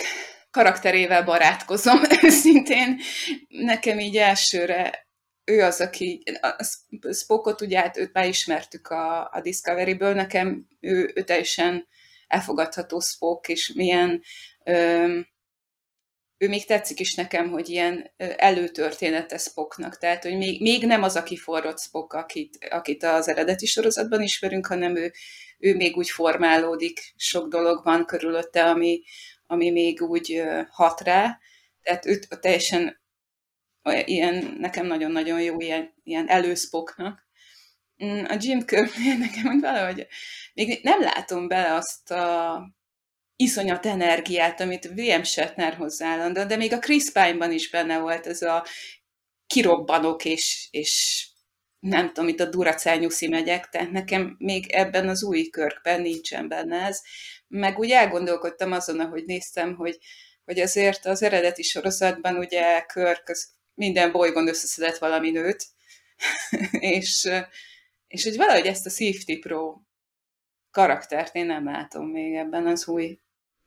[0.51, 2.99] karakterével barátkozom őszintén.
[3.47, 5.07] Nekem így elsőre
[5.45, 6.63] ő az, aki, a
[7.13, 11.87] Spockot ugye hát őt már ismertük a, a Discovery-ből, nekem ő, ő teljesen
[12.27, 14.21] elfogadható Spock, és milyen
[14.63, 15.19] ö,
[16.43, 21.15] ő még tetszik is nekem, hogy ilyen előtörténete Spocknak, tehát hogy még, még nem az,
[21.15, 25.11] aki forrott Spock, akit, akit az eredeti sorozatban ismerünk, hanem ő,
[25.59, 29.03] ő még úgy formálódik, sok dolog van körülötte, ami,
[29.47, 31.39] ami még úgy hat rá,
[31.81, 33.01] tehát őt teljesen
[34.05, 37.27] ilyen, nekem nagyon-nagyon jó ilyen, ilyen előszpoknak.
[38.05, 40.07] Mm, a Jim Kirknél nekem hogy valahogy
[40.53, 42.61] még nem látom bele azt a
[43.35, 48.41] iszonyat energiát, amit William Shatner hozzá de még a Chris Pine-ban is benne volt ez
[48.41, 48.65] a
[49.47, 51.25] kirobbanok, és, és
[51.79, 56.47] nem tudom, itt a duracál nyuszi megyek, tehát nekem még ebben az új körkben nincsen
[56.47, 57.01] benne ez.
[57.47, 59.97] Meg úgy elgondolkodtam azon, ahogy néztem, hogy,
[60.45, 65.65] hogy azért az eredeti sorozatban ugye Körk az minden bolygón összeszedett valami nőt,
[66.97, 67.29] és,
[68.07, 69.75] és hogy valahogy ezt a Safety Pro
[70.73, 73.19] karaktert én nem látom még ebben az új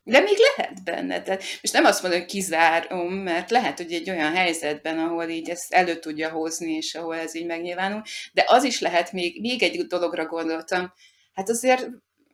[0.03, 1.21] De még lehet benne.
[1.21, 5.49] Tehát, és nem azt mondom, hogy kizárom, mert lehet, hogy egy olyan helyzetben, ahol így
[5.49, 8.01] ezt elő tudja hozni, és ahol ez így megnyilvánul,
[8.33, 10.93] de az is lehet, még, még egy dologra gondoltam,
[11.33, 11.87] hát azért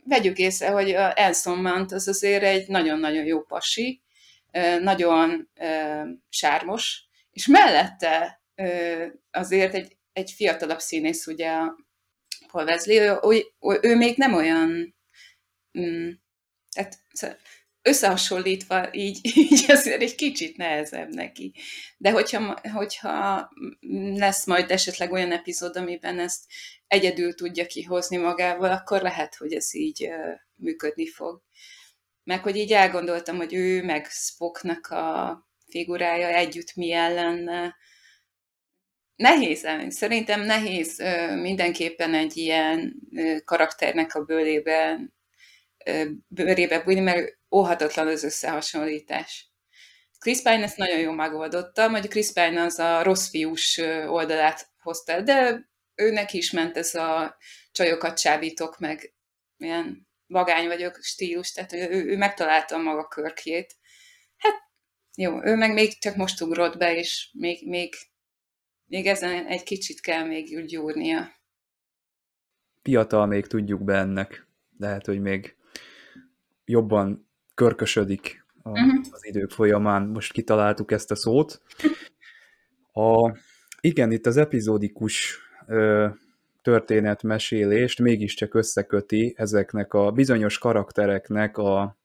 [0.04, 4.02] vegyük észre, hogy a Elson Mount az azért egy nagyon-nagyon jó pasi,
[4.82, 5.50] nagyon
[6.30, 8.41] sármos, és mellette
[9.32, 11.76] azért egy, egy fiatalabb színész, ugye a
[12.53, 13.19] Paul Wesley, ő,
[13.59, 14.95] ő, ő még nem olyan,
[15.80, 16.09] mm,
[16.75, 16.99] tehát
[17.81, 19.19] összehasonlítva így,
[19.51, 21.53] így azért egy kicsit nehezebb neki.
[21.97, 23.49] De hogyha, hogyha
[24.15, 26.43] lesz majd esetleg olyan epizód, amiben ezt
[26.88, 30.09] egyedül tudja kihozni magával, akkor lehet, hogy ez így
[30.55, 31.41] működni fog.
[32.23, 35.38] Meg hogy így elgondoltam, hogy ő meg Spocknak a
[35.69, 37.75] figurája együtt milyen lenne.
[39.15, 41.03] Nehéz, szerintem nehéz
[41.41, 42.95] mindenképpen egy ilyen
[43.45, 45.14] karakternek a bőlében
[46.27, 49.52] bőrébe bújni, mert óhatatlan az összehasonlítás.
[50.19, 53.77] Chris Pine ezt nagyon jól megoldotta, mondjuk Chris Pine az a rossz fiús
[54.07, 57.38] oldalát hozta, de őnek is ment ez a
[57.72, 59.14] csajokat csábítok meg,
[59.57, 63.76] ilyen vagány vagyok stílus, tehát ő, ő megtalálta maga körkjét.
[64.38, 64.53] Hát
[65.18, 67.95] jó, ő meg még csak most ugrott be, és még, még,
[68.94, 71.32] még ezen egy kicsit kell még gyúrnia.
[72.82, 74.48] Fiatal még tudjuk be ennek.
[74.78, 75.56] Lehet, hogy még
[76.65, 79.06] jobban körkösödik a, uh-huh.
[79.11, 80.07] az idők folyamán.
[80.07, 81.61] Most kitaláltuk ezt a szót.
[82.91, 83.38] A,
[83.82, 86.07] igen, itt az epizódikus ö,
[86.61, 91.98] történetmesélést mégiscsak összeköti ezeknek a bizonyos karaktereknek a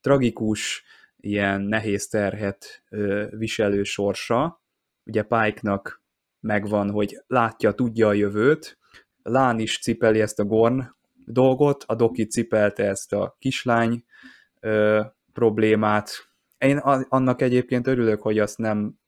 [0.00, 0.84] tragikus,
[1.16, 4.62] ilyen nehéz terhet ö, viselő sorsa.
[5.04, 6.03] Ugye Pike-nak
[6.44, 8.78] megvan, hogy látja, tudja a jövőt,
[9.22, 10.82] Lán is cipeli ezt a Gorn
[11.26, 14.04] dolgot, a Doki cipelte ezt a kislány
[14.60, 15.00] ö,
[15.32, 16.10] problémát.
[16.58, 16.76] Én
[17.08, 18.98] annak egyébként örülök, hogy azt nem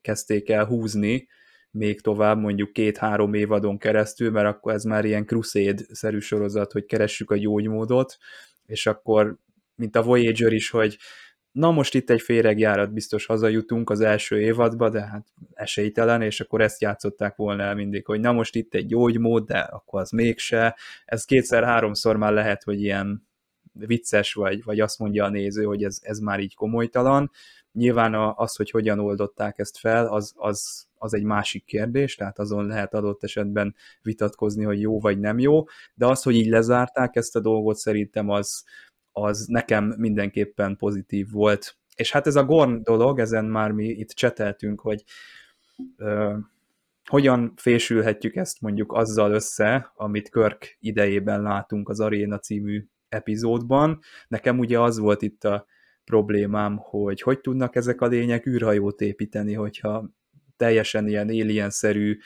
[0.00, 1.28] kezdték el húzni
[1.70, 7.30] még tovább, mondjuk két-három évadon keresztül, mert akkor ez már ilyen Crusade-szerű sorozat, hogy keressük
[7.30, 8.16] a gyógymódot,
[8.66, 9.38] és akkor,
[9.74, 10.98] mint a Voyager is, hogy
[11.56, 16.60] na most itt egy féregjárat biztos hazajutunk az első évadba, de hát esélytelen, és akkor
[16.60, 20.76] ezt játszották volna el mindig, hogy na most itt egy gyógymód, de akkor az mégse.
[21.04, 23.28] Ez kétszer-háromszor már lehet, hogy ilyen
[23.72, 27.30] vicces, vagy, vagy azt mondja a néző, hogy ez, ez már így komolytalan.
[27.72, 32.66] Nyilván az, hogy hogyan oldották ezt fel, az, az, az egy másik kérdés, tehát azon
[32.66, 35.64] lehet adott esetben vitatkozni, hogy jó vagy nem jó,
[35.94, 38.64] de az, hogy így lezárták ezt a dolgot, szerintem az,
[39.20, 41.76] az nekem mindenképpen pozitív volt.
[41.94, 45.04] És hát ez a Gorn dolog, ezen már mi itt cseteltünk, hogy
[45.96, 46.36] ö,
[47.04, 53.98] hogyan fésülhetjük ezt mondjuk azzal össze, amit Körk idejében látunk az Aréna című epizódban.
[54.28, 55.66] Nekem ugye az volt itt a
[56.04, 60.10] problémám, hogy hogy tudnak ezek a lények űrhajót építeni, hogyha
[60.56, 62.18] teljesen ilyen alien-szerű,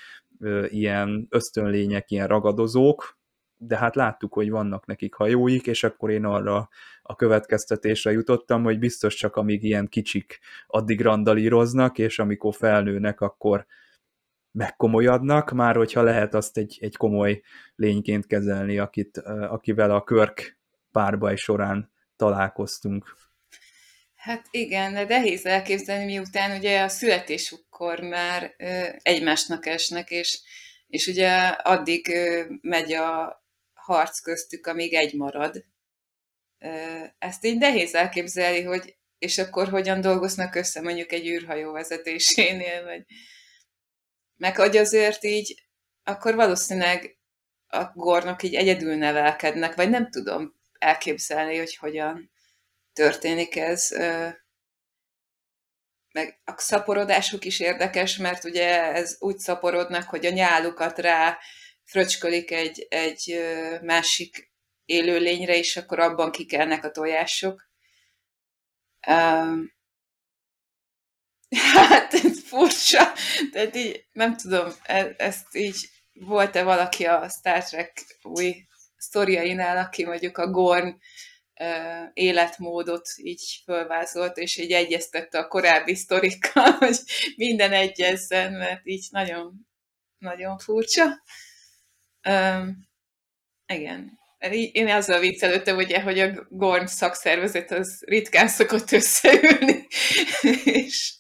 [0.69, 3.20] ilyen ösztönlények, ilyen ragadozók,
[3.63, 6.69] de hát láttuk, hogy vannak nekik hajóik, és akkor én arra
[7.03, 13.67] a következtetésre jutottam, hogy biztos csak amíg ilyen kicsik, addig randalíroznak, és amikor felnőnek, akkor
[14.53, 17.43] megkomolyadnak, már hogyha lehet azt egy, egy komoly
[17.77, 19.19] lényként kezelni, akit,
[19.49, 20.59] akivel a körk
[20.93, 23.17] párbaj során találkoztunk.
[24.15, 28.55] Hát igen, de nehéz elképzelni, miután ugye a születésükkor már
[29.03, 30.41] egymásnak esnek, és,
[30.87, 32.13] és ugye addig
[32.61, 33.40] megy a
[33.95, 35.65] harc köztük, amíg egy marad.
[37.19, 43.05] Ezt így nehéz elképzelni, hogy és akkor hogyan dolgoznak össze mondjuk egy űrhajó vezetésénél, vagy
[44.37, 45.69] meg hogy azért így,
[46.03, 47.19] akkor valószínűleg
[47.67, 52.31] a gornok így egyedül nevelkednek, vagy nem tudom, elképzelni, hogy hogyan
[52.93, 53.89] történik ez.
[56.13, 61.39] Meg a szaporodásuk is érdekes, mert ugye ez úgy szaporodnak, hogy a nyálukat rá
[61.91, 63.41] fröcskölik egy, egy
[63.83, 64.53] másik
[64.85, 67.69] élőlényre, és akkor abban kikelnek a tojások.
[71.75, 73.13] Hát ez furcsa,
[73.53, 78.57] tehát így nem tudom, e, ezt így volt-e valaki a Star Trek új
[78.97, 80.99] sztoriainál, aki mondjuk a Gorn
[82.13, 86.99] életmódot így fölvázolt, és így egyeztette a korábbi sztorikkal, hogy
[87.37, 89.69] minden egyezzen, mert így nagyon,
[90.19, 91.23] nagyon furcsa.
[92.29, 92.89] Um,
[93.67, 94.19] igen.
[94.73, 99.87] Én azzal viccelődtem, ugye, hogy a Gorn szakszervezet az ritkán szokott összeülni,
[100.65, 101.15] és,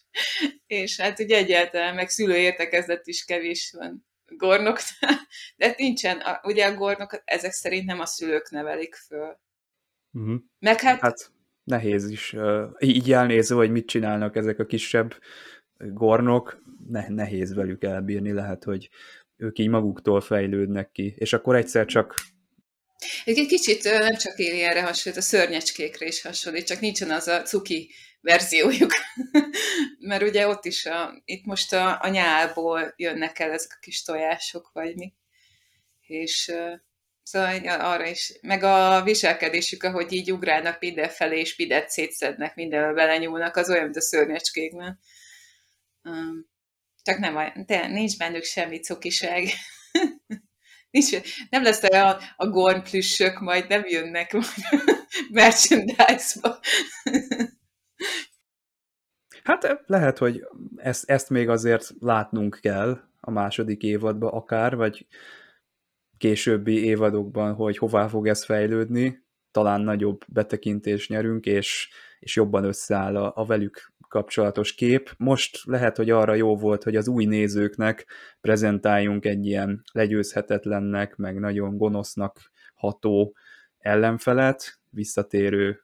[0.66, 6.66] és hát ugye egyáltalán meg szülőértekezlet is kevés van gornoknál, de hát nincsen, a, ugye
[6.66, 9.38] a gornok ezek szerint nem a szülők nevelik föl.
[10.12, 10.40] Uh-huh.
[10.58, 11.32] Meg hát, hát
[11.64, 12.36] nehéz is.
[12.78, 15.14] Így elnézve, hogy mit csinálnak ezek a kisebb
[15.78, 18.88] gornok, ne, nehéz velük elbírni, lehet, hogy
[19.40, 22.14] ők így maguktól fejlődnek ki, és akkor egyszer csak
[23.24, 27.90] egy kicsit nem csak Alienre hasonlít, a szörnyecskékre is hasonlít, csak nincsen az a cuki
[28.20, 28.92] verziójuk.
[30.08, 34.02] Mert ugye ott is, a, itt most a, a nyálból jönnek el ezek a kis
[34.02, 35.14] tojások, vagy mi.
[36.00, 36.52] És
[37.22, 43.56] szóval arra is, meg a viselkedésük, ahogy így ugrálnak mindenfelé, és pidet szétszednek, mindenbe belenyúlnak,
[43.56, 45.00] az olyan, mint a szörnyecskékben.
[47.10, 49.48] Csak nem, de nincs bennük semmi cukiság.
[50.90, 51.10] Nincs,
[51.50, 51.82] nem lesz
[52.36, 54.44] a gorn plüssök, majd nem jönnek majd
[55.30, 56.58] merchandise-ba.
[59.44, 60.44] Hát lehet, hogy
[60.76, 65.06] ezt, ezt még azért látnunk kell a második évadban akár, vagy
[66.18, 71.88] későbbi évadokban, hogy hová fog ez fejlődni, talán nagyobb betekintést nyerünk, és,
[72.18, 75.14] és jobban összeáll a, a velük kapcsolatos kép.
[75.16, 78.06] Most lehet, hogy arra jó volt, hogy az új nézőknek
[78.40, 83.36] prezentáljunk egy ilyen legyőzhetetlennek, meg nagyon gonosznak ható
[83.78, 85.80] ellenfelet, visszatérő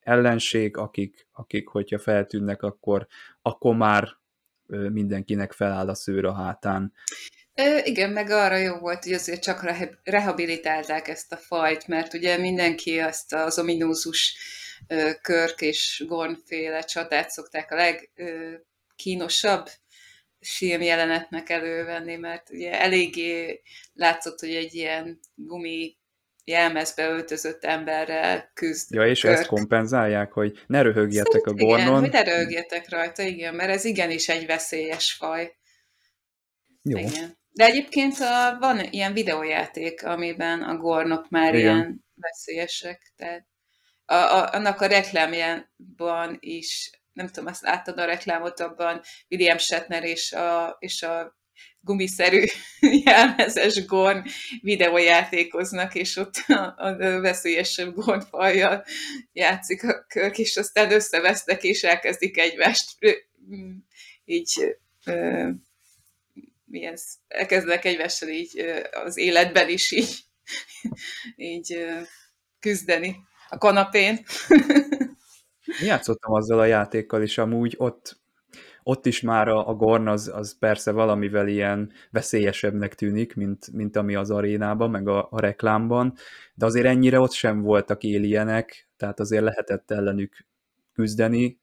[0.00, 3.06] ellenség, akik, akik hogyha feltűnnek, akkor,
[3.42, 4.08] akkor már
[4.66, 6.92] mindenkinek feláll a szőr a hátán.
[7.54, 9.66] Ö, igen, meg arra jó volt, hogy azért csak
[10.02, 14.36] rehabilitálták ezt a fajt, mert ugye mindenki azt az ominózus
[15.22, 19.68] Körk és Gornféle csatát szokták a legkínosabb
[20.40, 25.96] filmjelenetnek elővenni, mert ugye eléggé látszott, hogy egy ilyen gumi
[26.44, 28.94] jelmezbe öltözött emberrel küzd.
[28.94, 29.38] Ja, és Körk.
[29.38, 31.86] ezt kompenzálják, hogy ne röhögjetek Szerint a gornon.
[31.86, 35.56] Igen, hogy ne röhögjetek rajta, igen, mert ez igenis egy veszélyes faj.
[36.82, 36.98] Jó.
[36.98, 37.40] Igen.
[37.50, 41.76] De egyébként a, van ilyen videójáték, amiben a gornok már igen.
[41.76, 43.46] ilyen veszélyesek, tehát
[44.04, 50.04] a, a, annak a reklámjában is, nem tudom, azt láttad a reklámot, abban William Shatner
[50.04, 51.40] és a, és a
[51.80, 52.44] gumiszerű
[53.04, 54.24] jelmezes Gorn
[54.60, 58.22] videójátékoznak, és ott a, a veszélyesebb Gorn
[59.32, 62.98] játszik a kök, és aztán összevesztek, és elkezdik egymást
[64.24, 65.48] így ö,
[66.64, 66.96] milyen,
[67.28, 68.58] elkezdenek egymással így
[68.90, 70.18] az életben is így,
[71.36, 71.86] így
[72.60, 73.16] küzdeni
[73.52, 74.18] a kanapén.
[75.82, 78.20] Játszottam azzal a játékkal is amúgy, ott,
[78.82, 83.96] ott is már a, a Gorn az, az persze valamivel ilyen veszélyesebbnek tűnik, mint, mint
[83.96, 86.14] ami az arénában, meg a, a reklámban,
[86.54, 90.46] de azért ennyire ott sem voltak éljenek, tehát azért lehetett ellenük
[90.92, 91.60] küzdeni,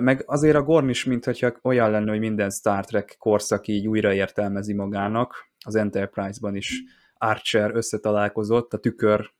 [0.00, 4.12] meg azért a Gorn is, mintha olyan lenne, hogy minden Star Trek korszak így újra
[4.12, 5.48] értelmezi magának.
[5.64, 6.82] Az Enterprise-ban is
[7.14, 9.30] Archer összetalálkozott, a tükör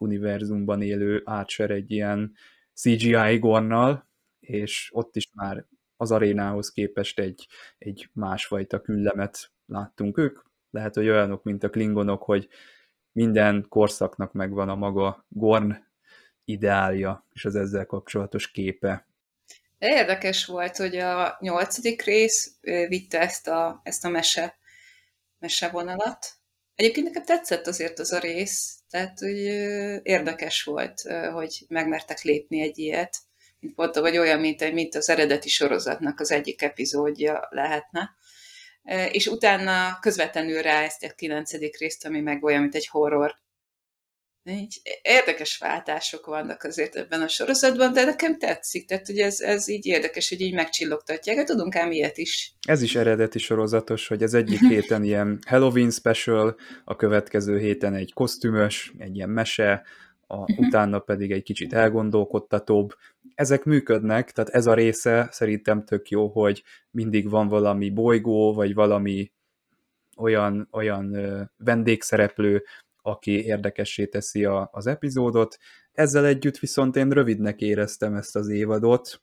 [0.00, 2.34] univerzumban élő Archer egy ilyen
[2.74, 4.08] CGI gornal,
[4.40, 5.66] és ott is már
[5.96, 7.48] az arénához képest egy,
[7.78, 10.38] egy másfajta küllemet láttunk ők.
[10.70, 12.48] Lehet, hogy olyanok, mint a klingonok, hogy
[13.12, 15.76] minden korszaknak megvan a maga Gorn
[16.44, 19.08] ideálja, és az ezzel kapcsolatos képe.
[19.78, 22.58] Érdekes volt, hogy a nyolcadik rész
[22.88, 24.58] vitte ezt a, ezt a mese,
[25.38, 26.26] mesevonalat.
[26.74, 29.38] Egyébként nekem tetszett azért az a rész, tehát hogy
[30.02, 31.00] érdekes volt,
[31.32, 33.16] hogy megmertek lépni egy ilyet,
[33.60, 38.10] mint mondta, vagy olyan, mint, mint az eredeti sorozatnak az egyik epizódja lehetne.
[39.10, 43.34] És utána közvetlenül rá ezt a kilencedik részt, ami meg olyan, mint egy horror
[44.50, 49.68] így érdekes váltások vannak azért ebben a sorozatban, de nekem tetszik, tehát hogy ez, ez
[49.68, 52.54] így érdekes, hogy így megcsillogtatják, hát tudunk ám ilyet is.
[52.68, 58.12] Ez is eredeti sorozatos, hogy az egyik héten ilyen Halloween special, a következő héten egy
[58.12, 59.82] kosztümös, egy ilyen mese,
[60.26, 62.94] a, utána pedig egy kicsit elgondolkodtatóbb.
[63.34, 68.74] Ezek működnek, tehát ez a része szerintem tök jó, hogy mindig van valami bolygó, vagy
[68.74, 69.32] valami
[70.16, 71.16] olyan, olyan
[71.56, 72.64] vendégszereplő,
[73.02, 75.58] aki érdekessé teszi a, az epizódot.
[75.92, 79.22] Ezzel együtt viszont én rövidnek éreztem ezt az évadot,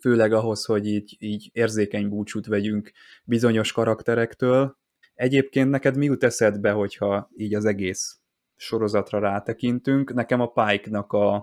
[0.00, 2.92] főleg ahhoz, hogy így, így érzékeny búcsút vegyünk
[3.24, 4.76] bizonyos karakterektől.
[5.14, 8.20] Egyébként neked mi jut eszedbe, hogyha így az egész
[8.56, 10.14] sorozatra rátekintünk?
[10.14, 11.34] Nekem a Pike-nak a,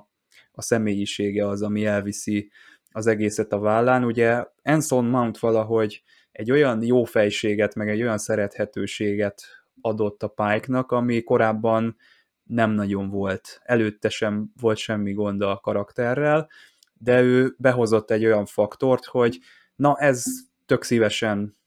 [0.51, 2.51] a személyisége az, ami elviszi
[2.91, 4.03] az egészet a vállán.
[4.03, 9.43] Ugye Anson Mount valahogy egy olyan jó fejséget, meg egy olyan szerethetőséget
[9.81, 11.97] adott a Pike-nak, ami korábban
[12.43, 13.61] nem nagyon volt.
[13.63, 16.49] Előtte sem volt semmi gond a karakterrel,
[16.93, 19.39] de ő behozott egy olyan faktort, hogy
[19.75, 20.23] na ez
[20.65, 21.57] tök szívesen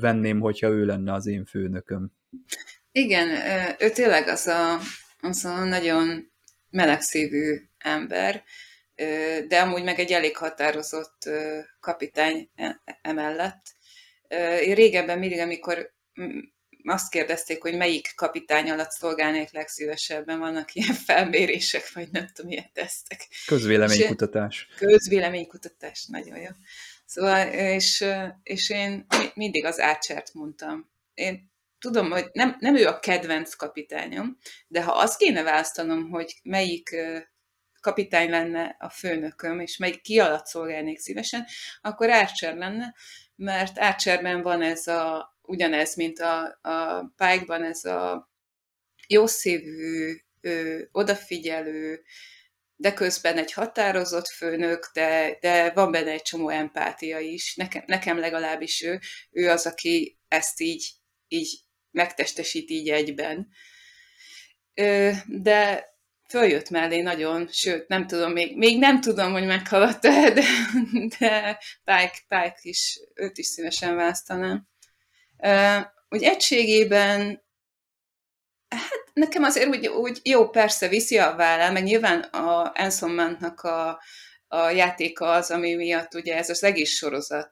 [0.00, 2.12] venném, hogyha ő lenne az én főnököm.
[2.92, 3.28] Igen,
[3.78, 4.78] ő tényleg az a,
[5.20, 6.30] az a nagyon
[6.70, 8.42] melegszívű ember,
[9.48, 11.30] de amúgy meg egy elég határozott
[11.80, 13.62] kapitány e, emellett.
[14.64, 15.92] Én régebben mindig, amikor
[16.84, 22.70] azt kérdezték, hogy melyik kapitány alatt szolgálnék legszívesebben, vannak ilyen felmérések, vagy nem tudom, ilyen
[22.72, 23.28] tesztek.
[23.46, 24.68] Közvéleménykutatás.
[24.76, 26.50] Közvéleménykutatás, nagyon jó.
[27.06, 28.04] Szóval, és,
[28.42, 30.90] és én mindig az ácsert mondtam.
[31.14, 34.36] Én tudom, hogy nem, nem ő a kedvenc kapitányom,
[34.68, 36.96] de ha azt kéne választanom, hogy melyik
[37.80, 41.46] kapitány lenne a főnököm, és melyik ki alatt szolgálnék szívesen,
[41.80, 42.94] akkor Archer lenne,
[43.36, 48.30] mert Archerben van ez a, ugyanez, mint a, a Pike-ban, ez a
[49.08, 50.16] jószívű,
[50.92, 52.02] odafigyelő,
[52.76, 57.54] de közben egy határozott főnök, de, de van benne egy csomó empátia is.
[57.54, 59.00] Nekem, nekem legalábbis ő,
[59.30, 60.90] ő az, aki ezt így,
[61.28, 61.60] így
[61.90, 63.48] megtestesít így egyben.
[65.26, 65.90] De
[66.28, 70.44] följött mellé nagyon, sőt, nem tudom, még, még nem tudom, hogy meghaladta de,
[71.18, 74.71] de Pike, Pike is, őt is szívesen választanám.
[76.08, 77.42] Úgy egységében,
[78.68, 83.60] hát nekem azért úgy, úgy jó, persze viszi a vállal, meg nyilván a Anson Mountnak
[83.60, 84.00] a,
[84.48, 87.50] a játéka az, ami miatt ugye ez az egész sorozat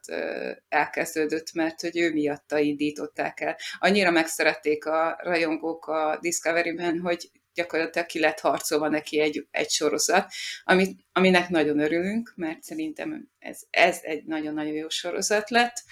[0.69, 3.57] elkezdődött, mert hogy ő miatta indították el.
[3.79, 10.31] Annyira megszerették a rajongók a Discovery-ben, hogy gyakorlatilag ki lett harcolva neki egy, egy sorozat,
[10.63, 15.83] amit, aminek nagyon örülünk, mert szerintem ez, ez egy nagyon-nagyon jó sorozat lett.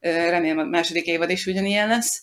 [0.00, 2.22] Remélem a második évad is ugyanilyen lesz.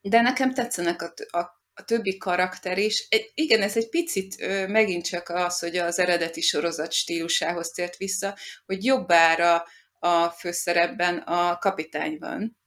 [0.00, 3.06] De nekem tetszenek a, a a többi karakter is.
[3.08, 4.36] Egy, igen, ez egy picit
[4.68, 8.36] megint csak az, hogy az eredeti sorozat stílusához tért vissza,
[8.66, 9.64] hogy jobbára
[9.98, 12.58] a főszerepben a kapitány van.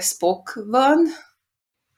[0.00, 1.06] Spock van.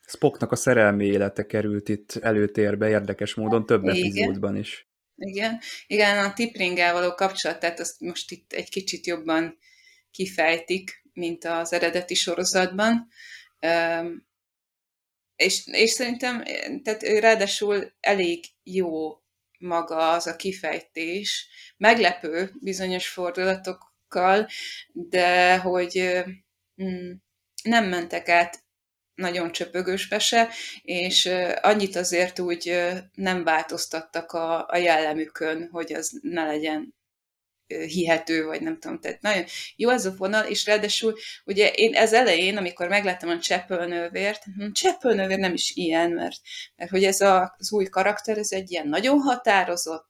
[0.07, 3.97] Spocknak a szerelmi élete került itt előtérbe érdekes módon több igen.
[3.97, 4.89] epizódban is.
[5.17, 9.59] Igen, igen, a Tipringgel való kapcsolatát azt most itt egy kicsit jobban
[10.11, 13.09] kifejtik, mint az eredeti sorozatban.
[15.37, 16.43] És, és szerintem,
[16.83, 19.23] tehát ráadásul elég jó
[19.59, 24.49] maga az a kifejtés, meglepő bizonyos fordulatokkal,
[24.93, 26.23] de hogy
[26.83, 27.13] mm,
[27.63, 28.67] nem mentek át
[29.15, 30.49] nagyon csöpögősbe se,
[30.83, 31.27] és
[31.61, 36.98] annyit azért úgy nem változtattak a, a jellemükön, hogy az ne legyen
[37.69, 39.45] hihető, vagy nem tudom, tehát nagyon
[39.77, 41.15] jó ez a vonal, és ráadásul
[41.45, 46.41] ugye én ez elején, amikor megláttam a Csepölnővért, hm, Csepölnővér nem is ilyen, mert,
[46.77, 50.07] mert hogy ez a, az új karakter, ez egy ilyen nagyon határozott,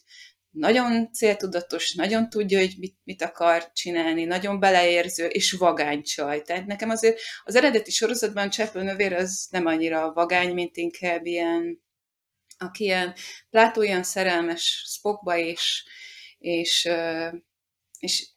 [0.50, 6.42] nagyon céltudatos, nagyon tudja, hogy mit, mit akar csinálni, nagyon beleérző, és vagány csaj.
[6.42, 11.82] Tehát nekem azért az eredeti sorozatban Csepölnővér az nem annyira vagány, mint inkább ilyen,
[12.58, 13.14] aki ilyen,
[13.50, 15.84] látó ilyen szerelmes Spockba, és,
[16.38, 16.88] és
[17.98, 18.28] és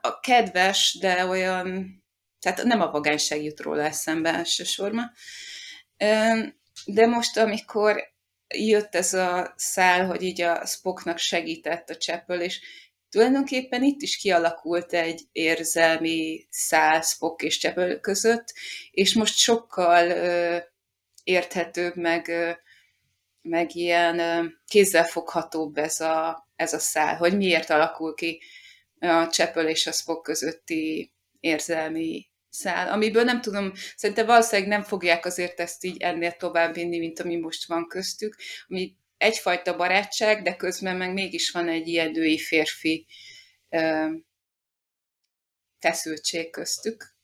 [0.00, 1.96] a kedves, de olyan,
[2.40, 5.12] tehát nem a vagányság jut róla eszembe elsősorban.
[6.86, 8.12] De most, amikor
[8.54, 12.60] jött ez a szál, hogy így a Spocknak segített a Chapel, és
[13.10, 18.54] tulajdonképpen itt is kialakult egy érzelmi szál Spock és Chapel között,
[18.90, 20.12] és most sokkal
[21.24, 22.32] érthetőbb, meg,
[23.42, 28.42] meg ilyen kézzelfoghatóbb ez a, ez a szál, hogy miért alakul ki
[29.00, 35.26] a Chapel és a Spock közötti érzelmi szál, amiből nem tudom, szerintem valószínűleg nem fogják
[35.26, 38.36] azért ezt így ennél tovább vinni, mint ami most van köztük,
[38.68, 43.06] ami egyfajta barátság, de közben meg mégis van egy ilyen női férfi
[43.68, 44.06] ö,
[45.78, 47.16] feszültség köztük.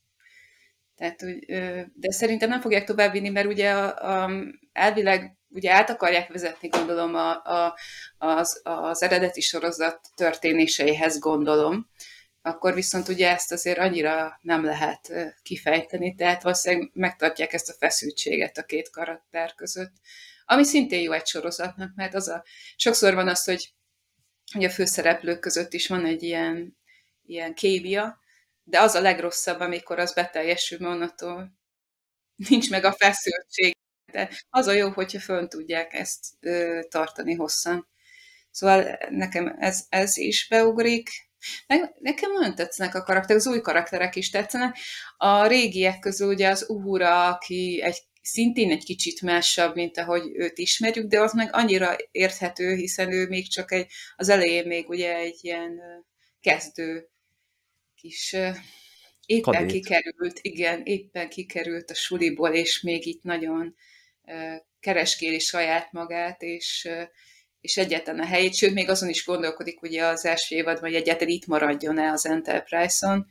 [0.96, 4.30] Tehát, ö, de szerintem nem fogják tovább vinni, mert ugye a, a,
[4.72, 7.78] elvileg ugye át akarják vezetni, gondolom, a, a,
[8.18, 11.90] az, az eredeti sorozat történéseihez gondolom,
[12.42, 15.12] akkor viszont ugye ezt azért annyira nem lehet
[15.42, 19.92] kifejteni, tehát valószínűleg megtartják ezt a feszültséget a két karakter között,
[20.44, 22.44] ami szintén jó egy sorozatnak, mert az a,
[22.76, 23.72] sokszor van az, hogy,
[24.52, 26.76] hogy a főszereplők között is van egy ilyen,
[27.26, 28.18] ilyen kémia,
[28.64, 31.52] de az a legrosszabb, amikor az beteljesül, onnantól
[32.48, 33.76] nincs meg a feszültség,
[34.14, 37.88] de az a jó, hogyha fönn tudják ezt ö, tartani hosszan.
[38.50, 41.08] Szóval nekem ez, ez is beugrik.
[41.98, 44.76] Nekem nagyon tetszenek a karakterek, az új karakterek is tetszenek.
[45.16, 50.58] A régiek közül ugye az Uhura, aki egy szintén egy kicsit másabb, mint ahogy őt
[50.58, 53.86] ismerjük, de az meg annyira érthető, hiszen ő még csak egy,
[54.16, 55.80] az elején még ugye egy ilyen
[56.40, 57.08] kezdő
[57.94, 58.36] kis
[59.26, 59.70] éppen Kadét.
[59.70, 63.74] kikerült, igen, éppen kikerült a suliból, és még itt nagyon
[64.80, 66.88] kereskéli saját magát, és,
[67.60, 71.34] és egyetlen a helyét, sőt, még azon is gondolkodik ugye az első évad, hogy egyáltalán
[71.34, 73.26] itt maradjon-e az Enterprise-on.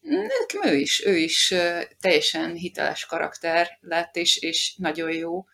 [0.00, 1.54] Nekem ő is, ő is
[2.00, 5.44] teljesen hiteles karakter lett, és, és nagyon jó.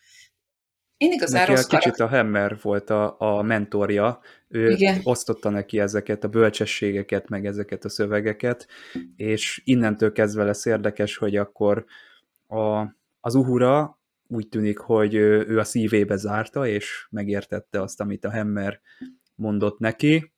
[0.97, 2.05] Én igazán neki rossz kicsit karakter.
[2.05, 4.99] a Hammer volt a, a mentorja, ő Igen.
[5.03, 8.67] osztotta neki ezeket a bölcsességeket, meg ezeket a szövegeket,
[9.15, 11.85] és innentől kezdve lesz érdekes, hogy akkor
[12.47, 12.81] a,
[13.21, 18.81] az Uhura úgy tűnik, hogy ő, a szívébe zárta, és megértette azt, amit a Hammer
[19.35, 20.33] mondott neki.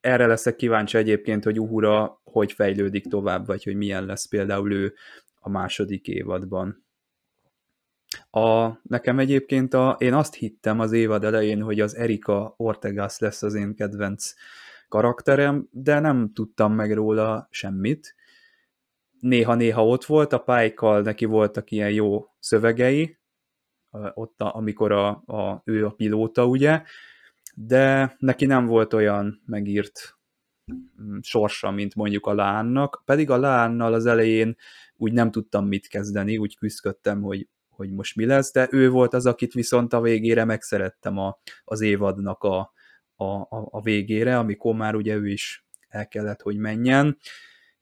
[0.00, 4.94] Erre leszek kíváncsi egyébként, hogy Uhura hogy fejlődik tovább, vagy hogy milyen lesz például ő
[5.34, 6.84] a második évadban.
[8.30, 13.42] A, nekem egyébként a, én azt hittem az évad elején, hogy az Erika Ortegas lesz
[13.42, 14.32] az én kedvenc
[14.88, 18.14] karakterem, de nem tudtam meg róla semmit.
[19.20, 23.18] Néha-néha ott volt, a pálykkal neki voltak ilyen jó szövegei,
[24.14, 26.82] ott, a, amikor a, a, ő a pilóta, ugye,
[27.54, 30.18] de neki nem volt olyan megírt
[31.02, 34.56] mm, sorsa, mint mondjuk a Lánnak, pedig a Lánnal az elején
[34.96, 37.48] úgy nem tudtam mit kezdeni, úgy küzdködtem, hogy
[37.80, 41.80] hogy most mi lesz, de ő volt az, akit viszont a végére megszerettem a, az
[41.80, 42.72] évadnak a,
[43.14, 47.18] a, a, a végére, amikor már ugye ő is el kellett, hogy menjen,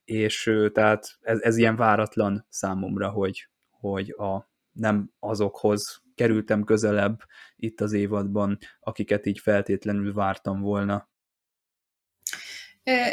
[0.09, 7.19] és tehát ez, ez ilyen váratlan számomra, hogy, hogy a, nem azokhoz kerültem közelebb
[7.57, 11.09] itt az évadban, akiket így feltétlenül vártam volna.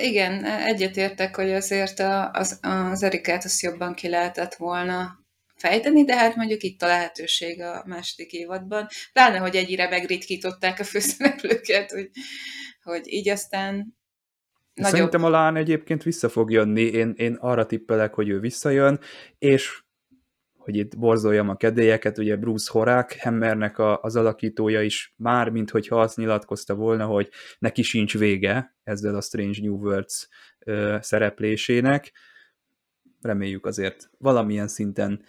[0.02, 2.00] Igen, egyetértek, hogy azért
[2.32, 7.62] az, az Erikát azt jobban ki lehetett volna fejteni, de hát mondjuk itt a lehetőség
[7.62, 8.88] a második évadban.
[9.14, 12.10] Pláne, hogy egyre megritkították a főszereplőket, hogy,
[12.84, 13.96] hogy így aztán
[14.76, 14.94] Nagyobb.
[14.94, 19.00] Szerintem a Lán egyébként vissza fog jönni, én, én arra tippelek, hogy ő visszajön,
[19.38, 19.84] és
[20.66, 25.70] hogy itt borzoljam a kedélyeket, ugye Bruce Horák, Hammernek a, az alakítója is már, mint
[25.70, 27.30] hogyha azt nyilatkozta volna, hogy
[27.60, 30.28] neki sincs vége ezzel a Strange New Worlds
[30.60, 32.12] ö, szereplésének.
[33.22, 35.24] Reméljük azért valamilyen szinten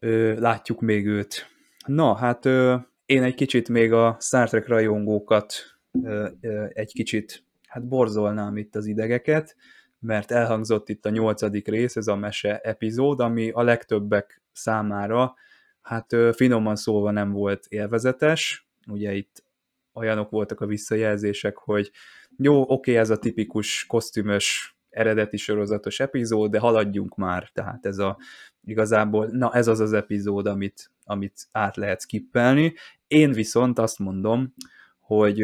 [0.00, 1.46] ö, látjuk még őt.
[1.86, 2.76] Na, hát ö,
[3.06, 5.54] én egy kicsit még a Star Trek rajongókat
[6.02, 7.43] ö, ö, egy kicsit
[7.74, 9.56] hát borzolnám itt az idegeket,
[9.98, 15.34] mert elhangzott itt a nyolcadik rész, ez a mese epizód, ami a legtöbbek számára,
[15.82, 19.44] hát finoman szólva nem volt élvezetes, ugye itt
[19.92, 21.90] olyanok voltak a visszajelzések, hogy
[22.36, 28.18] jó, oké, ez a tipikus kosztümös eredeti sorozatos epizód, de haladjunk már, tehát ez a
[28.64, 32.74] igazából, na ez az az epizód, amit, amit át lehet skippelni.
[33.06, 34.54] Én viszont azt mondom,
[35.00, 35.40] hogy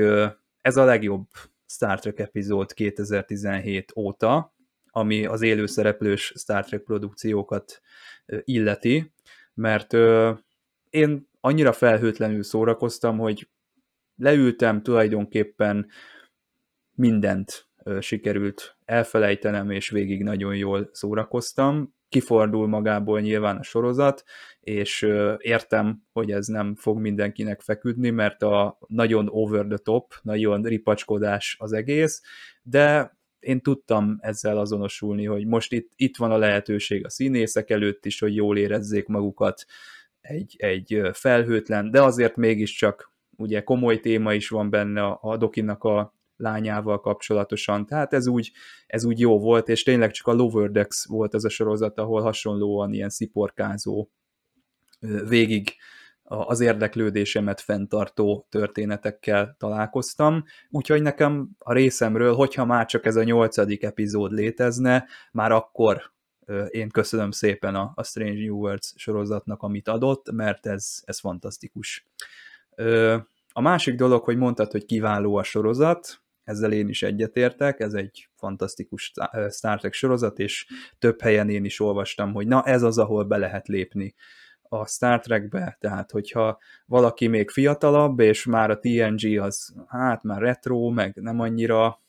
[0.62, 1.26] ez a legjobb
[1.70, 4.54] Star Trek epizód 2017 óta,
[4.90, 7.80] ami az élőszereplős Star Trek produkciókat
[8.44, 9.12] illeti,
[9.54, 9.92] mert
[10.90, 13.48] én annyira felhőtlenül szórakoztam, hogy
[14.16, 15.86] leültem tulajdonképpen
[16.94, 17.68] mindent
[18.00, 21.94] sikerült elfelejtenem, és végig nagyon jól szórakoztam.
[22.10, 24.24] Kifordul magából nyilván a sorozat,
[24.60, 25.06] és
[25.38, 31.56] értem, hogy ez nem fog mindenkinek feküdni, mert a nagyon over the top, nagyon ripacskodás
[31.58, 32.22] az egész,
[32.62, 38.06] de én tudtam ezzel azonosulni, hogy most itt, itt van a lehetőség a színészek előtt
[38.06, 39.64] is, hogy jól érezzék magukat
[40.20, 45.84] egy, egy felhőtlen, de azért mégiscsak ugye komoly téma is van benne a, a Dokinak
[45.84, 47.86] a lányával kapcsolatosan.
[47.86, 48.52] Tehát ez úgy,
[48.86, 52.22] ez úgy jó volt, és tényleg csak a Lower Decks volt az a sorozat, ahol
[52.22, 54.08] hasonlóan ilyen sziporkázó
[55.28, 55.74] végig
[56.22, 63.82] az érdeklődésemet fenntartó történetekkel találkoztam, úgyhogy nekem a részemről, hogyha már csak ez a nyolcadik
[63.82, 66.12] epizód létezne, már akkor
[66.68, 72.06] én köszönöm szépen a, a Strange New Worlds sorozatnak, amit adott, mert ez, ez fantasztikus.
[73.52, 78.28] A másik dolog, hogy mondtad, hogy kiváló a sorozat, ezzel én is egyetértek, ez egy
[78.34, 79.12] fantasztikus
[79.50, 80.66] Star Trek sorozat, és
[80.98, 84.14] több helyen én is olvastam, hogy na ez az, ahol be lehet lépni
[84.62, 90.40] a Star Trekbe, tehát hogyha valaki még fiatalabb, és már a TNG az hát már
[90.40, 92.02] retro, meg nem annyira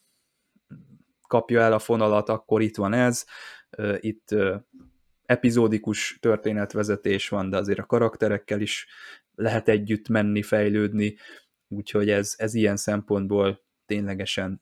[1.27, 3.25] kapja el a fonalat, akkor itt van ez,
[3.99, 4.35] itt
[5.25, 8.87] epizódikus történetvezetés van, de azért a karakterekkel is
[9.35, 11.15] lehet együtt menni, fejlődni,
[11.67, 13.61] úgyhogy ez, ez ilyen szempontból
[13.91, 14.61] ténylegesen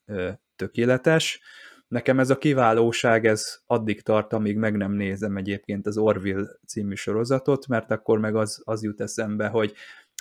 [0.56, 1.40] tökéletes.
[1.88, 6.96] Nekem ez a kiválóság, ez addig tart, amíg meg nem nézem egyébként az Orville című
[6.96, 9.74] sorozatot, mert akkor meg az, az jut eszembe, hogy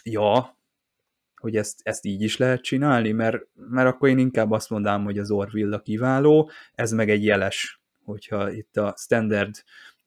[0.03, 0.57] ja,
[1.37, 5.19] hogy ezt, ezt így is lehet csinálni, mert, mert akkor én inkább azt mondám, hogy
[5.19, 9.55] az Orville a kiváló, ez meg egy jeles, hogyha itt a standard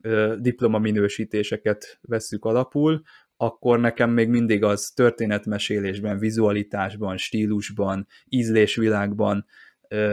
[0.02, 3.02] ö, diplomaminősítéseket vesszük alapul,
[3.41, 9.45] akkor nekem még mindig az történetmesélésben, vizualitásban, stílusban, ízlésvilágban,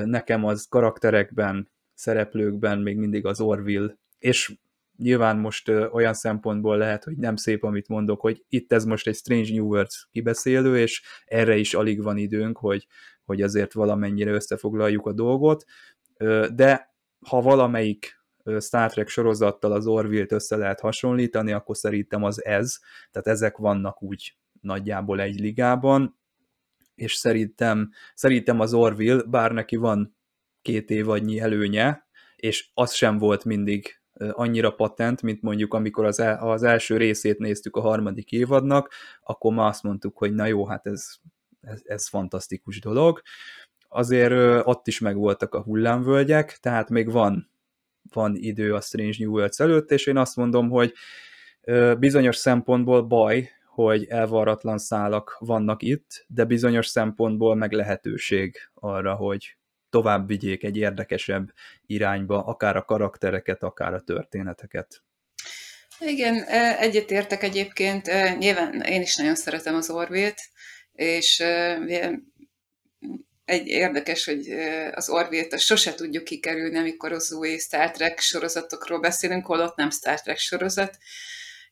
[0.04, 4.52] nekem az karakterekben, szereplőkben még mindig az Orville, és
[4.96, 9.16] nyilván most olyan szempontból lehet, hogy nem szép, amit mondok, hogy itt ez most egy
[9.16, 12.86] Strange New Worlds kibeszélő, és erre is alig van időnk, hogy,
[13.24, 15.64] hogy azért valamennyire összefoglaljuk a dolgot,
[16.54, 16.94] de
[17.26, 18.17] ha valamelyik
[18.60, 22.78] Star Trek sorozattal az Orville-t össze lehet hasonlítani, akkor szerintem az ez,
[23.10, 26.18] tehát ezek vannak úgy nagyjából egy ligában,
[26.94, 30.16] és szerintem, szerintem az Orville, bár neki van
[30.62, 32.06] két évadnyi előnye,
[32.36, 37.38] és az sem volt mindig annyira patent, mint mondjuk amikor az, el, az első részét
[37.38, 38.92] néztük a harmadik évadnak,
[39.22, 41.06] akkor ma azt mondtuk, hogy na jó, hát ez,
[41.60, 43.22] ez, ez fantasztikus dolog.
[43.88, 47.50] Azért ott is megvoltak a hullámvölgyek, tehát még van
[48.12, 50.92] van idő a Strange New Worlds előtt, és én azt mondom, hogy
[51.98, 59.56] bizonyos szempontból baj, hogy elvarratlan szálak vannak itt, de bizonyos szempontból meg lehetőség arra, hogy
[59.90, 61.52] tovább vigyék egy érdekesebb
[61.86, 65.02] irányba, akár a karaktereket, akár a történeteket.
[66.00, 66.42] Igen,
[66.78, 68.06] egyetértek egyébként.
[68.38, 70.40] Nyilván én is nagyon szeretem az Orvét,
[70.92, 71.42] és
[73.48, 74.50] egy érdekes, hogy
[74.92, 80.20] az Orville-t sose tudjuk kikerülni, amikor az új Star Trek sorozatokról beszélünk, holott nem Star
[80.20, 80.98] Trek sorozat,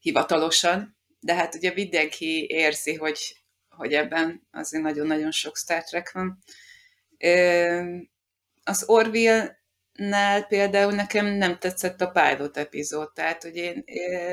[0.01, 3.36] hivatalosan, de hát ugye mindenki érzi, hogy,
[3.69, 6.43] hogy ebben azért nagyon-nagyon sok Star Trek van.
[8.62, 9.62] Az Orville
[9.97, 13.85] nál például nekem nem tetszett a pilot epizód, tehát hogy én,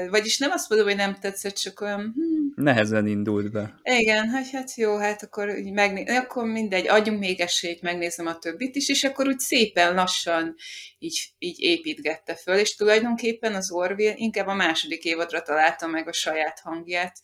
[0.09, 1.99] vagyis nem azt mondom, hogy nem tetszett, csak olyan...
[1.99, 2.53] Hmm.
[2.55, 3.79] Nehezen indult be.
[3.83, 6.15] Igen, hogy hát jó, hát akkor, így megné...
[6.15, 10.55] akkor mindegy, adjunk még esélyt, megnézem a többit is, és akkor úgy szépen lassan
[10.99, 16.13] így, így építgette föl, és tulajdonképpen az Orville inkább a második évadra találta meg a
[16.13, 17.19] saját hangját,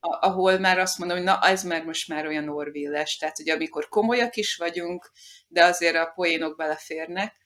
[0.00, 3.88] ahol már azt mondom, hogy na, ez már most már olyan orvilles, tehát hogy amikor
[3.88, 5.10] komolyak is vagyunk,
[5.48, 7.41] de azért a poénok beleférnek,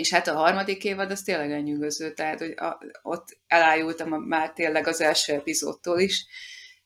[0.00, 4.52] és hát a harmadik évad az tényleg elnyűgöző, tehát hogy a, ott elájultam a, már
[4.52, 6.26] tényleg az első epizódtól is.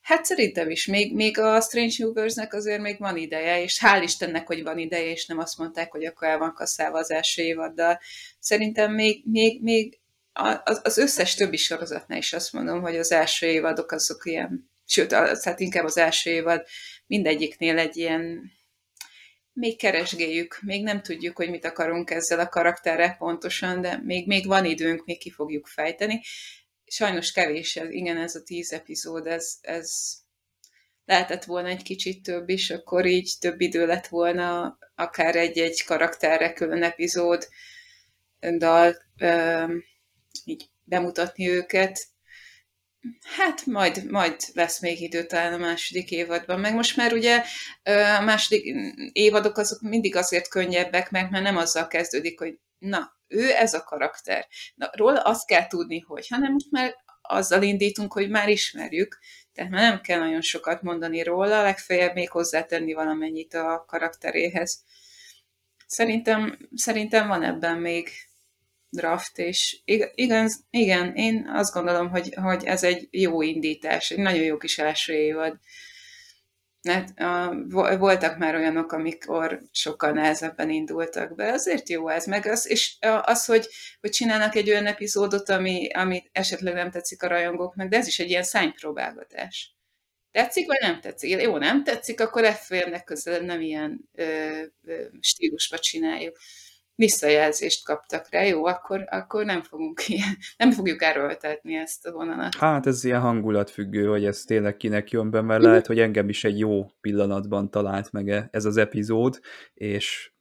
[0.01, 4.47] Hát szerintem is, még, még a Strange Universe-nek azért még van ideje, és hál' Istennek,
[4.47, 7.99] hogy van ideje, és nem azt mondták, hogy akkor el van kasszálva az első évaddal.
[8.39, 9.99] Szerintem még, még, még
[10.33, 15.11] az, az összes többi sorozatnál is azt mondom, hogy az első évadok azok ilyen, sőt,
[15.11, 16.65] az, hát inkább az első évad
[17.07, 18.51] mindegyiknél egy ilyen
[19.55, 24.47] még keresgéljük, még nem tudjuk, hogy mit akarunk ezzel a karakterre pontosan, de még, még
[24.47, 26.21] van időnk, még ki fogjuk fejteni.
[26.85, 29.91] Sajnos kevés, igen, ez a tíz epizód, ez, ez
[31.05, 36.53] lehetett volna egy kicsit több is, akkor így több idő lett volna akár egy-egy karakterre
[36.53, 37.47] külön epizód,
[38.57, 38.95] dal,
[40.45, 42.07] így bemutatni őket,
[43.37, 47.43] Hát majd, majd lesz még idő talán a második évadban, meg most már ugye
[48.17, 48.75] a második
[49.11, 54.47] évadok azok mindig azért könnyebbek, mert nem azzal kezdődik, hogy na, ő ez a karakter.
[54.75, 59.19] Na, róla azt kell tudni, hogy, hanem most már azzal indítunk, hogy már ismerjük,
[59.53, 64.83] tehát már nem kell nagyon sokat mondani róla, legfeljebb még hozzátenni valamennyit a karakteréhez.
[65.87, 68.09] Szerintem, szerintem van ebben még,
[68.89, 69.81] draft, és
[70.15, 74.77] igen, igen, én azt gondolom, hogy, hogy ez egy jó indítás, egy nagyon jó kis
[74.77, 75.57] első évad.
[76.87, 82.69] Hát, uh, voltak már olyanok, amikor sokkal nehezebben indultak be, azért jó ez, meg az,
[82.69, 83.67] és az, hogy,
[84.01, 88.19] hogy csinálnak egy olyan epizódot, ami, ami esetleg nem tetszik a rajongóknak, de ez is
[88.19, 89.75] egy ilyen szánypróbálgatás.
[90.31, 91.41] Tetszik, vagy nem tetszik?
[91.41, 96.37] Jó, nem tetszik, akkor legfeljebb közel nem ilyen ö, ö, stílusba csináljuk
[96.95, 102.55] visszajelzést kaptak rá, jó, akkor, akkor nem fogunk ilyen, nem fogjuk erőltetni ezt a vonalat.
[102.55, 106.43] Hát ez ilyen hangulatfüggő, hogy ez tényleg kinek jön be, mert lehet, hogy engem is
[106.43, 109.39] egy jó pillanatban talált meg e- ez az epizód,
[109.73, 110.33] és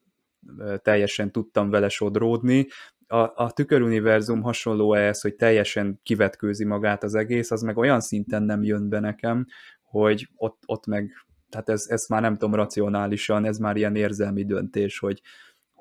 [0.83, 2.67] teljesen tudtam vele sodródni.
[3.07, 8.43] A, a tüköruniverzum hasonló ehhez, hogy teljesen kivetkőzi magát az egész, az meg olyan szinten
[8.43, 9.47] nem jön be nekem,
[9.83, 11.13] hogy ott, ott meg,
[11.49, 15.21] tehát ez, ez már nem tudom racionálisan, ez már ilyen érzelmi döntés, hogy,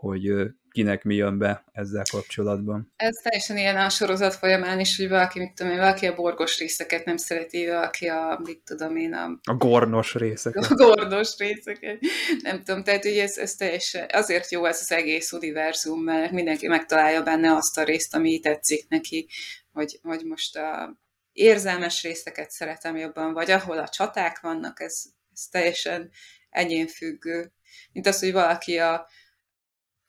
[0.03, 0.31] hogy
[0.71, 2.93] kinek mi jön be ezzel kapcsolatban.
[2.95, 6.57] Ez teljesen ilyen a sorozat folyamán is, hogy valaki, mit tudom én, valaki a borgos
[6.57, 9.39] részeket nem szereti, valaki a, mit tudom én, a...
[9.43, 10.63] A gornos részeket.
[10.71, 11.99] A gornos részeket.
[12.41, 16.67] Nem tudom, tehát ugye ez, ez teljesen, azért jó ez az egész univerzum, mert mindenki
[16.67, 19.27] megtalálja benne azt a részt, ami tetszik neki,
[19.71, 20.97] hogy, hogy most a
[21.31, 25.03] érzelmes részeket szeretem jobban, vagy ahol a csaták vannak, ez,
[25.33, 26.09] ez teljesen
[26.49, 27.51] egyénfüggő.
[27.91, 29.07] Mint az, hogy valaki a,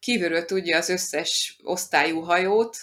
[0.05, 2.77] kívülről tudja az összes osztályú hajót,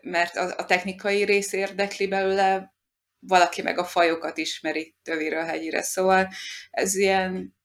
[0.00, 2.74] mert a, technikai rész érdekli belőle,
[3.18, 5.82] valaki meg a fajokat ismeri töviről hegyire.
[5.82, 6.28] Szóval
[6.70, 7.56] ez ilyen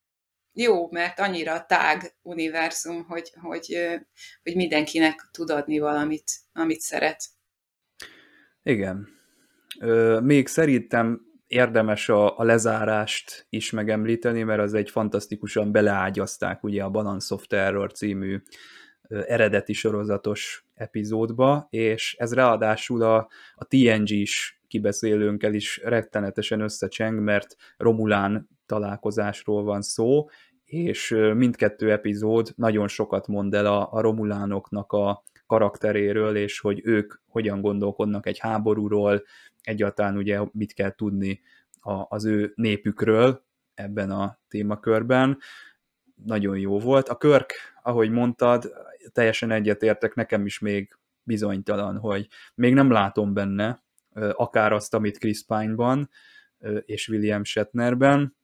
[0.54, 3.88] jó, mert annyira tág univerzum, hogy, hogy,
[4.44, 7.24] hogy mindenkinek tud adni valamit, amit szeret.
[8.64, 9.08] Igen.
[10.22, 11.22] Még szerintem
[11.56, 17.48] érdemes a, a lezárást is megemlíteni, mert az egy fantasztikusan beleágyazták ugye a Balance of
[17.48, 18.42] Terror című
[19.10, 23.16] eredeti sorozatos epizódba, és ez ráadásul a,
[23.56, 30.30] a TNG-s kibeszélőnkkel is rettenetesen összecseng, mert Romulán találkozásról van szó,
[30.66, 37.14] és mindkettő epizód nagyon sokat mond el a, a Romulánoknak a karakteréről, és hogy ők
[37.28, 39.24] hogyan gondolkodnak egy háborúról,
[39.66, 41.42] egyáltalán ugye mit kell tudni
[41.80, 45.38] a, az ő népükről ebben a témakörben.
[46.26, 47.10] Nagyon jó volt.
[47.10, 48.74] A Körk, ahogy mondtad,
[49.12, 53.84] teljesen egyetértek, nekem is még bizonytalan, hogy még nem látom benne
[54.32, 56.10] akár azt, amit Chris Pine-ban
[56.86, 58.36] és William Shatnerben,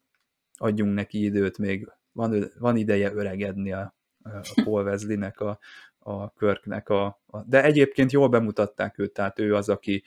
[0.54, 5.60] adjunk neki időt, még van, van ideje öregedni a, a Paul Wesley-nek, a,
[6.00, 10.04] a Körknek, a, a, de egyébként jól bemutatták őt, tehát ő az, aki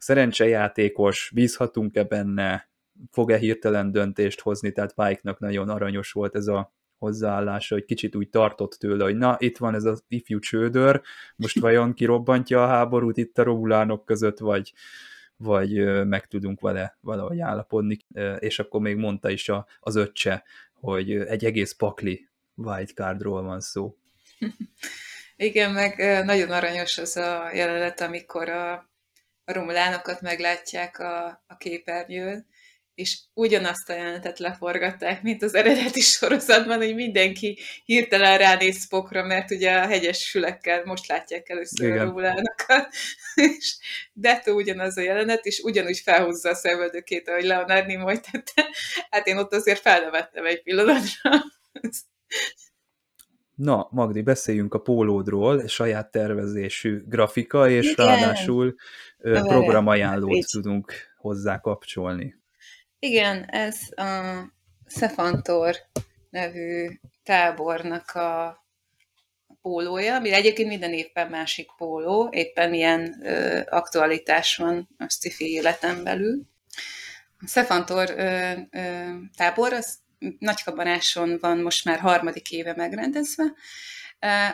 [0.00, 2.70] szerencsejátékos, bízhatunk-e benne,
[3.10, 8.28] fog-e hirtelen döntést hozni, tehát Pike-nak nagyon aranyos volt ez a hozzáállása, hogy kicsit úgy
[8.28, 11.00] tartott tőle, hogy na, itt van ez az ifjú csődör,
[11.36, 14.72] most vajon kirobbantja a háborút itt a romulánok között, vagy,
[15.36, 17.98] vagy meg tudunk vele valahogy állapodni,
[18.38, 23.96] és akkor még mondta is a, az öccse, hogy egy egész pakli wildcardról van szó.
[25.36, 28.90] Igen, meg nagyon aranyos az a jelenet, amikor a,
[29.50, 32.46] a romulánokat meglátják a, a képernyőn,
[32.94, 39.50] és ugyanazt a jelenetet leforgatták, mint az eredeti sorozatban, hogy mindenki hirtelen ránéz Spockra, mert
[39.50, 41.98] ugye a hegyes fülekkel most látják először Igen.
[41.98, 42.88] a romulánokat,
[43.34, 43.76] és
[44.12, 48.68] Detto ugyanaz a jelenet, és ugyanúgy felhúzza a szemöldökét, ahogy Leonard Nimoy tette.
[49.10, 51.30] Hát én ott azért felnevettem egy pillanatra.
[53.60, 58.06] Na, Magdi, beszéljünk a pólódról, saját tervezésű grafika, és Igen.
[58.06, 58.74] ráadásul
[59.18, 62.34] programajánlót tudunk hozzá kapcsolni.
[62.98, 64.04] Igen, ez a
[64.86, 65.76] Szefantor
[66.30, 66.88] nevű
[67.22, 68.64] tábornak a
[69.62, 76.04] pólója, ami egyébként minden évben másik póló, éppen milyen ö, aktualitás van a sci életen
[76.04, 76.42] belül.
[77.38, 79.98] A Szefantor ö, ö, tábor az
[80.38, 83.44] Nagykabaráson van most már harmadik éve megrendezve,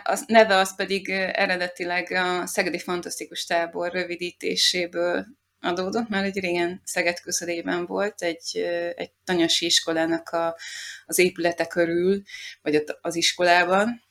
[0.04, 5.26] a neve az pedig eredetileg a Szegedi Fantasztikus Tábor rövidítéséből
[5.60, 8.56] adódott, mert egy régen Szeged közelében volt egy,
[8.94, 10.56] egy tanyasi iskolának a,
[11.04, 12.22] az épülete körül,
[12.62, 14.02] vagy az iskolában,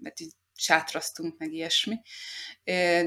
[0.00, 2.00] mert így sátraztunk, meg ilyesmi.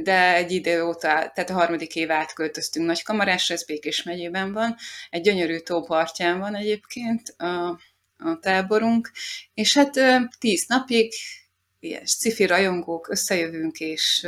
[0.03, 4.75] De egy idő óta, tehát a harmadik év átköltöztünk Nagykamarásra, ez Békés megyében van,
[5.09, 7.79] egy gyönyörű tópartján van egyébként a,
[8.17, 9.11] a táborunk,
[9.53, 9.99] és hát
[10.39, 11.13] tíz napig
[11.79, 14.27] ilyen sci rajongók összejövünk, és,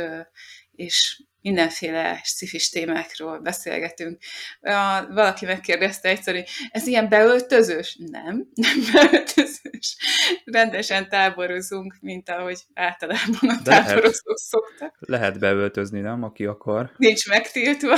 [0.74, 4.18] és mindenféle szifis témákról beszélgetünk.
[4.60, 7.98] A, valaki megkérdezte egyszer, hogy ez ilyen beöltözős?
[8.10, 9.96] Nem, nem beöltözős.
[10.44, 14.96] Rendesen táborozunk, mint ahogy általában a táborozók szoktak.
[14.98, 16.92] Lehet beöltözni, nem, aki akar?
[16.96, 17.96] Nincs megtiltva.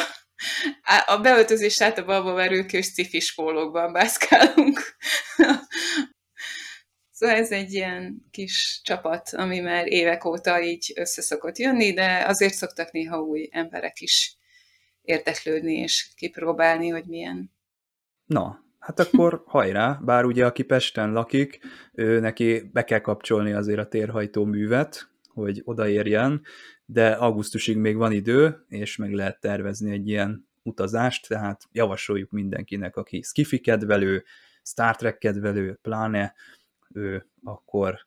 [1.07, 4.97] A beöltözés általában abban verők és cifis pólókban bászkálunk.
[7.19, 12.25] Szóval ez egy ilyen kis csapat, ami már évek óta így össze szokott jönni, de
[12.27, 14.37] azért szoktak néha új emberek is
[15.03, 17.51] érteklődni és kipróbálni, hogy milyen.
[18.25, 21.61] Na, hát akkor hajrá, bár ugye aki Pesten lakik,
[21.93, 26.43] ő neki be kell kapcsolni azért a térhajtó művet, hogy odaérjen,
[26.85, 32.97] de augusztusig még van idő, és meg lehet tervezni egy ilyen utazást, tehát javasoljuk mindenkinek,
[32.97, 34.25] aki skifi kedvelő,
[34.63, 36.35] Star Trek kedvelő, pláne
[36.95, 38.07] ő akkor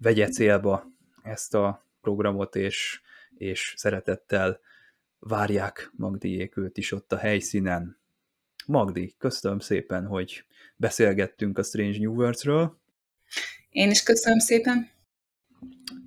[0.00, 0.92] vegye célba
[1.22, 3.00] ezt a programot, és,
[3.36, 4.60] és szeretettel
[5.18, 7.98] várják Magdiék őt is ott a helyszínen.
[8.66, 10.44] Magdi, köszönöm szépen, hogy
[10.76, 12.78] beszélgettünk a Strange New Worlds-ről.
[13.70, 14.90] Én is köszönöm szépen.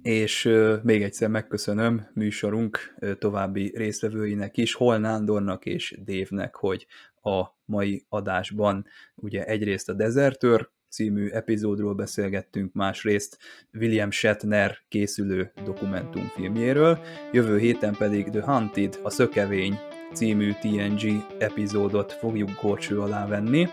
[0.01, 0.49] És
[0.83, 6.87] még egyszer megköszönöm műsorunk további résztvevőinek is, Hol Nándornak és Dévnek, hogy
[7.21, 8.85] a mai adásban
[9.15, 13.37] ugye egyrészt a Desertör című epizódról beszélgettünk, másrészt
[13.73, 16.99] William Shatner készülő dokumentumfilmjéről,
[17.31, 19.79] jövő héten pedig The Hunted, a Szökevény
[20.13, 23.67] című TNG epizódot fogjuk górcső alá venni.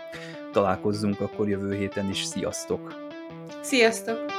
[0.51, 3.09] Találkozzunk akkor jövő héten is, sziasztok!
[3.61, 4.31] Sziasztok!